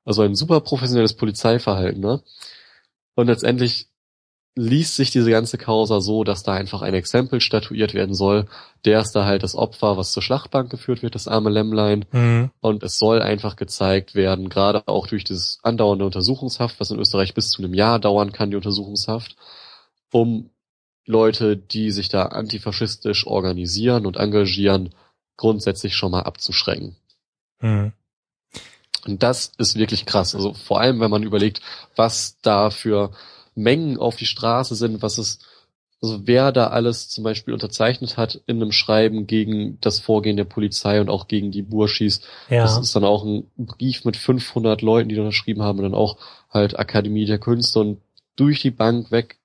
[0.04, 2.22] Also ein super professionelles Polizeiverhalten, ne?
[3.14, 3.88] Und letztendlich
[4.56, 8.46] liest sich diese ganze Causa so, dass da einfach ein Exempel statuiert werden soll.
[8.84, 12.04] Der ist da halt das Opfer, was zur Schlachtbank geführt wird, das arme Lämmlein.
[12.12, 12.50] Mhm.
[12.60, 17.34] Und es soll einfach gezeigt werden, gerade auch durch dieses andauernde Untersuchungshaft, was in Österreich
[17.34, 19.36] bis zu einem Jahr dauern kann, die Untersuchungshaft,
[20.12, 20.50] um
[21.04, 24.94] Leute, die sich da antifaschistisch organisieren und engagieren,
[25.36, 26.96] grundsätzlich schon mal abzuschrecken.
[27.60, 27.92] Mhm.
[29.04, 30.34] Und das ist wirklich krass.
[30.34, 31.60] Also vor allem, wenn man überlegt,
[31.96, 33.10] was da für
[33.54, 35.38] Mengen auf die Straße sind, was es,
[36.02, 40.44] also wer da alles zum Beispiel unterzeichnet hat in einem Schreiben gegen das Vorgehen der
[40.44, 42.20] Polizei und auch gegen die Burschis.
[42.50, 42.62] Ja.
[42.62, 45.94] Das ist dann auch ein Brief mit 500 Leuten, die da geschrieben haben und dann
[45.94, 46.18] auch
[46.50, 48.00] halt Akademie der Künste und
[48.36, 49.38] durch die Bank weg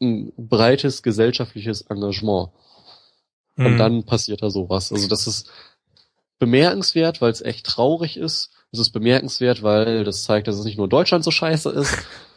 [0.00, 2.50] ein breites gesellschaftliches Engagement.
[3.56, 3.66] Mhm.
[3.66, 4.92] Und dann passiert da sowas.
[4.92, 5.50] Also das ist
[6.38, 8.50] bemerkenswert, weil es echt traurig ist.
[8.70, 11.96] Es ist bemerkenswert, weil das zeigt, dass es nicht nur in Deutschland so scheiße ist,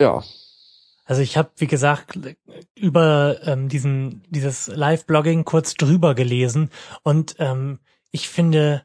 [0.00, 0.22] ja.
[1.04, 2.18] Also ich habe, wie gesagt,
[2.74, 6.70] über ähm, diesen dieses Live-Blogging kurz drüber gelesen
[7.04, 7.78] und ähm,
[8.10, 8.82] ich finde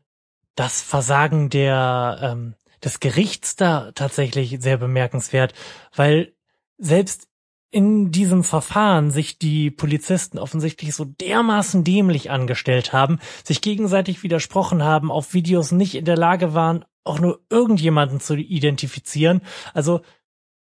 [0.56, 5.54] das Versagen der ähm, des Gerichts da tatsächlich sehr bemerkenswert,
[5.96, 6.34] weil
[6.78, 7.28] selbst
[7.72, 14.84] in diesem Verfahren sich die Polizisten offensichtlich so dermaßen dämlich angestellt haben, sich gegenseitig widersprochen
[14.84, 19.42] haben, auf Videos nicht in der Lage waren, auch nur irgendjemanden zu identifizieren.
[19.74, 20.02] Also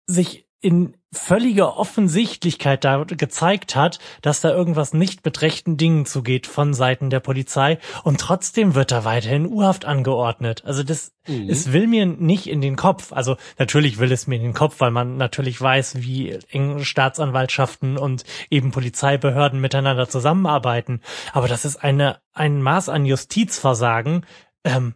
[0.10, 6.46] sich in völliger Offensichtlichkeit da gezeigt hat, dass da irgendwas nicht mit rechten Dingen zugeht
[6.46, 10.66] von Seiten der Polizei und trotzdem wird da weiterhin Urhaft angeordnet.
[10.66, 11.50] Also das, mhm.
[11.50, 13.14] es will mir nicht in den Kopf.
[13.14, 17.98] Also natürlich will es mir in den Kopf, weil man natürlich weiß, wie eng Staatsanwaltschaften
[17.98, 21.02] und eben Polizeibehörden miteinander zusammenarbeiten.
[21.32, 24.26] Aber das ist eine, ein Maß an Justizversagen,
[24.66, 24.94] ähm,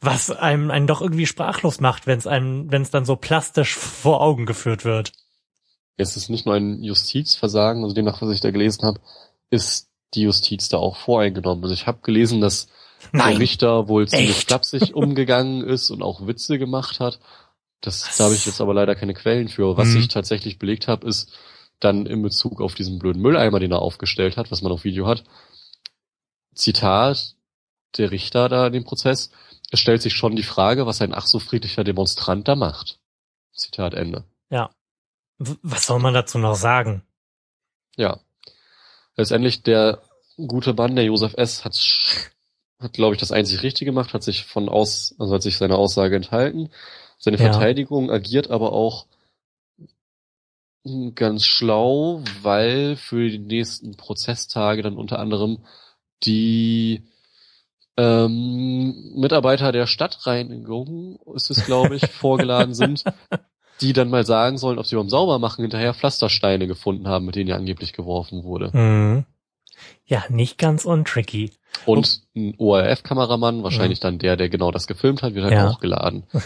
[0.00, 3.74] was einem einen doch irgendwie sprachlos macht, wenn es einem, wenn es dann so plastisch
[3.74, 5.12] vor Augen geführt wird.
[5.96, 9.00] Es ist nicht nur ein Justizversagen, also demnach, was ich da gelesen habe,
[9.50, 11.64] ist die Justiz da auch voreingenommen.
[11.64, 12.68] Also ich habe gelesen, dass
[13.12, 13.30] Nein.
[13.30, 17.18] der Richter wohl ziemlich flapsig umgegangen ist und auch Witze gemacht hat.
[17.80, 18.16] Das, was?
[18.16, 19.76] da habe ich jetzt aber leider keine Quellen für.
[19.76, 20.00] Was hm.
[20.00, 21.32] ich tatsächlich belegt habe, ist
[21.80, 25.06] dann in Bezug auf diesen blöden Mülleimer, den er aufgestellt hat, was man auf Video
[25.06, 25.24] hat.
[26.54, 27.36] Zitat,
[27.98, 29.30] der Richter da in dem Prozess,
[29.70, 33.00] es stellt sich schon die Frage, was ein ach so friedlicher Demonstrant da macht.
[33.52, 34.24] Zitat Ende.
[34.50, 34.70] Ja.
[35.38, 37.02] Was soll man dazu noch sagen?
[37.96, 38.20] Ja.
[39.16, 40.02] Letztendlich der
[40.36, 41.76] gute Mann, der Josef S., hat,
[42.78, 45.76] hat glaube ich, das einzig Richtige gemacht, hat sich von aus, also hat sich seine
[45.76, 46.70] Aussage enthalten.
[47.18, 47.50] Seine ja.
[47.50, 49.06] Verteidigung agiert aber auch
[51.14, 55.64] ganz schlau, weil für die nächsten Prozesstage dann unter anderem
[56.22, 57.02] die
[57.96, 63.04] ähm, Mitarbeiter der Stadtreinigung, ist es glaube ich, vorgeladen sind,
[63.80, 67.48] die dann mal sagen sollen, ob sie beim Saubermachen hinterher Pflastersteine gefunden haben, mit denen
[67.48, 68.70] ja angeblich geworfen wurde.
[68.76, 69.24] Mhm.
[70.06, 71.52] Ja, nicht ganz untricky.
[71.84, 74.04] Und ein ORF-Kameramann, wahrscheinlich ja.
[74.04, 75.70] dann der, der genau das gefilmt hat, wird halt ja.
[75.70, 76.24] hochgeladen.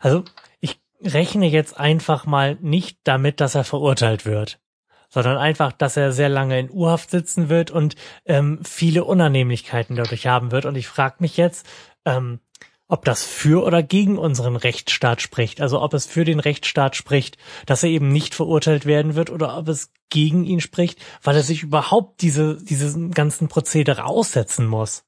[0.00, 0.22] Also
[0.60, 4.60] ich rechne jetzt einfach mal nicht damit, dass er verurteilt wird.
[5.08, 10.26] Sondern einfach, dass er sehr lange in U-Haft sitzen wird und ähm, viele Unannehmlichkeiten dadurch
[10.26, 10.64] haben wird.
[10.64, 11.66] Und ich frage mich jetzt,
[12.04, 12.40] ähm,
[12.88, 15.60] ob das für oder gegen unseren Rechtsstaat spricht.
[15.60, 17.36] Also ob es für den Rechtsstaat spricht,
[17.66, 21.42] dass er eben nicht verurteilt werden wird oder ob es gegen ihn spricht, weil er
[21.42, 25.04] sich überhaupt diese, diesen ganzen Prozedere aussetzen muss.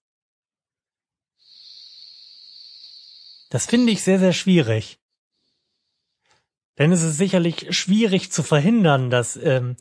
[3.48, 4.99] Das finde ich sehr, sehr schwierig.
[6.80, 9.76] Denn es ist sicherlich schwierig zu verhindern, dass ähm,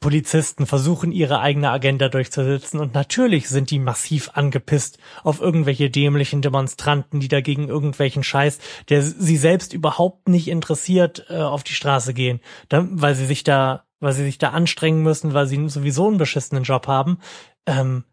[0.00, 6.40] Polizisten versuchen, ihre eigene Agenda durchzusetzen und natürlich sind die massiv angepisst auf irgendwelche dämlichen
[6.40, 12.14] Demonstranten, die dagegen irgendwelchen Scheiß, der sie selbst überhaupt nicht interessiert, äh, auf die Straße
[12.14, 12.40] gehen,
[12.70, 16.16] da, weil sie sich da, weil sie sich da anstrengen müssen, weil sie sowieso einen
[16.16, 17.18] beschissenen Job haben.
[17.66, 18.04] Ähm,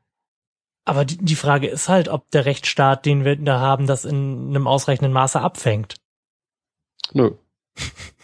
[0.84, 4.50] aber die, die Frage ist halt, ob der Rechtsstaat, den wir da haben, das in
[4.50, 5.96] einem ausreichenden Maße abfängt.
[7.14, 7.32] Nö.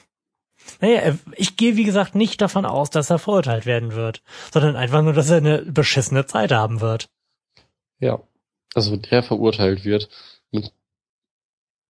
[0.81, 5.01] Naja, ich gehe wie gesagt nicht davon aus, dass er verurteilt werden wird, sondern einfach
[5.01, 7.07] nur, dass er eine beschissene Zeit haben wird.
[7.99, 8.21] Ja.
[8.73, 10.09] Also wenn der verurteilt wird
[10.51, 10.73] mit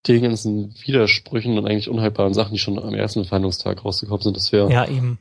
[0.08, 4.52] den ganzen Widersprüchen und eigentlich unhaltbaren Sachen, die schon am ersten Verhandlungstag rausgekommen sind, das
[4.52, 5.18] wäre Ja, eben.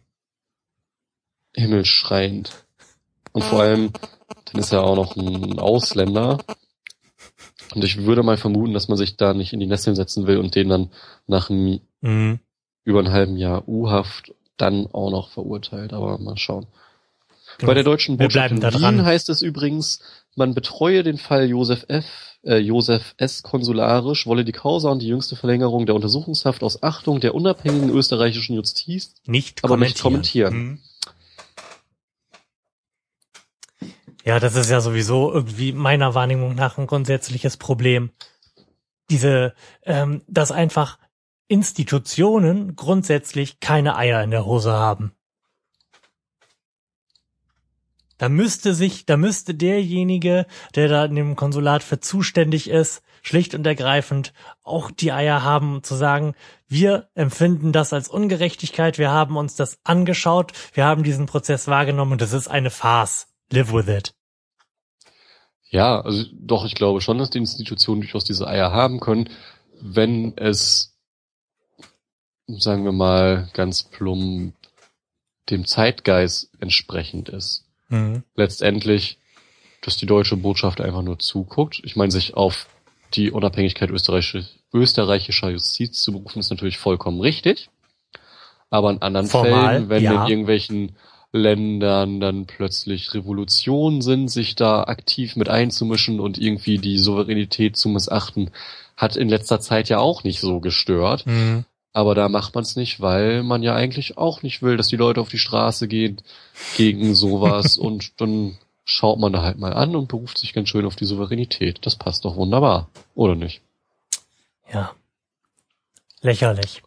[1.54, 2.66] himmelschreiend.
[3.32, 3.92] Und vor allem,
[4.52, 6.44] dann ist er auch noch ein Ausländer.
[7.74, 10.36] Und ich würde mal vermuten, dass man sich da nicht in die Nesseln setzen will
[10.36, 10.92] und den dann
[11.26, 12.38] nach einem Mhm.
[12.84, 15.92] über einem halben Jahr U-Haft dann auch noch verurteilt.
[15.92, 16.66] Aber mal schauen.
[17.58, 17.70] Genau.
[17.70, 19.04] Bei der deutschen Botschaft in Wien dran.
[19.04, 20.00] heißt es übrigens,
[20.36, 22.04] man betreue den Fall Josef F.,
[22.44, 23.42] äh, Josef S.
[23.42, 28.56] konsularisch, wolle die Causa und die jüngste Verlängerung der Untersuchungshaft aus Achtung der unabhängigen österreichischen
[28.56, 30.52] Justiz Nicht Aber nicht kommentieren.
[30.52, 30.80] kommentieren.
[30.80, 30.80] Mhm.
[34.24, 38.10] Ja, das ist ja sowieso irgendwie meiner Wahrnehmung nach ein grundsätzliches Problem.
[39.10, 40.98] Diese, ähm, dass einfach
[41.52, 45.12] Institutionen grundsätzlich keine Eier in der Hose haben.
[48.16, 53.54] Da müsste sich, da müsste derjenige, der da in dem Konsulat für zuständig ist, schlicht
[53.54, 54.32] und ergreifend
[54.62, 56.34] auch die Eier haben, um zu sagen,
[56.68, 62.12] wir empfinden das als Ungerechtigkeit, wir haben uns das angeschaut, wir haben diesen Prozess wahrgenommen
[62.12, 63.26] und das ist eine Farce.
[63.52, 64.14] Live with it.
[65.68, 69.28] Ja, also doch, ich glaube schon, dass die Institutionen durchaus diese Eier haben können,
[69.82, 70.91] wenn es,
[72.46, 74.54] sagen wir mal, ganz plump
[75.50, 77.64] dem Zeitgeist entsprechend ist.
[77.88, 78.22] Mhm.
[78.34, 79.18] Letztendlich,
[79.82, 81.80] dass die deutsche Botschaft einfach nur zuguckt.
[81.84, 82.66] Ich meine, sich auf
[83.14, 87.68] die Unabhängigkeit österreichischer, österreichischer Justiz zu berufen, ist natürlich vollkommen richtig.
[88.70, 90.24] Aber in anderen Formal, Fällen, wenn ja.
[90.24, 90.96] in irgendwelchen
[91.32, 97.88] Ländern dann plötzlich Revolutionen sind, sich da aktiv mit einzumischen und irgendwie die Souveränität zu
[97.88, 98.50] missachten,
[98.96, 101.26] hat in letzter Zeit ja auch nicht so gestört.
[101.26, 101.64] Mhm.
[101.92, 104.96] Aber da macht man es nicht, weil man ja eigentlich auch nicht will, dass die
[104.96, 106.22] Leute auf die Straße gehen
[106.76, 110.86] gegen sowas und dann schaut man da halt mal an und beruft sich ganz schön
[110.86, 111.84] auf die Souveränität.
[111.86, 113.60] Das passt doch wunderbar, oder nicht?
[114.72, 114.92] Ja.
[116.20, 116.82] Lächerlich.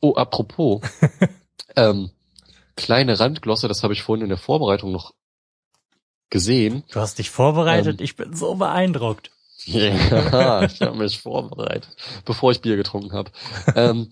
[0.00, 0.80] Oh, apropos,
[1.76, 2.10] ähm,
[2.76, 5.12] kleine Randglosse, das habe ich vorhin in der Vorbereitung noch
[6.30, 6.82] gesehen.
[6.90, 8.04] Du hast dich vorbereitet, Ähm.
[8.04, 9.30] ich bin so beeindruckt.
[9.66, 11.88] Ja, ich habe mich vorbereitet,
[12.24, 13.30] bevor ich Bier getrunken habe.
[13.74, 14.10] Ähm,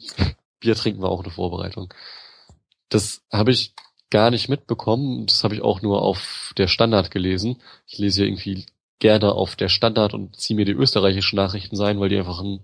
[0.60, 1.92] Bier trinken war auch eine Vorbereitung.
[2.88, 3.74] Das habe ich
[4.10, 5.26] gar nicht mitbekommen.
[5.26, 7.60] Das habe ich auch nur auf der Standard gelesen.
[7.86, 8.66] Ich lese ja irgendwie
[8.98, 12.60] gerne auf der Standard und ziehe mir die österreichischen Nachrichten sein, weil die einfach ein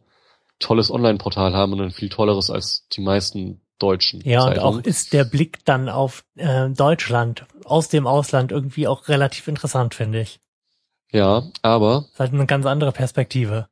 [0.60, 4.80] tolles Online-Portal haben und ein viel tolleres als die meisten deutschen Ja, und Zeitungen.
[4.80, 9.94] auch ist der Blick dann auf äh, Deutschland aus dem Ausland irgendwie auch relativ interessant,
[9.94, 10.40] finde ich.
[11.12, 13.68] Ja, aber Ist halt eine ganz andere Perspektive.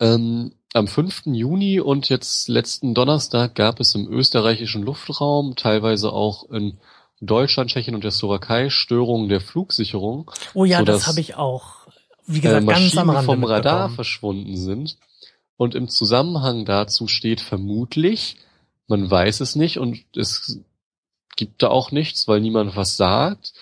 [0.00, 1.22] Ähm, am 5.
[1.26, 6.78] Juni und jetzt letzten Donnerstag gab es im österreichischen Luftraum, teilweise auch in
[7.20, 11.86] Deutschland, Tschechien und der Slowakei Störungen der Flugsicherung, Oh ja, sodass, das habe ich auch,
[12.26, 14.96] wie äh, gesagt, ganz am Maschinen Rande vom Radar verschwunden sind.
[15.56, 18.36] Und im Zusammenhang dazu steht vermutlich,
[18.86, 20.60] man weiß es nicht und es
[21.36, 23.52] gibt da auch nichts, weil niemand was sagt,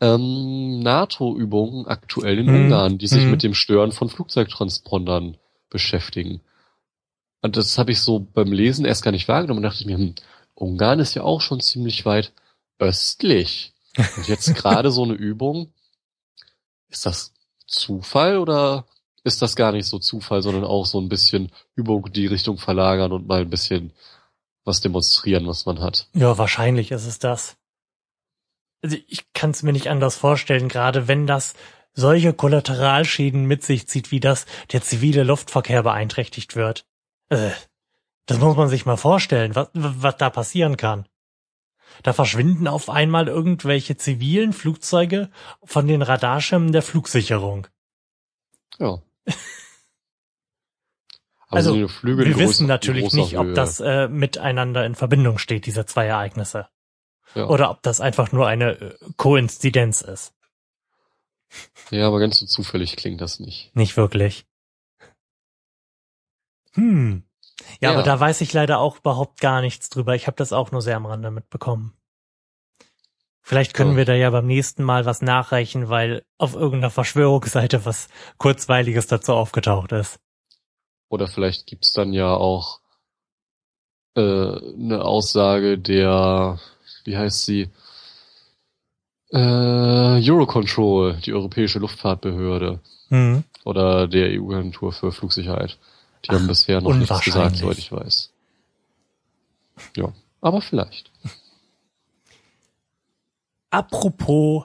[0.00, 2.54] ähm, NATO-Übungen aktuell in Mhm.
[2.64, 3.30] Ungarn, die sich Mhm.
[3.32, 5.36] mit dem Stören von Flugzeugtranspondern
[5.70, 6.40] beschäftigen.
[7.42, 9.96] Und das habe ich so beim Lesen erst gar nicht wahrgenommen und dachte ich mir,
[9.96, 10.14] hm,
[10.54, 12.32] Ungarn ist ja auch schon ziemlich weit
[12.78, 13.72] östlich.
[14.16, 15.72] Und jetzt gerade so eine Übung,
[16.88, 17.32] ist das
[17.66, 18.86] Zufall oder
[19.24, 23.12] ist das gar nicht so Zufall, sondern auch so ein bisschen Übung die Richtung verlagern
[23.12, 23.92] und mal ein bisschen
[24.64, 26.08] was demonstrieren, was man hat.
[26.14, 27.56] Ja, wahrscheinlich ist es das.
[28.82, 31.54] Also ich kann es mir nicht anders vorstellen, gerade wenn das
[31.92, 36.86] solche Kollateralschäden mit sich zieht, wie das der zivile Luftverkehr beeinträchtigt wird.
[37.28, 37.50] Äh,
[38.26, 41.08] das muss man sich mal vorstellen, was, was da passieren kann.
[42.02, 45.30] Da verschwinden auf einmal irgendwelche zivilen Flugzeuge
[45.64, 47.66] von den Radarschirmen der Flugsicherung.
[48.78, 49.02] Ja.
[51.50, 56.04] Also, Flüge Wir wissen natürlich nicht, ob das äh, miteinander in Verbindung steht, diese zwei
[56.04, 56.68] Ereignisse.
[57.34, 57.46] Ja.
[57.48, 60.34] Oder ob das einfach nur eine äh, Koinzidenz ist.
[61.90, 63.74] ja, aber ganz so zufällig klingt das nicht.
[63.74, 64.46] Nicht wirklich.
[66.74, 67.22] Hm.
[67.80, 67.94] Ja, Ja.
[67.94, 70.14] aber da weiß ich leider auch überhaupt gar nichts drüber.
[70.14, 71.94] Ich habe das auch nur sehr am Rande mitbekommen.
[73.42, 73.96] Vielleicht können Ja.
[73.98, 79.32] wir da ja beim nächsten Mal was nachreichen, weil auf irgendeiner Verschwörungsseite was Kurzweiliges dazu
[79.32, 80.20] aufgetaucht ist.
[81.08, 82.80] Oder vielleicht gibt's dann ja auch
[84.16, 86.60] äh, eine Aussage der,
[87.08, 87.70] wie heißt sie?
[89.32, 93.44] Äh, Eurocontrol, die europäische Luftfahrtbehörde Hm.
[93.64, 95.78] oder der EU-Agentur für Flugsicherheit.
[96.24, 98.30] Die haben bisher noch nichts gesagt, soweit ich weiß.
[99.96, 101.10] Ja, aber vielleicht.
[103.70, 104.64] Apropos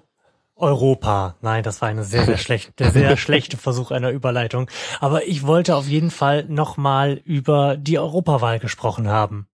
[0.56, 1.36] Europa.
[1.42, 4.70] Nein, das war eine sehr, sehr schlechte, sehr schlechte Versuch einer Überleitung.
[5.00, 9.48] Aber ich wollte auf jeden Fall nochmal über die Europawahl gesprochen haben.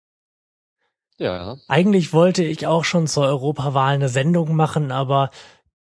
[1.20, 1.58] Ja.
[1.68, 5.30] Eigentlich wollte ich auch schon zur Europawahl eine Sendung machen, aber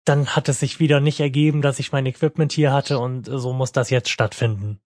[0.05, 3.53] dann hat es sich wieder nicht ergeben, dass ich mein Equipment hier hatte und so
[3.53, 4.81] muss das jetzt stattfinden.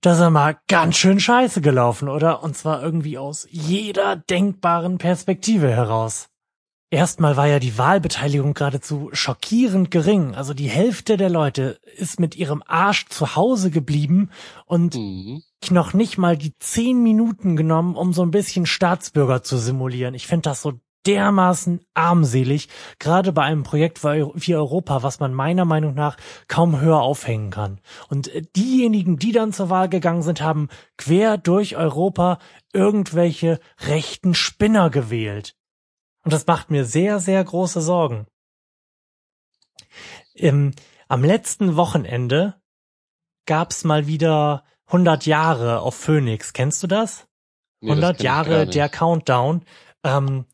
[0.00, 2.42] Das ist mal ganz schön scheiße gelaufen, oder?
[2.42, 6.28] Und zwar irgendwie aus jeder denkbaren Perspektive heraus.
[6.90, 10.36] Erstmal war ja die Wahlbeteiligung geradezu schockierend gering.
[10.36, 14.30] Also die Hälfte der Leute ist mit ihrem Arsch zu Hause geblieben
[14.66, 15.42] und Mhm.
[15.62, 20.14] ich noch nicht mal die zehn Minuten genommen, um so ein bisschen Staatsbürger zu simulieren.
[20.14, 20.74] Ich finde das so
[21.06, 22.68] dermaßen armselig,
[22.98, 26.16] gerade bei einem Projekt wie wie Europa, was man meiner Meinung nach
[26.48, 27.80] kaum höher aufhängen kann.
[28.08, 32.38] Und äh, diejenigen, die dann zur Wahl gegangen sind, haben quer durch Europa
[32.72, 35.56] irgendwelche rechten Spinner gewählt.
[36.26, 38.26] Und das macht mir sehr, sehr große Sorgen.
[40.34, 40.72] Im,
[41.06, 42.60] am letzten Wochenende
[43.46, 46.52] gab's mal wieder 100 Jahre auf Phoenix.
[46.52, 47.28] Kennst du das?
[47.80, 49.64] Nee, das 100 kenn ich gar Jahre der Countdown.
[50.02, 50.46] Ähm,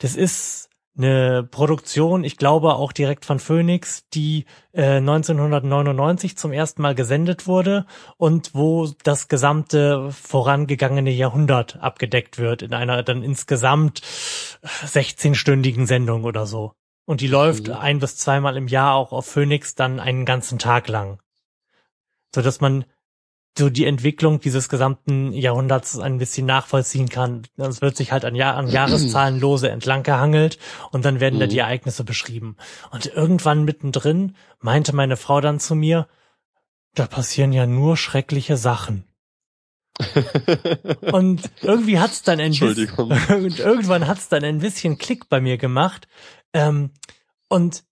[0.00, 0.61] das ist
[0.96, 7.46] eine Produktion, ich glaube auch direkt von Phoenix, die äh, 1999 zum ersten Mal gesendet
[7.46, 7.86] wurde
[8.18, 16.46] und wo das gesamte vorangegangene Jahrhundert abgedeckt wird in einer dann insgesamt 16-stündigen Sendung oder
[16.46, 16.72] so.
[17.06, 17.74] Und die läuft Mhm.
[17.74, 21.20] ein bis zweimal im Jahr auch auf Phoenix dann einen ganzen Tag lang.
[22.34, 22.84] So dass man
[23.56, 27.42] so die Entwicklung dieses gesamten Jahrhunderts ein bisschen nachvollziehen kann.
[27.58, 30.58] Es wird sich halt an, Jahr, an Jahreszahlen lose entlang gehangelt
[30.90, 31.50] und dann werden da Mhm.
[31.50, 32.56] die Ereignisse beschrieben.
[32.90, 36.08] Und irgendwann mittendrin meinte meine Frau dann zu mir,
[36.94, 39.04] da passieren ja nur schreckliche Sachen.
[41.12, 42.88] Und irgendwie hat's dann ein bisschen,
[43.58, 46.08] irgendwann hat's dann ein bisschen Klick bei mir gemacht.
[46.54, 46.90] Ähm,
[47.48, 47.84] und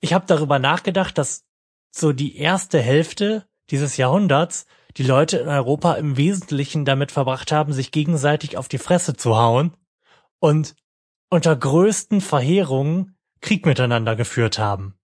[0.00, 1.44] ich habe darüber nachgedacht, dass
[1.90, 4.66] so die erste Hälfte dieses Jahrhunderts
[4.96, 9.36] die Leute in Europa im Wesentlichen damit verbracht haben, sich gegenseitig auf die Fresse zu
[9.36, 9.76] hauen
[10.38, 10.74] und
[11.30, 14.94] unter größten Verheerungen Krieg miteinander geführt haben.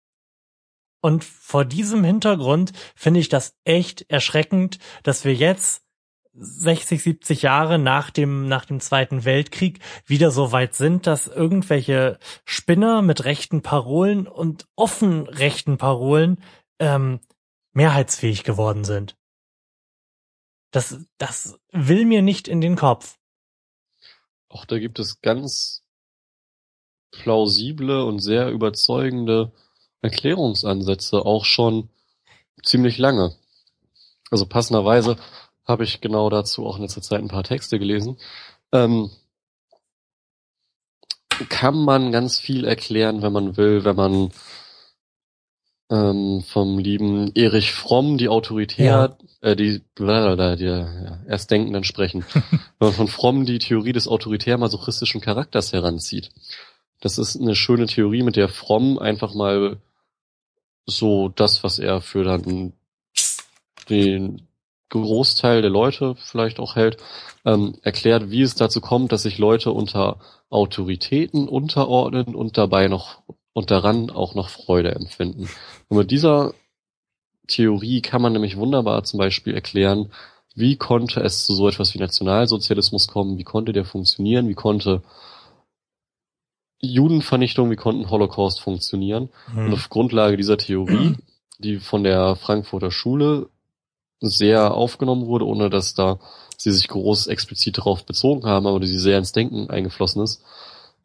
[1.01, 5.85] Und vor diesem Hintergrund finde ich das echt erschreckend, dass wir jetzt
[6.35, 12.19] 60, 70 Jahre nach dem, nach dem Zweiten Weltkrieg wieder so weit sind, dass irgendwelche
[12.45, 16.41] Spinner mit rechten Parolen und offen rechten Parolen
[16.79, 17.21] ähm,
[17.73, 19.18] mehrheitsfähig geworden sind.
[20.71, 23.19] Das, das will mir nicht in den Kopf.
[24.49, 25.83] Auch da gibt es ganz
[27.11, 29.53] plausible und sehr überzeugende
[30.03, 31.89] Erklärungsansätze, auch schon
[32.63, 33.35] ziemlich lange.
[34.31, 35.17] Also passenderweise
[35.65, 38.19] habe ich genau dazu auch in letzter Zeit ein paar Texte gelesen.
[38.73, 39.11] Ähm,
[41.49, 44.31] kann man ganz viel erklären, wenn man will, wenn man
[45.91, 49.11] ähm, vom lieben Erich Fromm die Autorität,
[49.41, 53.93] äh, die, blablabla, die ja, erst denken, dann sprechen, wenn man von Fromm die Theorie
[53.93, 56.31] des autoritär-masochistischen Charakters heranzieht.
[57.01, 59.79] Das ist eine schöne Theorie, mit der Fromm einfach mal
[60.87, 62.73] so das, was er für dann
[63.89, 64.49] den
[64.89, 66.97] Großteil der Leute vielleicht auch hält,
[67.45, 70.19] ähm, erklärt, wie es dazu kommt, dass sich Leute unter
[70.51, 73.23] Autoritäten unterordnen und dabei noch
[73.53, 75.49] und daran auch noch Freude empfinden.
[75.89, 76.55] Und mit dieser
[77.49, 80.13] Theorie kann man nämlich wunderbar zum Beispiel erklären,
[80.55, 85.03] wie konnte es zu so etwas wie Nationalsozialismus kommen, wie konnte der funktionieren, wie konnte
[86.81, 89.31] Judenvernichtung, wie konnten Holocaust funktionieren.
[89.49, 89.73] Und Hm.
[89.75, 91.17] auf Grundlage dieser Theorie,
[91.59, 93.49] die von der Frankfurter Schule
[94.21, 96.19] sehr aufgenommen wurde, ohne dass da
[96.57, 100.43] sie sich groß explizit darauf bezogen haben, aber die sehr ins Denken eingeflossen ist,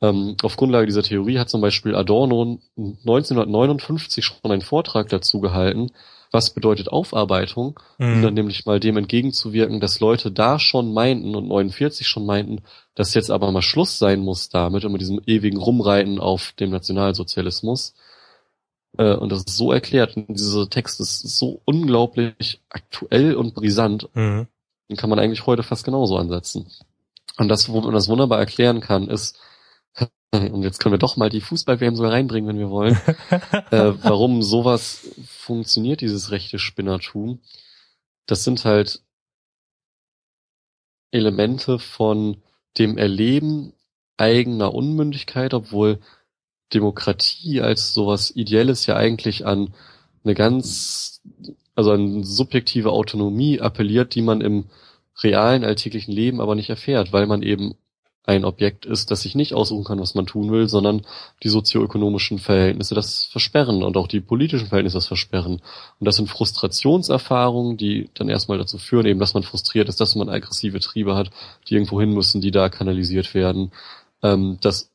[0.02, 5.92] Ähm, auf Grundlage dieser Theorie hat zum Beispiel Adorno 1959 schon einen Vortrag dazu gehalten,
[6.34, 8.22] was bedeutet Aufarbeitung, um Mhm.
[8.24, 12.64] dann nämlich mal dem entgegenzuwirken, dass Leute da schon meinten und 49 schon meinten,
[12.96, 16.72] dass jetzt aber mal Schluss sein muss damit und mit diesem ewigen Rumreiten auf dem
[16.72, 17.94] Nationalsozialismus.
[18.98, 24.10] Äh, Und das ist so erklärt, und dieser Text ist so unglaublich aktuell und brisant,
[24.14, 24.48] Mhm.
[24.90, 26.68] den kann man eigentlich heute fast genauso ansetzen.
[27.38, 29.40] Und das, wo man das wunderbar erklären kann, ist,
[30.34, 32.98] und jetzt können wir doch mal die Fußball-WM sogar reinbringen, wenn wir wollen,
[33.72, 37.40] äh, warum sowas funktioniert, dieses rechte Spinnertum.
[38.26, 39.02] Das sind halt
[41.12, 42.38] Elemente von
[42.78, 43.74] dem Erleben
[44.18, 46.00] eigener Unmündigkeit, obwohl
[46.74, 49.74] Demokratie als sowas Ideelles ja eigentlich an
[50.24, 51.22] eine ganz,
[51.76, 54.66] also an subjektive Autonomie appelliert, die man im
[55.22, 57.76] realen alltäglichen Leben aber nicht erfährt, weil man eben
[58.26, 61.06] ein Objekt ist, das sich nicht aussuchen kann, was man tun will, sondern
[61.44, 65.62] die sozioökonomischen Verhältnisse das versperren und auch die politischen Verhältnisse das versperren.
[66.00, 70.16] Und das sind Frustrationserfahrungen, die dann erstmal dazu führen, eben, dass man frustriert ist, dass
[70.16, 71.32] man aggressive Triebe hat,
[71.68, 73.72] die irgendwo hin müssen, die da kanalisiert werden.
[74.22, 74.90] Ähm, dass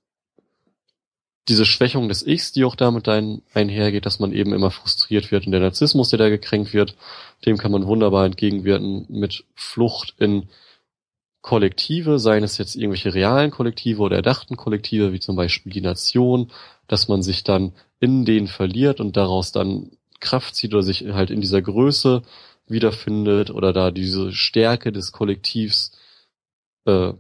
[1.49, 5.47] diese Schwächung des Ichs, die auch damit ein, einhergeht, dass man eben immer frustriert wird
[5.47, 6.95] und der Narzissmus, der da gekränkt wird,
[7.45, 10.49] dem kann man wunderbar entgegenwirken mit Flucht in
[11.43, 16.51] Kollektive, seien es jetzt irgendwelche realen Kollektive oder erdachten Kollektive, wie zum Beispiel die Nation,
[16.89, 21.31] dass man sich dann in denen verliert und daraus dann Kraft zieht oder sich halt
[21.31, 22.23] in dieser Größe
[22.67, 25.93] wiederfindet oder da diese Stärke des Kollektivs
[26.87, 27.13] äh,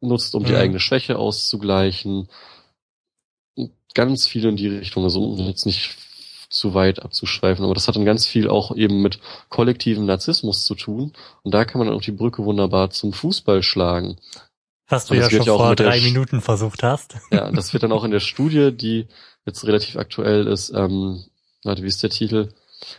[0.00, 0.58] nutzt, um die Mhm.
[0.58, 2.28] eigene Schwäche auszugleichen.
[3.94, 5.96] Ganz viel in die Richtung, also um jetzt nicht
[6.52, 10.74] zu weit abzuschweifen, aber das hat dann ganz viel auch eben mit kollektivem Narzissmus zu
[10.74, 11.12] tun.
[11.42, 14.16] Und da kann man dann auch die Brücke wunderbar zum Fußball schlagen.
[14.88, 17.16] Was du ja schon ja auch vor drei Minuten versucht hast.
[17.30, 19.08] Ja, das wird dann auch in der Studie, die
[19.46, 21.24] jetzt relativ aktuell ist, ähm,
[21.64, 22.52] warte, wie ist der Titel?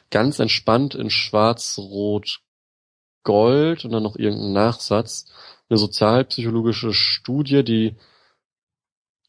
[0.10, 2.40] Ganz entspannt in schwarz-rot
[3.24, 5.28] Gold und dann noch irgendein Nachsatz.
[5.70, 7.96] Eine sozialpsychologische Studie, die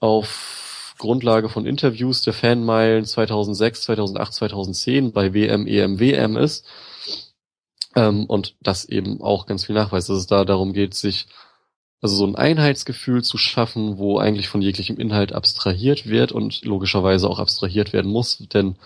[0.00, 6.66] auf Grundlage von Interviews der Fanmeilen 2006, 2008, 2010 bei WM, EM, WM ist.
[7.96, 11.26] Ähm, und das eben auch ganz viel nachweist, dass es da darum geht, sich
[12.00, 17.30] also so ein Einheitsgefühl zu schaffen, wo eigentlich von jeglichem Inhalt abstrahiert wird und logischerweise
[17.30, 18.76] auch abstrahiert werden muss, denn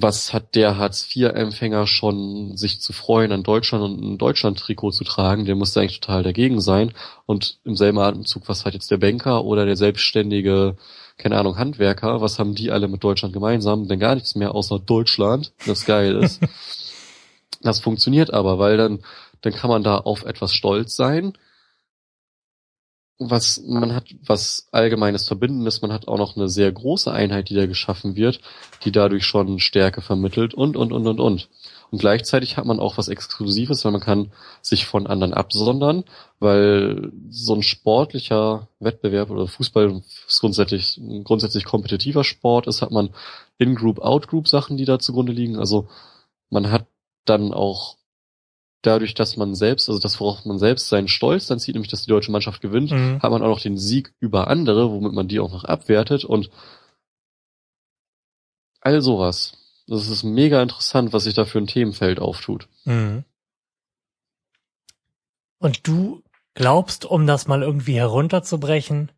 [0.00, 5.44] was hat der Hartz-IV-Empfänger schon, sich zu freuen, an Deutschland und ein Deutschland-Trikot zu tragen,
[5.44, 6.92] der muss eigentlich total dagegen sein.
[7.26, 10.76] Und im selben Atemzug, was hat jetzt der Banker oder der selbstständige,
[11.16, 13.88] keine Ahnung, Handwerker, was haben die alle mit Deutschland gemeinsam?
[13.88, 16.40] Denn gar nichts mehr außer Deutschland, das geil ist.
[17.62, 19.00] das funktioniert aber, weil dann,
[19.40, 21.32] dann kann man da auf etwas stolz sein,
[23.18, 27.54] was man hat, was allgemeines Verbindendes, man hat auch noch eine sehr große Einheit, die
[27.54, 28.40] da geschaffen wird,
[28.84, 31.48] die dadurch schon Stärke vermittelt und, und, und, und, und.
[31.90, 36.04] Und gleichzeitig hat man auch was Exklusives, weil man kann sich von anderen absondern,
[36.38, 43.10] weil so ein sportlicher Wettbewerb oder Fußball ist grundsätzlich, grundsätzlich kompetitiver Sport ist, hat man
[43.56, 45.58] In-Group, Out-Group Sachen, die da zugrunde liegen.
[45.58, 45.88] Also
[46.50, 46.86] man hat
[47.24, 47.96] dann auch
[48.82, 52.02] dadurch, dass man selbst, also das, worauf man selbst seinen Stolz dann zieht, nämlich dass
[52.02, 53.20] die deutsche Mannschaft gewinnt, Mhm.
[53.22, 56.50] hat man auch noch den Sieg über andere, womit man die auch noch abwertet und
[58.80, 59.54] all sowas.
[59.86, 62.68] Das ist mega interessant, was sich da für ein Themenfeld auftut.
[62.84, 63.24] Mhm.
[65.58, 66.22] Und du
[66.54, 69.10] glaubst, um das mal irgendwie herunterzubrechen,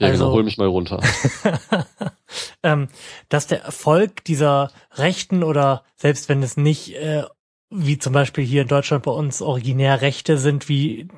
[0.00, 1.00] Ja, Also- genau, hol mich mal runter.
[2.62, 2.86] ähm,
[3.28, 7.24] dass der Erfolg dieser Rechten oder selbst wenn es nicht äh,
[7.70, 11.08] wie zum Beispiel hier in Deutschland bei uns originär Rechte sind, wie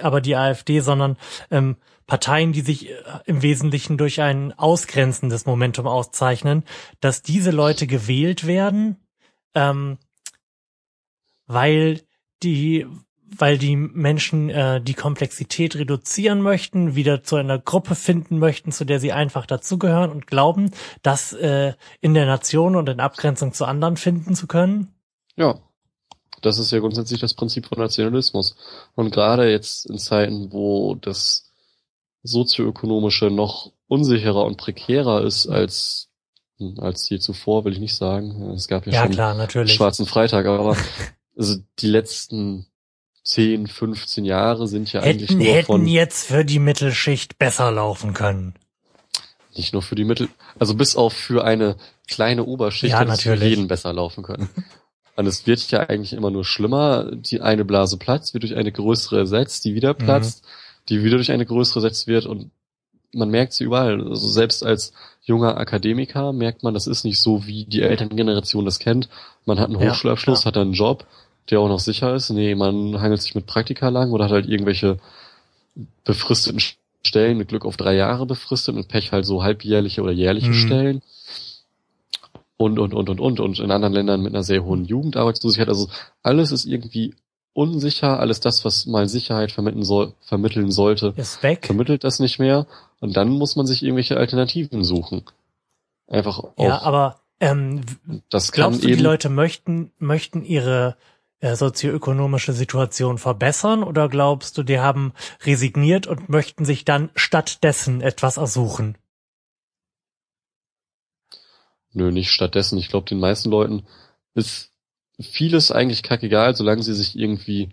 [0.00, 1.16] aber die AfD, sondern
[1.50, 1.76] ähm,
[2.06, 2.94] Parteien, die sich äh,
[3.26, 6.64] im Wesentlichen durch ein ausgrenzendes Momentum auszeichnen,
[7.00, 8.96] dass diese Leute gewählt werden,
[9.54, 9.98] ähm,
[11.46, 12.00] weil
[12.42, 12.86] die
[13.32, 18.84] weil die Menschen äh, die Komplexität reduzieren möchten, wieder zu einer Gruppe finden möchten, zu
[18.84, 20.72] der sie einfach dazugehören und glauben,
[21.02, 24.92] das äh, in der Nation und in Abgrenzung zu anderen finden zu können.
[25.36, 25.60] Ja.
[26.40, 28.56] Das ist ja grundsätzlich das Prinzip von Nationalismus.
[28.94, 31.50] Und gerade jetzt in Zeiten, wo das
[32.22, 36.08] sozioökonomische noch unsicherer und prekärer ist als,
[36.78, 38.50] als je zuvor, will ich nicht sagen.
[38.50, 39.74] Es gab ja, Ja, schon klar, natürlich.
[39.74, 40.76] Schwarzen Freitag, aber
[41.36, 42.66] also die letzten
[43.24, 47.70] 10, 15 Jahre sind ja eigentlich Hätten, nur hätten von jetzt für die Mittelschicht besser
[47.70, 48.54] laufen können.
[49.56, 50.28] nicht nur für die Mittel,
[50.58, 51.76] also bis auf für eine
[52.08, 54.48] kleine Oberschicht Ja, hätte es für jeden besser laufen können.
[55.16, 57.10] Und es wird ja eigentlich immer nur schlimmer.
[57.12, 59.74] Die eine Blase platzt, wird durch eine größere ersetzt, die Mhm.
[59.76, 60.44] wieder platzt.
[60.88, 62.50] die wieder durch eine größere ersetzt wird und
[63.12, 64.00] man merkt sie überall.
[64.08, 64.92] Also selbst als
[65.22, 69.08] junger Akademiker merkt man, das ist nicht so, wie die Elterngeneration das kennt.
[69.44, 70.46] Man hat einen Hochschulabschluss, ja.
[70.46, 71.06] hat einen Job,
[71.50, 72.30] der auch noch sicher ist.
[72.30, 74.98] Nee, man hangelt sich mit Praktika lang oder hat halt irgendwelche
[76.04, 76.60] befristeten
[77.02, 80.54] Stellen, mit Glück auf drei Jahre befristet, mit Pech halt so halbjährliche oder jährliche Mhm.
[80.54, 81.02] Stellen.
[82.60, 83.40] Und, und, und, und, und.
[83.40, 85.68] Und in anderen Ländern mit einer sehr hohen Jugendarbeitslosigkeit.
[85.68, 85.88] Also
[86.22, 87.14] alles ist irgendwie
[87.54, 88.20] unsicher.
[88.20, 91.64] Alles das, was mal Sicherheit vermitteln, soll, vermitteln sollte, Ist weg.
[91.64, 92.66] vermittelt das nicht mehr.
[93.00, 95.22] Und dann muss man sich irgendwelche Alternativen suchen.
[96.06, 96.52] Einfach auch.
[96.58, 97.80] Ja, aber ähm,
[98.28, 100.96] das kann glaubst du, die Leute möchten, möchten ihre
[101.38, 105.14] äh, sozioökonomische Situation verbessern oder glaubst du, die haben
[105.46, 108.98] resigniert und möchten sich dann stattdessen etwas ersuchen?
[111.92, 112.78] Nö, nicht stattdessen.
[112.78, 113.84] Ich glaube, den meisten Leuten
[114.34, 114.72] ist
[115.20, 117.70] vieles eigentlich kackegal, solange sie sich irgendwie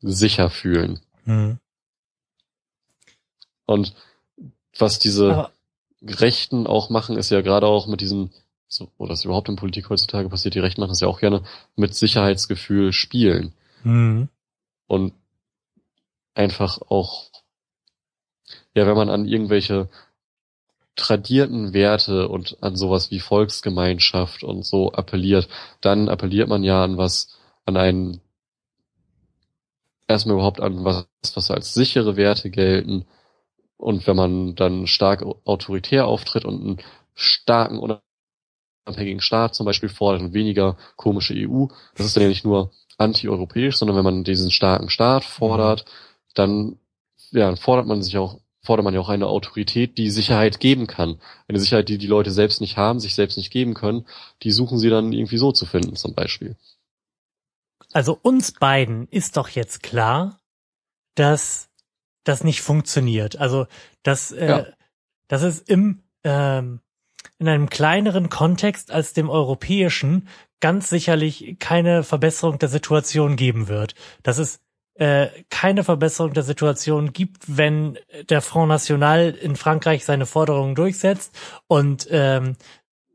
[0.00, 1.00] sicher fühlen.
[1.24, 1.58] Hm.
[3.66, 3.94] Und
[4.78, 5.52] was diese Aber,
[6.02, 8.30] Rechten auch machen, ist ja gerade auch mit diesem,
[8.68, 11.42] so, oder was überhaupt in Politik heutzutage passiert, die Rechten machen das ja auch gerne,
[11.76, 13.54] mit Sicherheitsgefühl spielen.
[13.82, 14.28] hm.
[14.86, 15.14] Und
[16.34, 17.30] einfach auch,
[18.74, 19.88] ja, wenn man an irgendwelche
[20.96, 25.48] tradierten Werte und an sowas wie Volksgemeinschaft und so appelliert,
[25.80, 28.20] dann appelliert man ja an was, an einen,
[30.06, 33.06] erstmal überhaupt an was, was als sichere Werte gelten.
[33.78, 36.78] Und wenn man dann stark autoritär auftritt und einen
[37.14, 37.78] starken,
[38.84, 41.66] unabhängigen Staat zum Beispiel fordert und weniger komische EU,
[41.96, 45.86] das ist dann ja nicht nur anti-europäisch, sondern wenn man diesen starken Staat fordert,
[46.34, 46.78] dann
[47.30, 51.20] ja, fordert man sich auch fordert man ja auch eine Autorität, die Sicherheit geben kann.
[51.48, 54.06] Eine Sicherheit, die die Leute selbst nicht haben, sich selbst nicht geben können,
[54.42, 56.56] die suchen sie dann irgendwie so zu finden, zum Beispiel.
[57.92, 60.40] Also uns beiden ist doch jetzt klar,
[61.14, 61.68] dass
[62.24, 63.36] das nicht funktioniert.
[63.36, 63.66] Also
[64.02, 64.66] dass, äh, Ja.
[65.28, 66.80] dass es im ähm,
[67.38, 70.28] in einem kleineren Kontext als dem europäischen
[70.60, 73.96] ganz sicherlich keine Verbesserung der Situation geben wird.
[74.22, 74.60] Dass es
[75.02, 77.98] äh, keine Verbesserung der Situation gibt, wenn
[78.28, 81.34] der Front National in Frankreich seine Forderungen durchsetzt
[81.66, 82.54] und ähm,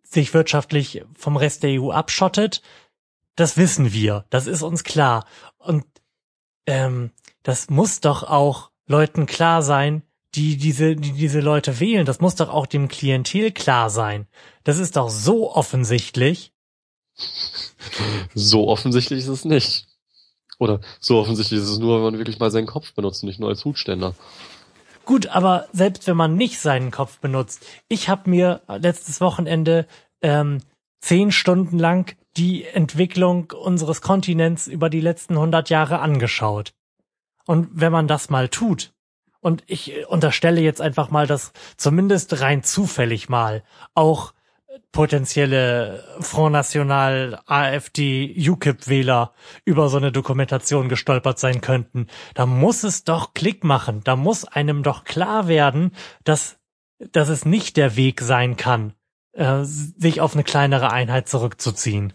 [0.04, 2.62] sich wirtschaftlich vom Rest der EU abschottet.
[3.38, 5.26] Das wissen wir, das ist uns klar.
[5.60, 5.86] Und
[6.66, 7.12] ähm,
[7.44, 10.04] das muss doch auch Leuten klar sein,
[10.36, 12.06] die diese, die diese Leute wählen.
[12.06, 14.28] Das muss doch auch dem Klientel klar sein.
[14.66, 16.52] Das ist doch so offensichtlich.
[18.36, 19.88] So offensichtlich ist es nicht.
[20.60, 23.40] Oder so offensichtlich ist es nur, wenn man wirklich mal seinen Kopf benutzt, und nicht
[23.40, 24.16] nur als Hutständer.
[25.06, 29.88] Gut, aber selbst wenn man nicht seinen Kopf benutzt, ich habe mir letztes Wochenende
[30.22, 30.60] ähm,
[31.00, 36.74] zehn Stunden lang die Entwicklung unseres Kontinents über die letzten 100 Jahre angeschaut.
[37.46, 38.92] Und wenn man das mal tut,
[39.40, 44.34] und ich unterstelle jetzt einfach mal, dass zumindest rein zufällig mal auch
[44.92, 49.34] potenzielle Front National, AfD, UKIP-Wähler
[49.66, 54.02] über so eine Dokumentation gestolpert sein könnten, da muss es doch Klick machen.
[54.04, 55.92] Da muss einem doch klar werden,
[56.24, 56.58] dass,
[57.12, 58.94] dass es nicht der Weg sein kann,
[59.34, 62.14] äh, sich auf eine kleinere Einheit zurückzuziehen.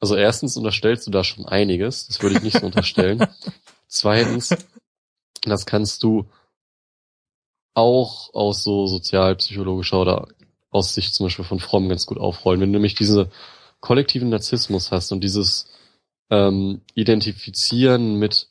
[0.00, 3.26] Also erstens unterstellst du da schon einiges, das würde ich nicht so unterstellen.
[3.88, 4.54] Zweitens,
[5.42, 6.28] das kannst du
[7.74, 10.28] auch aus so sozialpsychologischer oder
[10.70, 12.60] aus Sicht zum Beispiel von Fromm ganz gut aufrollen.
[12.60, 13.30] Wenn du nämlich diese
[13.80, 15.68] kollektiven Narzissmus hast und dieses
[16.30, 18.48] ähm, Identifizieren mit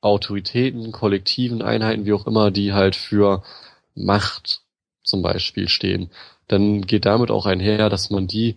[0.00, 3.42] Autoritäten, kollektiven Einheiten, wie auch immer, die halt für
[3.94, 4.60] Macht
[5.02, 6.10] zum Beispiel stehen,
[6.48, 8.56] dann geht damit auch einher, dass man die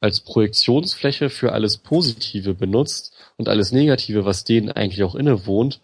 [0.00, 5.80] als Projektionsfläche für alles Positive benutzt und alles Negative, was denen eigentlich auch innewohnt,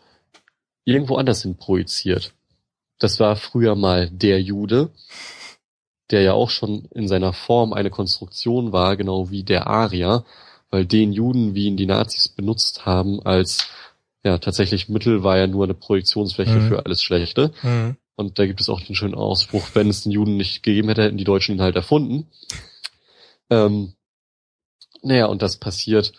[0.85, 2.33] irgendwo anders hin projiziert.
[2.99, 4.91] Das war früher mal der Jude,
[6.11, 10.25] der ja auch schon in seiner Form eine Konstruktion war, genau wie der Arier,
[10.71, 13.69] weil den Juden, wie ihn die Nazis benutzt haben, als
[14.23, 16.69] ja tatsächlich Mittel war ja nur eine Projektionsfläche Mhm.
[16.69, 17.53] für alles Schlechte.
[18.17, 21.03] Und da gibt es auch den schönen Ausspruch, wenn es den Juden nicht gegeben hätte,
[21.03, 22.29] hätten die Deutschen ihn halt erfunden.
[23.51, 23.95] Ähm,
[25.03, 26.13] naja, und das passiert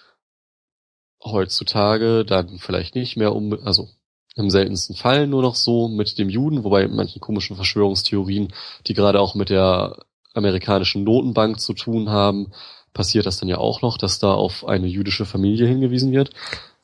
[1.23, 3.89] heutzutage dann vielleicht nicht mehr um, also
[4.35, 8.53] im seltensten Fall nur noch so mit dem Juden, wobei manchen komischen Verschwörungstheorien,
[8.87, 9.97] die gerade auch mit der
[10.33, 12.51] amerikanischen Notenbank zu tun haben,
[12.93, 16.31] passiert das dann ja auch noch, dass da auf eine jüdische Familie hingewiesen wird.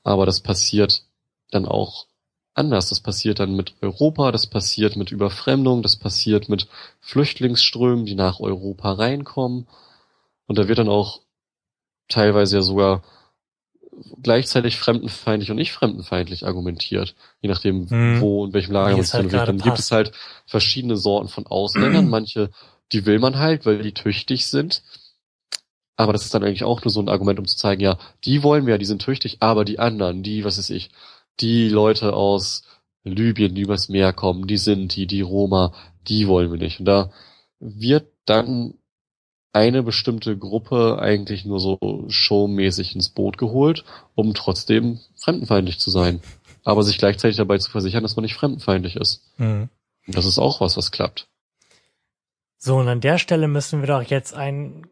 [0.04, 1.04] Aber das passiert
[1.52, 2.08] dann auch
[2.54, 2.90] anders.
[2.90, 6.68] Das passiert dann mit Europa, das passiert mit Überfremdung, das passiert mit
[7.00, 9.68] Flüchtlingsströmen, die nach Europa reinkommen.
[10.48, 11.22] Und da wird dann auch
[12.08, 13.04] teilweise ja sogar
[14.24, 17.16] gleichzeitig fremdenfeindlich und nicht fremdenfeindlich argumentiert.
[17.42, 18.22] Je nachdem, Hm.
[18.22, 19.40] wo und welchem Lager man es sich halt dann bewegt.
[19.46, 19.86] gerade Dann gibt passt.
[19.86, 20.12] es halt
[20.46, 22.08] verschiedene Sorten von Ausländern.
[22.10, 22.50] Manche,
[22.92, 24.84] die will man halt, weil die tüchtig sind.
[25.98, 28.44] Aber das ist dann eigentlich auch nur so ein Argument, um zu zeigen, ja, die
[28.44, 30.90] wollen wir, die sind tüchtig, aber die anderen, die, was weiß ich,
[31.40, 32.64] die Leute aus
[33.04, 35.74] Libyen, die übers Meer kommen, die Sinti, die Roma,
[36.08, 36.80] die wollen wir nicht.
[36.80, 37.12] Und da
[37.60, 38.76] wird dann
[39.54, 43.84] eine bestimmte Gruppe eigentlich nur so showmäßig ins Boot geholt,
[44.16, 46.22] um trotzdem fremdenfeindlich zu sein.
[46.64, 49.24] Aber sich gleichzeitig dabei zu versichern, dass man nicht fremdenfeindlich ist.
[49.38, 49.70] Hm.
[50.08, 51.28] Und das ist auch was, was klappt.
[52.58, 54.88] So, und an der Stelle müssen wir doch jetzt ein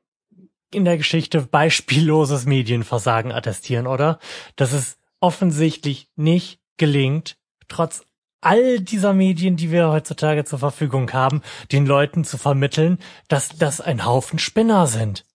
[0.71, 4.19] in der Geschichte beispielloses Medienversagen attestieren, oder?
[4.55, 7.37] Dass es offensichtlich nicht gelingt,
[7.67, 8.05] trotz
[8.41, 13.81] all dieser Medien, die wir heutzutage zur Verfügung haben, den Leuten zu vermitteln, dass das
[13.81, 15.25] ein Haufen Spinner sind.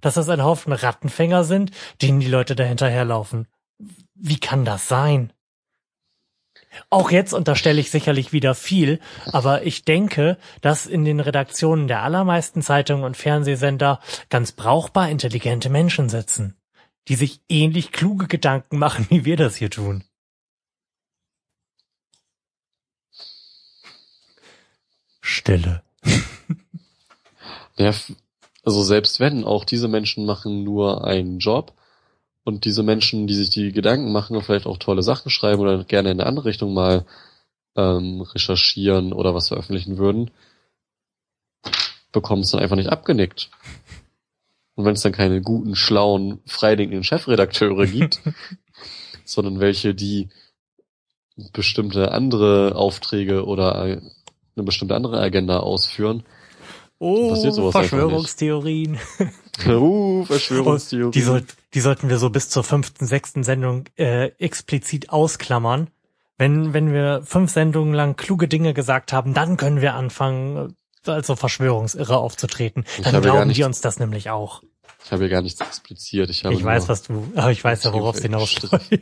[0.00, 3.46] Dass das ein Haufen Rattenfänger sind, denen die Leute dahinterherlaufen.
[4.14, 5.32] Wie kann das sein?
[6.90, 9.00] Auch jetzt unterstelle ich sicherlich wieder viel,
[9.32, 15.70] aber ich denke, dass in den Redaktionen der allermeisten Zeitungen und Fernsehsender ganz brauchbar intelligente
[15.70, 16.56] Menschen sitzen,
[17.08, 20.04] die sich ähnlich kluge Gedanken machen, wie wir das hier tun.
[25.28, 25.82] Stille.
[27.76, 27.92] Ja,
[28.64, 31.74] also selbst wenn, auch diese Menschen machen nur einen Job
[32.44, 35.84] und diese Menschen, die sich die Gedanken machen und vielleicht auch tolle Sachen schreiben oder
[35.84, 37.04] gerne in eine andere Richtung mal
[37.76, 40.30] ähm, recherchieren oder was veröffentlichen würden,
[42.10, 43.50] bekommen es dann einfach nicht abgenickt.
[44.76, 48.20] Und wenn es dann keine guten, schlauen, freidenkenden Chefredakteure gibt,
[49.24, 50.30] sondern welche, die
[51.52, 54.00] bestimmte andere Aufträge oder
[54.58, 56.24] eine bestimmte andere Agenda ausführen,
[57.00, 57.32] Oh,
[57.70, 58.98] Verschwörungstheorien.
[59.66, 61.12] uh, Oh, Verschwörungstheorie.
[61.12, 61.44] die, soll,
[61.74, 65.88] die sollten wir so bis zur fünften, sechsten Sendung äh, explizit ausklammern.
[66.38, 70.74] Wenn, wenn wir fünf Sendungen lang kluge Dinge gesagt haben, dann können wir anfangen,
[71.06, 72.84] äh, als so Verschwörungsirre aufzutreten.
[73.04, 74.62] Dann glauben nicht- die uns das nämlich auch.
[75.04, 76.28] Ich habe ja gar nichts expliziert.
[76.30, 78.90] Ich, habe Ich weiß, was du, aber ich weiß ja, worauf es hinausläuft.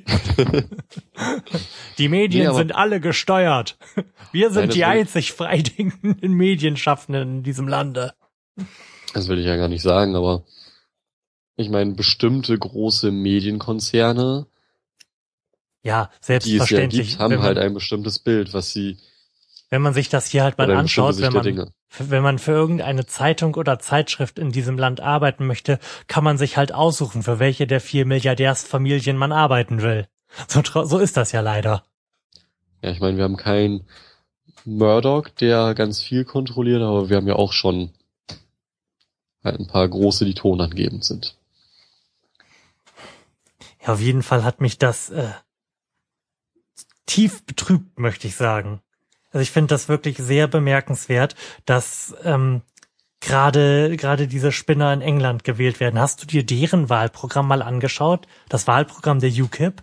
[1.99, 3.77] Die Medien Nee, sind alle gesteuert.
[4.33, 8.15] Wir sind Nein, die einzig freidenkenden Medienschaffenden in diesem Lande.
[9.15, 10.45] Das will ich ja gar nicht sagen, aber
[11.57, 14.47] ich meine, bestimmte große Medienkonzerne,
[15.83, 17.09] Ja, die es ja selbstverständlich.
[17.09, 18.99] gibt, haben halt ein bestimmtes Bild, was sie
[19.71, 21.73] wenn man sich das hier halt mal anschaut, wenn man, Dinge.
[21.99, 25.79] Wenn man für irgendeine Zeitung oder Zeitschrift in diesem Land arbeiten möchte,
[26.09, 30.09] kann man sich halt aussuchen, für welche der vier Milliardärsfamilien man arbeiten will.
[30.49, 31.85] So, so ist das ja leider.
[32.83, 33.87] Ja, ich meine, wir haben keinen
[34.65, 37.91] Murdoch, der ganz viel kontrolliert, aber wir haben ja auch schon
[39.45, 41.39] halt ein paar große, die tonangebend sind.
[43.81, 45.31] Ja, auf jeden Fall hat mich das äh,
[47.07, 48.83] tief betrübt, möchte ich sagen.
[49.37, 51.35] Also ich finde das wirklich sehr bemerkenswert,
[51.67, 52.63] dass ähm,
[53.21, 56.01] gerade gerade diese Spinner in England gewählt werden.
[56.01, 58.27] Hast du dir deren Wahlprogramm mal angeschaut?
[58.49, 59.83] Das Wahlprogramm der UKIP?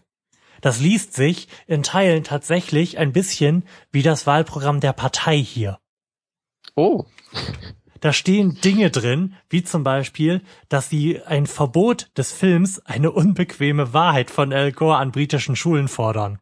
[0.61, 5.77] Das liest sich in Teilen tatsächlich ein bisschen wie das Wahlprogramm der Partei hier.
[6.75, 7.05] Oh,
[8.01, 13.93] Da stehen Dinge drin, wie zum Beispiel, dass sie ein Verbot des Films eine unbequeme
[13.93, 16.39] Wahrheit von Al Gore an britischen Schulen fordern.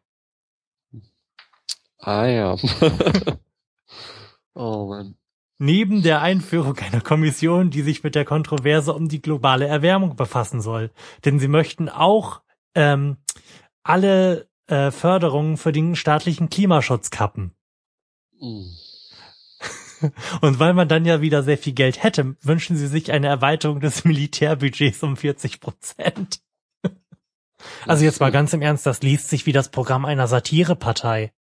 [2.02, 2.56] Ah ja.
[4.54, 5.16] oh man.
[5.58, 10.60] Neben der Einführung einer Kommission, die sich mit der Kontroverse um die globale Erwärmung befassen
[10.60, 10.90] soll.
[11.24, 12.42] Denn sie möchten auch
[12.74, 13.18] ähm,
[13.84, 17.52] alle äh, Förderungen für den staatlichen Klimaschutz kappen.
[18.40, 18.66] Hm.
[20.40, 23.80] Und weil man dann ja wieder sehr viel Geld hätte, wünschen sie sich eine Erweiterung
[23.80, 26.40] des Militärbudgets um 40 Prozent.
[27.86, 31.32] Also jetzt mal ganz im Ernst, das liest sich wie das Programm einer Satirepartei.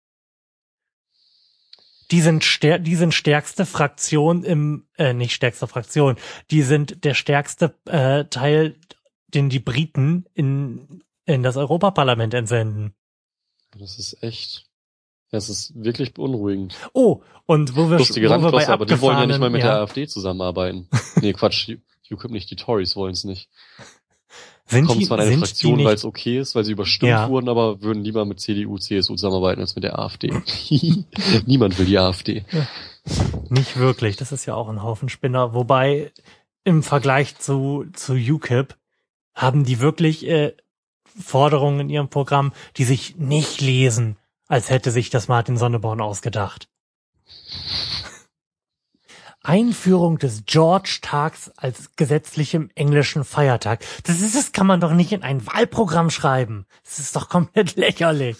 [2.10, 6.16] Die sind, stär die sind stärkste Fraktion im, äh, nicht stärkste Fraktion,
[6.50, 8.76] die sind der stärkste äh, Teil,
[9.28, 12.94] den die Briten in, in das Europaparlament entsenden.
[13.78, 14.66] Das ist echt.
[15.30, 16.74] Das ist wirklich beunruhigend.
[16.92, 19.62] Oh, und wo wir, Lustige wo wir bei aber die wollen ja nicht mal mit
[19.62, 19.68] ja.
[19.68, 20.88] der AfD zusammenarbeiten.
[21.20, 21.70] Nee, Quatsch,
[22.10, 23.48] UKIP nicht, die Tories wollen es nicht.
[24.70, 27.28] Sind Kommen die, zwar in eine Fraktion, weil es okay ist, weil sie überstimmt Ja.
[27.28, 30.32] wurden, aber würden lieber mit CDU, CSU zusammenarbeiten als mit der AfD.
[31.46, 32.44] Niemand will die AfD.
[33.48, 35.54] Nicht wirklich, das ist ja auch ein Haufen Spinner.
[35.54, 36.12] Wobei
[36.62, 38.76] im Vergleich zu, zu UKIP
[39.34, 40.52] haben die wirklich äh,
[41.04, 44.16] Forderungen in ihrem Programm, die sich nicht lesen,
[44.46, 46.68] als hätte sich das Martin Sonneborn ausgedacht.
[49.42, 53.84] Einführung des George-Tags als gesetzlichem englischen Feiertag.
[54.04, 56.66] Das ist, das kann man doch nicht in ein Wahlprogramm schreiben.
[56.84, 58.36] Das ist doch komplett lächerlich.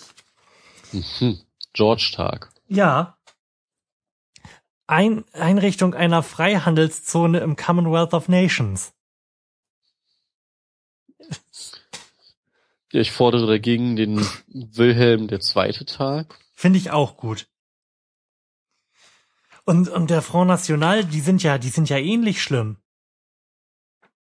[0.93, 1.41] Mhm.
[1.73, 2.51] George-Tag.
[2.69, 3.17] Ja.
[4.87, 8.93] Ein, Einrichtung einer Freihandelszone im Commonwealth of Nations.
[12.93, 16.41] Ja, ich fordere dagegen den Wilhelm der zweite Tag.
[16.55, 17.47] Finde ich auch gut.
[19.71, 22.79] Und, und der Front National, die sind ja, die sind ja ähnlich schlimm.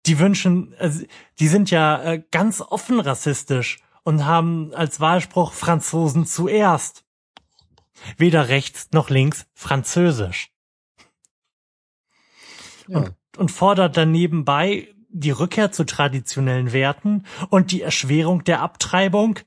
[0.07, 1.05] Die wünschen, also,
[1.37, 7.05] die sind ja äh, ganz offen rassistisch und haben als Wahlspruch Franzosen zuerst.
[8.17, 10.49] Weder rechts noch links Französisch.
[12.87, 12.97] Ja.
[12.97, 19.39] Und, und fordert dann nebenbei die Rückkehr zu traditionellen Werten und die Erschwerung der Abtreibung,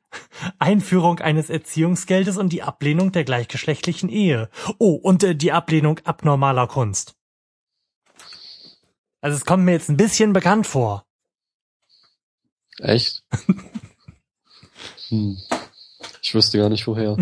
[0.58, 4.48] Einführung eines Erziehungsgeldes und die Ablehnung der gleichgeschlechtlichen Ehe.
[4.78, 7.16] Oh, und äh, die Ablehnung abnormaler Kunst.
[9.20, 11.04] Also es kommt mir jetzt ein bisschen bekannt vor.
[12.78, 13.24] Echt?
[15.08, 15.36] hm.
[16.22, 17.16] Ich wüsste gar nicht woher.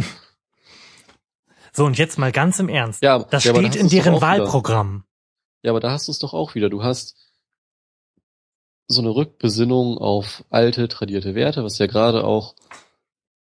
[1.73, 3.03] So, und jetzt mal ganz im Ernst.
[3.03, 4.23] Ja, Das ja, steht in deren wieder.
[4.23, 5.05] Wahlprogramm.
[5.63, 6.71] Ja, aber da hast du es doch auch wieder.
[6.71, 7.17] Du hast
[8.89, 12.55] so eine Rückbesinnung auf alte, tradierte Werte, was ja gerade auch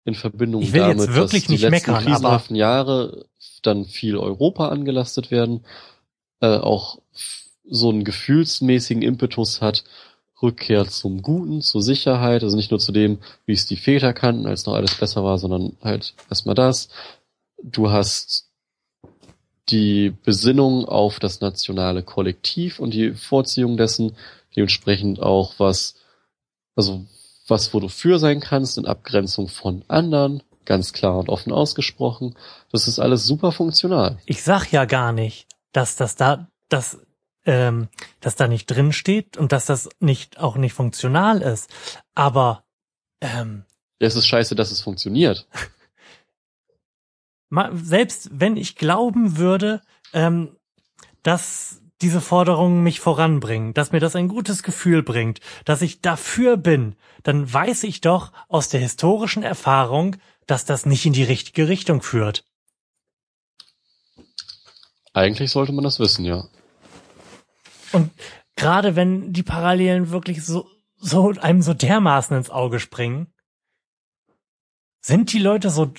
[0.06, 3.26] in Verbindung damit, dass die letzten meckern, krisenhaften Jahre
[3.62, 5.66] dann viel Europa angelastet werden,
[6.42, 7.00] äh, auch
[7.66, 9.84] so einen gefühlsmäßigen Impetus hat,
[10.42, 14.46] Rückkehr zum Guten, zur Sicherheit, also nicht nur zu dem, wie es die Väter kannten,
[14.46, 16.90] als noch alles besser war, sondern halt erstmal das.
[17.64, 18.50] Du hast
[19.70, 24.18] die Besinnung auf das nationale Kollektiv und die Vorziehung dessen,
[24.56, 25.96] dementsprechend auch was,
[26.76, 27.06] also
[27.48, 32.36] was, wo du für sein kannst in Abgrenzung von anderen, ganz klar und offen ausgesprochen.
[32.72, 34.18] Das ist alles super funktional.
[34.26, 37.00] Ich sag ja gar nicht, dass das da, dass,
[37.46, 37.90] ähm,
[38.22, 41.70] dass da nicht drin steht und dass das nicht auch nicht funktional ist.
[42.16, 42.64] Aber
[43.22, 43.66] ähm,
[44.00, 45.48] Es ist scheiße, dass es funktioniert.
[47.74, 49.82] selbst wenn ich glauben würde,
[50.14, 50.56] ähm,
[51.24, 56.58] dass diese Forderungen mich voranbringen, dass mir das ein gutes Gefühl bringt, dass ich dafür
[56.58, 61.70] bin, dann weiß ich doch aus der historischen Erfahrung, dass das nicht in die richtige
[61.70, 62.46] Richtung führt.
[65.14, 66.44] Eigentlich sollte man das wissen, ja.
[67.94, 68.12] Und
[68.56, 70.68] gerade wenn die Parallelen wirklich so,
[70.98, 73.34] so einem so dermaßen ins Auge springen,
[75.00, 75.94] sind die Leute so,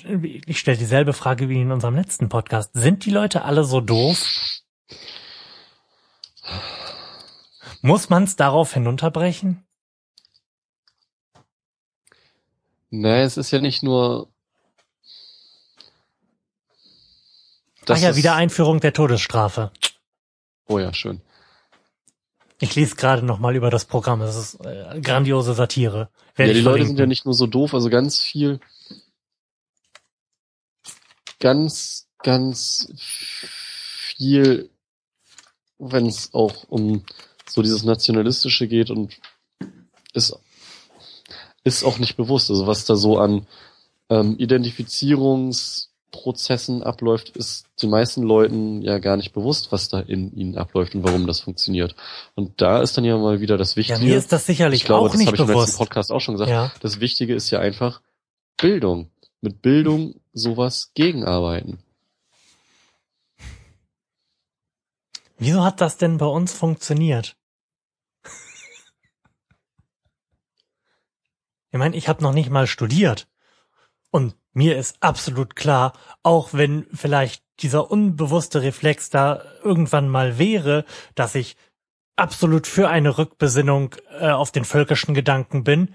[0.45, 4.23] ich stelle dieselbe Frage wie in unserem letzten Podcast, sind die Leute alle so doof?
[7.81, 9.63] Muss man es darauf hinunterbrechen?
[12.89, 14.29] Nee, es ist ja nicht nur.
[17.87, 19.71] Ach ja, ist- wieder Einführung der Todesstrafe.
[20.67, 21.21] Oh ja, schön.
[22.59, 24.21] Ich lese gerade noch mal über das Programm.
[24.21, 26.09] Das ist äh, grandiose Satire.
[26.35, 28.59] Werde ja, die Leute sind ja nicht nur so doof, also ganz viel,
[31.39, 34.71] ganz, ganz viel,
[35.77, 37.03] wenn es auch um
[37.49, 39.13] so dieses Nationalistische geht und
[40.13, 40.37] ist,
[41.63, 42.49] ist auch nicht bewusst.
[42.49, 43.47] Also was da so an
[44.09, 50.57] ähm, Identifizierungsprozessen abläuft, ist den meisten Leuten ja gar nicht bewusst, was da in ihnen
[50.57, 51.95] abläuft und warum das funktioniert.
[52.35, 53.99] Und da ist dann ja mal wieder das Ja, Wichtige.
[54.05, 55.77] mir ist das sicherlich ich glaube, auch das nicht habe ich im letzten bewusst.
[55.77, 56.51] Podcast auch schon gesagt.
[56.51, 56.71] Ja.
[56.81, 58.01] Das Wichtige ist ja einfach
[58.57, 59.09] Bildung.
[59.41, 61.79] Mit Bildung sowas gegenarbeiten.
[65.45, 67.37] Wieso hat das denn bei uns funktioniert?
[71.71, 73.27] ich meine, ich habe noch nicht mal studiert.
[74.09, 75.93] Und mir ist absolut klar,
[76.23, 81.57] auch wenn vielleicht dieser unbewusste Reflex da irgendwann mal wäre, dass ich
[82.15, 85.93] absolut für eine Rückbesinnung äh, auf den völkischen Gedanken bin,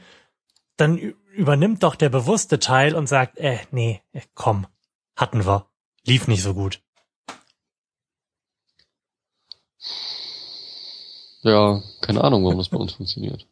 [0.77, 4.01] dann übernimmt doch der bewusste Teil und sagt, äh, nee,
[4.35, 4.69] komm,
[5.17, 5.67] hatten wir.
[6.05, 6.85] Lief nicht so gut.
[11.43, 13.47] Ja, keine Ahnung, warum das bei uns funktioniert.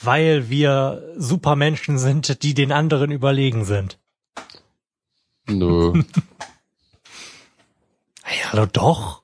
[0.00, 3.98] Weil wir Supermenschen sind, die den anderen überlegen sind.
[5.46, 6.02] Nö.
[8.28, 9.22] Hey, hallo doch.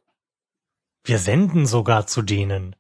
[1.03, 2.77] Wir senden sogar zu denen.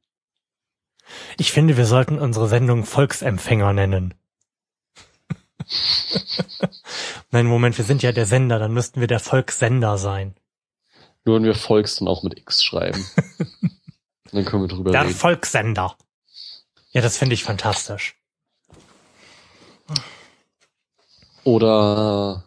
[1.36, 4.14] Ich finde, wir sollten unsere Sendung Volksempfänger nennen.
[7.32, 10.36] Nein, Moment, wir sind ja der Sender, dann müssten wir der Volkssender sein.
[11.24, 13.04] Nur wenn wir Volks dann auch mit X schreiben.
[14.32, 15.14] dann können wir drüber Der reden.
[15.14, 15.96] Volkssender.
[16.90, 18.16] Ja, das finde ich fantastisch.
[21.44, 22.44] Oder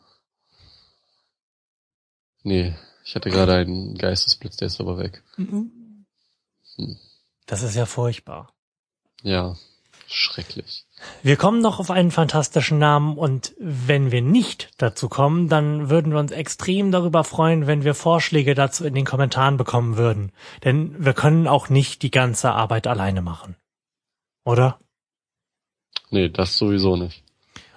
[2.44, 5.24] nee, Ich hatte gerade einen Geistesblitz, der ist aber weg.
[7.46, 8.54] Das ist ja furchtbar.
[9.22, 9.56] Ja,
[10.08, 10.85] schrecklich.
[11.24, 16.12] Wir kommen noch auf einen fantastischen Namen und wenn wir nicht dazu kommen, dann würden
[16.12, 20.32] wir uns extrem darüber freuen, wenn wir Vorschläge dazu in den Kommentaren bekommen würden.
[20.64, 23.56] Denn wir können auch nicht die ganze Arbeit alleine machen.
[24.46, 24.80] Oder?
[26.12, 27.24] Nee, das sowieso nicht.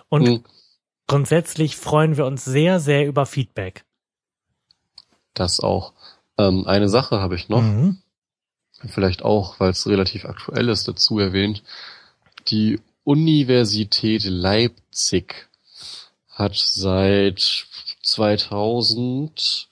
[0.09, 0.45] Und Hm,
[1.07, 3.85] grundsätzlich freuen wir uns sehr, sehr über Feedback.
[5.35, 5.93] Das auch.
[6.37, 7.63] Ähm, eine Sache habe ich noch.
[7.63, 7.99] Mhm.
[8.91, 11.65] vielleicht auch, weil es relativ aktuell ist, dazu erwähnt.
[12.49, 15.49] Die Universität Leipzig
[16.29, 17.67] hat seit
[18.03, 19.71] 2000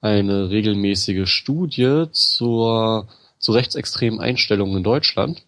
[0.00, 3.06] eine regelmäßige Studie zur,
[3.38, 5.42] zu rechtsextremen Einstellungen in Deutschland.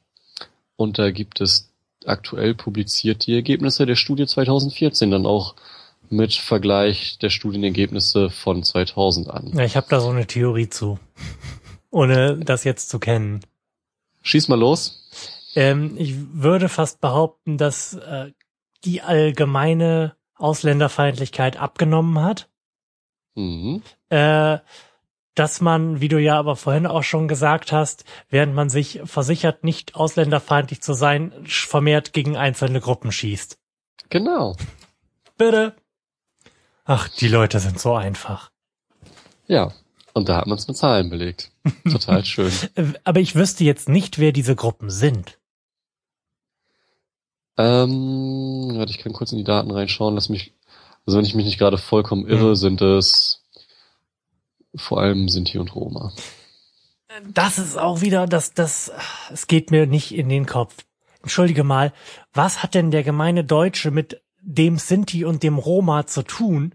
[0.77, 1.73] Und da gibt es
[2.05, 5.55] aktuell publiziert die Ergebnisse der Studie 2014 dann auch
[6.11, 9.53] mit Vergleich der Studienergebnisse von 2000 an.
[9.55, 10.99] Ja, ich habe da so eine Theorie zu.
[11.91, 13.41] Ohne das jetzt zu kennen.
[14.21, 14.99] Schieß mal los.
[15.55, 18.32] Ähm, ich würde fast behaupten, dass äh,
[18.85, 22.48] die allgemeine Ausländerfeindlichkeit abgenommen hat.
[23.35, 23.82] Mhm.
[24.09, 24.59] Äh,
[25.35, 29.64] dass man, wie du ja aber vorhin auch schon gesagt hast, während man sich versichert,
[29.64, 33.59] nicht ausländerfeindlich zu sein, vermehrt gegen einzelne Gruppen schießt.
[34.09, 34.56] Genau.
[35.39, 35.74] Bitte.
[36.85, 38.51] Ach, die Leute sind so einfach.
[39.47, 39.72] Ja,
[40.12, 41.52] und da hat man es mit Zahlen belegt.
[41.90, 42.52] Total schön.
[42.74, 45.39] Äh, Aber ich wüsste jetzt nicht, wer diese Gruppen sind.
[47.61, 50.15] Ähm, warte, ich kann kurz in die Daten reinschauen.
[50.15, 50.55] Lass mich,
[51.07, 52.55] also wenn ich mich nicht gerade vollkommen irre, Mhm.
[52.57, 53.43] sind es
[54.74, 56.12] vor allem Sinti und Roma.
[57.35, 58.91] Das ist auch wieder, das, das,
[59.32, 60.85] es geht mir nicht in den Kopf.
[61.23, 61.93] Entschuldige mal,
[62.32, 66.74] was hat denn der gemeine Deutsche mit dem Sinti und dem Roma zu tun,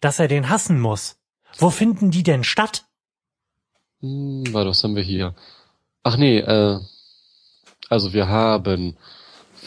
[0.00, 1.16] dass er den hassen muss?
[1.58, 2.86] Wo finden die denn statt?
[4.00, 5.34] Hm, warte, was haben wir hier?
[6.02, 6.80] Ach nee, äh,
[7.88, 8.96] also wir haben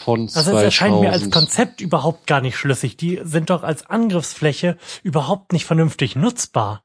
[0.08, 2.96] von Also 2000, es erscheint mir als Konzept überhaupt gar nicht schlüssig.
[2.96, 6.82] Die sind doch als Angriffsfläche überhaupt nicht vernünftig nutzbar.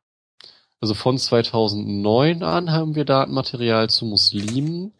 [0.81, 4.91] also von 2009 an haben wir Datenmaterial zu Muslimen.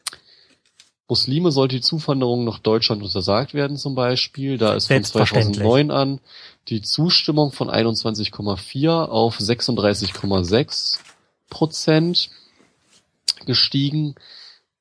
[1.09, 4.57] Muslime sollte die Zuwanderung nach Deutschland untersagt werden zum Beispiel.
[4.57, 5.57] Da ist von Selbstverständlich.
[5.57, 6.21] 2009 an
[6.69, 10.99] die Zustimmung von 21,4 auf 36,6
[11.49, 12.29] Prozent
[13.45, 14.15] gestiegen.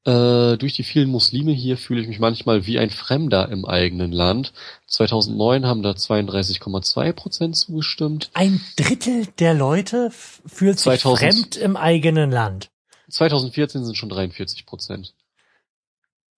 [0.05, 4.11] Äh, durch die vielen Muslime hier fühle ich mich manchmal wie ein Fremder im eigenen
[4.11, 4.53] Land.
[4.89, 8.31] 2009 haben da 32,2 Prozent zugestimmt.
[8.35, 11.19] Ein Drittel der Leute fühlt sich 2000.
[11.19, 12.71] fremd im eigenen Land.
[13.11, 15.15] 2014 sind schon 43 Prozent.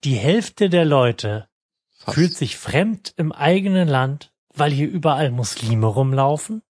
[0.03, 1.47] Die Hälfte der Leute
[1.97, 2.15] Fast.
[2.15, 6.61] fühlt sich fremd im eigenen Land, weil hier überall Muslime rumlaufen?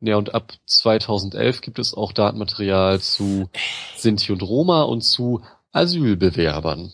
[0.00, 3.48] Ja, und ab 2011 gibt es auch Datenmaterial zu
[3.96, 5.42] Sinti und Roma und zu
[5.74, 6.92] Asylbewerbern.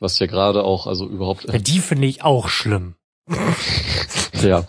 [0.00, 2.96] Was ja gerade auch, also überhaupt, Ja, die finde ich auch schlimm.
[4.42, 4.66] ja,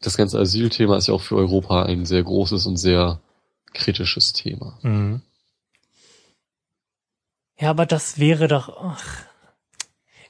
[0.00, 3.20] das ganze Asylthema ist ja auch für Europa ein sehr großes und sehr
[3.72, 4.78] kritisches Thema.
[4.82, 5.22] Mhm.
[7.58, 8.74] Ja, aber das wäre doch.
[8.80, 9.04] Ach.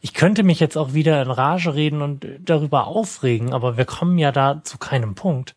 [0.00, 4.18] Ich könnte mich jetzt auch wieder in Rage reden und darüber aufregen, aber wir kommen
[4.18, 5.54] ja da zu keinem Punkt.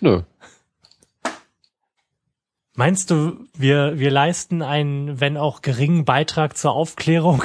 [0.00, 0.22] Nö,
[2.76, 7.42] Meinst du, wir, wir leisten einen, wenn auch geringen Beitrag zur Aufklärung?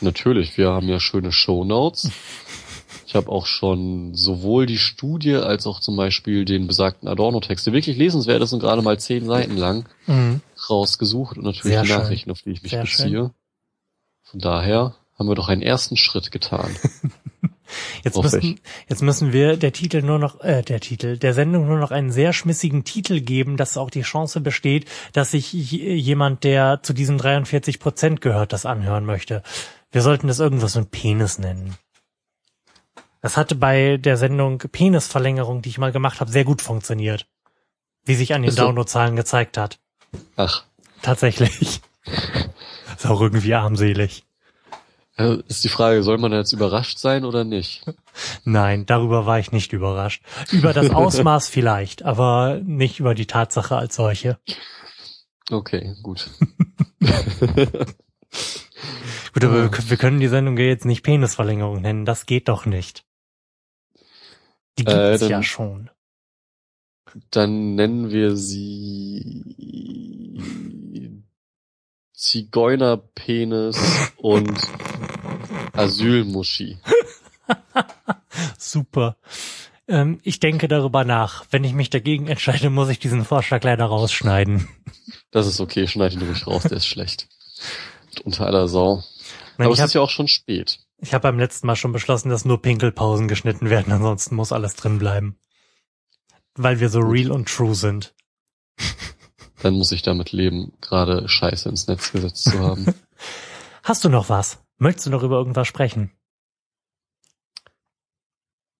[0.00, 2.10] natürlich, wir haben ja schöne Shownotes.
[3.06, 7.72] Ich habe auch schon sowohl die Studie als auch zum Beispiel den besagten Adorno-Text, der
[7.72, 10.40] wirklich lesenswert ist und gerade mal zehn Seiten lang, Mhm.
[10.68, 11.98] rausgesucht und natürlich Sehr die schön.
[11.98, 13.30] Nachrichten, auf die ich mich Sehr beziehe.
[14.24, 16.70] Von daher haben wir doch einen ersten Schritt getan.
[18.04, 21.78] Jetzt müssen, jetzt müssen wir der Titel nur noch, äh, der Titel, der Sendung nur
[21.78, 26.82] noch einen sehr schmissigen Titel geben, dass auch die Chance besteht, dass sich jemand, der
[26.82, 29.42] zu diesen 43 Prozent gehört, das anhören möchte.
[29.90, 31.76] Wir sollten das irgendwas mit Penis nennen.
[33.20, 37.26] Das hatte bei der Sendung Penisverlängerung, die ich mal gemacht habe, sehr gut funktioniert.
[38.04, 39.78] Wie sich an den so- Downloadzahlen gezeigt hat.
[40.36, 40.64] Ach,
[41.02, 41.80] Tatsächlich.
[42.96, 44.24] Ist auch irgendwie armselig.
[45.18, 47.84] Äh, ist die Frage, soll man jetzt überrascht sein oder nicht?
[48.44, 50.22] Nein, darüber war ich nicht überrascht.
[50.50, 54.38] Über das Ausmaß vielleicht, aber nicht über die Tatsache als solche.
[55.50, 56.30] Okay, gut.
[59.34, 62.04] Gut, aber wir, wir können die Sendung ja jetzt nicht Penisverlängerung nennen.
[62.04, 63.04] Das geht doch nicht.
[64.78, 65.90] Die gibt Äh, es ja dann- schon.
[67.30, 69.44] Dann nennen wir sie
[72.18, 73.78] Zigeunerpenis
[74.16, 74.60] und
[75.72, 76.78] Asylmuschi.
[78.58, 79.16] Super.
[79.86, 81.46] Ähm, ich denke darüber nach.
[81.50, 84.68] Wenn ich mich dagegen entscheide, muss ich diesen Vorschlag leider rausschneiden.
[85.30, 87.28] Das ist okay, schneid ihn ruhig raus, der ist schlecht.
[88.24, 88.96] Unter aller Sau.
[89.56, 90.80] Nein, Aber ich es habe ist ja auch schon spät.
[90.98, 94.74] ich hab beim letzten Mal schon beschlossen, dass nur Pinkelpausen geschnitten werden, ansonsten muss alles
[94.74, 95.38] drin bleiben.
[96.56, 98.12] Weil wir so real und true sind.
[99.62, 102.86] Dann muss ich damit leben, gerade Scheiße ins Netz gesetzt zu haben.
[103.82, 104.58] Hast du noch was?
[104.78, 106.12] Möchtest du noch über irgendwas sprechen?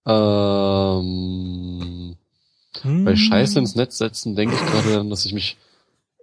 [0.06, 2.16] ähm,
[3.04, 5.56] bei Scheiße ins Netz setzen denke ich gerade daran, dass ich mich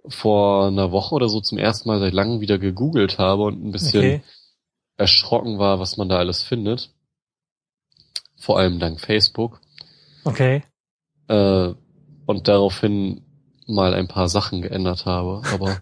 [0.08, 3.72] vor einer Woche oder so zum ersten Mal seit langem wieder gegoogelt habe und ein
[3.72, 4.22] bisschen Okay.
[4.96, 6.90] erschrocken war, was man da alles findet.
[8.38, 9.60] Vor allem dank Facebook.
[10.24, 10.62] Okay.
[11.28, 11.74] Äh,
[12.26, 13.22] und daraufhin
[13.66, 15.78] mal ein paar Sachen geändert habe, aber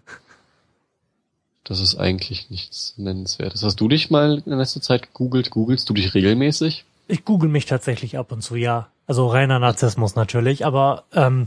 [1.63, 3.63] das ist eigentlich nichts nennenswertes.
[3.63, 5.49] Hast du dich mal in letzter Zeit gegoogelt?
[5.49, 6.85] Googelst du dich regelmäßig?
[7.07, 8.87] Ich google mich tatsächlich ab und zu, ja.
[9.07, 11.45] Also reiner Narzissmus natürlich, aber ähm,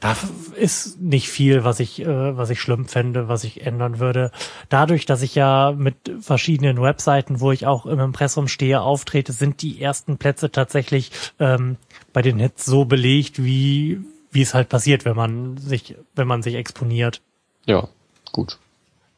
[0.00, 0.16] da
[0.54, 4.30] ist nicht viel, was ich, äh, was ich schlimm fände, was ich ändern würde.
[4.68, 9.62] Dadurch, dass ich ja mit verschiedenen Webseiten, wo ich auch im Impressum stehe, auftrete, sind
[9.62, 11.76] die ersten Plätze tatsächlich ähm,
[12.12, 14.00] bei den Hits so belegt, wie
[14.36, 17.22] wie es halt passiert, wenn man sich, wenn man sich exponiert.
[17.64, 17.88] Ja,
[18.32, 18.58] gut.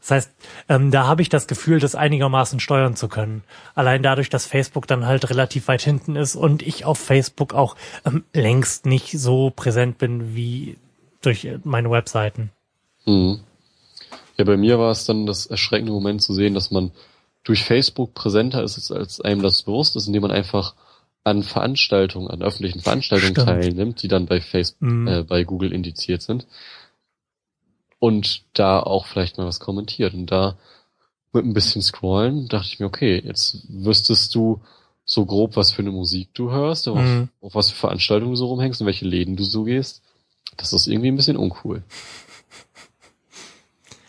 [0.00, 0.30] Das heißt,
[0.68, 3.42] ähm, da habe ich das Gefühl, das einigermaßen steuern zu können.
[3.74, 7.74] Allein dadurch, dass Facebook dann halt relativ weit hinten ist und ich auf Facebook auch
[8.06, 10.78] ähm, längst nicht so präsent bin wie
[11.20, 12.52] durch äh, meine Webseiten.
[13.04, 13.40] Mhm.
[14.36, 16.92] Ja, bei mir war es dann das erschreckende Moment zu sehen, dass man
[17.42, 20.74] durch Facebook präsenter ist, als einem das bewusst ist, indem man einfach
[21.28, 23.46] an Veranstaltungen, an öffentlichen Veranstaltungen Stimmt.
[23.48, 25.08] teilnimmt, die dann bei Facebook, Mhm.
[25.08, 26.46] äh, bei Google indiziert sind.
[27.98, 30.14] Und da auch vielleicht mal was kommentiert.
[30.14, 30.56] Und da
[31.32, 34.60] mit ein bisschen Scrollen dachte ich mir, okay, jetzt wüsstest du
[35.04, 37.28] so grob, was für eine Musik du hörst, auf, Mhm.
[37.40, 40.02] auf was für Veranstaltungen du so rumhängst und welche Läden du so gehst.
[40.56, 41.82] Das ist irgendwie ein bisschen uncool.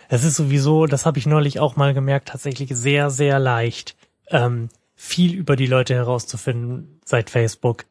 [0.07, 3.95] Es ist sowieso, das habe ich neulich auch mal gemerkt, tatsächlich sehr, sehr leicht,
[4.29, 7.85] ähm, viel über die Leute herauszufinden seit Facebook.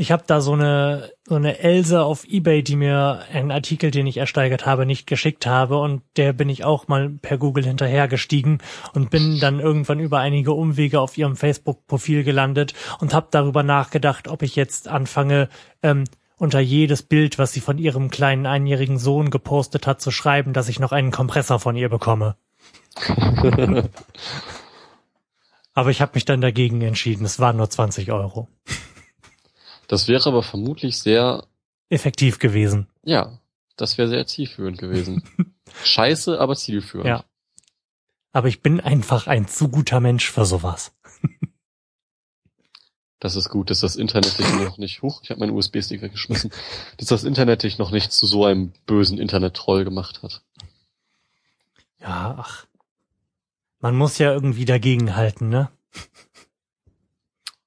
[0.00, 4.06] Ich habe da so eine so eine Else auf eBay, die mir einen Artikel, den
[4.06, 8.58] ich ersteigert habe, nicht geschickt habe und der bin ich auch mal per Google hinterhergestiegen
[8.94, 14.28] und bin dann irgendwann über einige Umwege auf ihrem Facebook-Profil gelandet und habe darüber nachgedacht,
[14.28, 15.48] ob ich jetzt anfange,
[15.82, 16.04] ähm,
[16.36, 20.68] unter jedes Bild, was sie von ihrem kleinen einjährigen Sohn gepostet hat, zu schreiben, dass
[20.68, 22.36] ich noch einen Kompressor von ihr bekomme.
[25.78, 27.24] Aber ich habe mich dann dagegen entschieden.
[27.24, 28.48] Es waren nur 20 Euro.
[29.86, 31.46] Das wäre aber vermutlich sehr,
[31.88, 32.88] Effektiv gewesen.
[33.04, 33.38] ja,
[33.76, 35.22] das wäre sehr zielführend gewesen.
[35.84, 37.06] Scheiße, aber zielführend.
[37.06, 37.24] Ja.
[38.32, 40.92] Aber ich bin einfach ein zu guter Mensch für sowas.
[43.20, 46.52] Das ist gut, dass das Internet dich noch nicht, huch, ich habe meinen USB-Stick weggeschmissen,
[46.98, 50.42] dass das Internet dich noch nicht zu so einem bösen Internet-Troll gemacht hat.
[51.98, 52.68] Ja, ach.
[53.80, 55.70] Man muss ja irgendwie dagegenhalten, ne?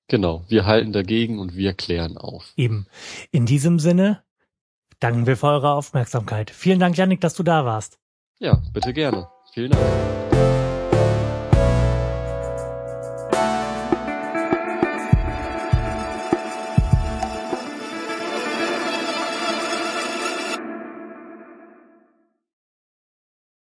[0.07, 2.51] Genau, wir halten dagegen und wir klären auf.
[2.57, 2.85] Eben.
[3.31, 4.23] In diesem Sinne
[4.99, 6.51] danken wir für eure Aufmerksamkeit.
[6.51, 7.97] Vielen Dank, Janik, dass du da warst.
[8.39, 9.29] Ja, bitte gerne.
[9.53, 10.20] Vielen Dank.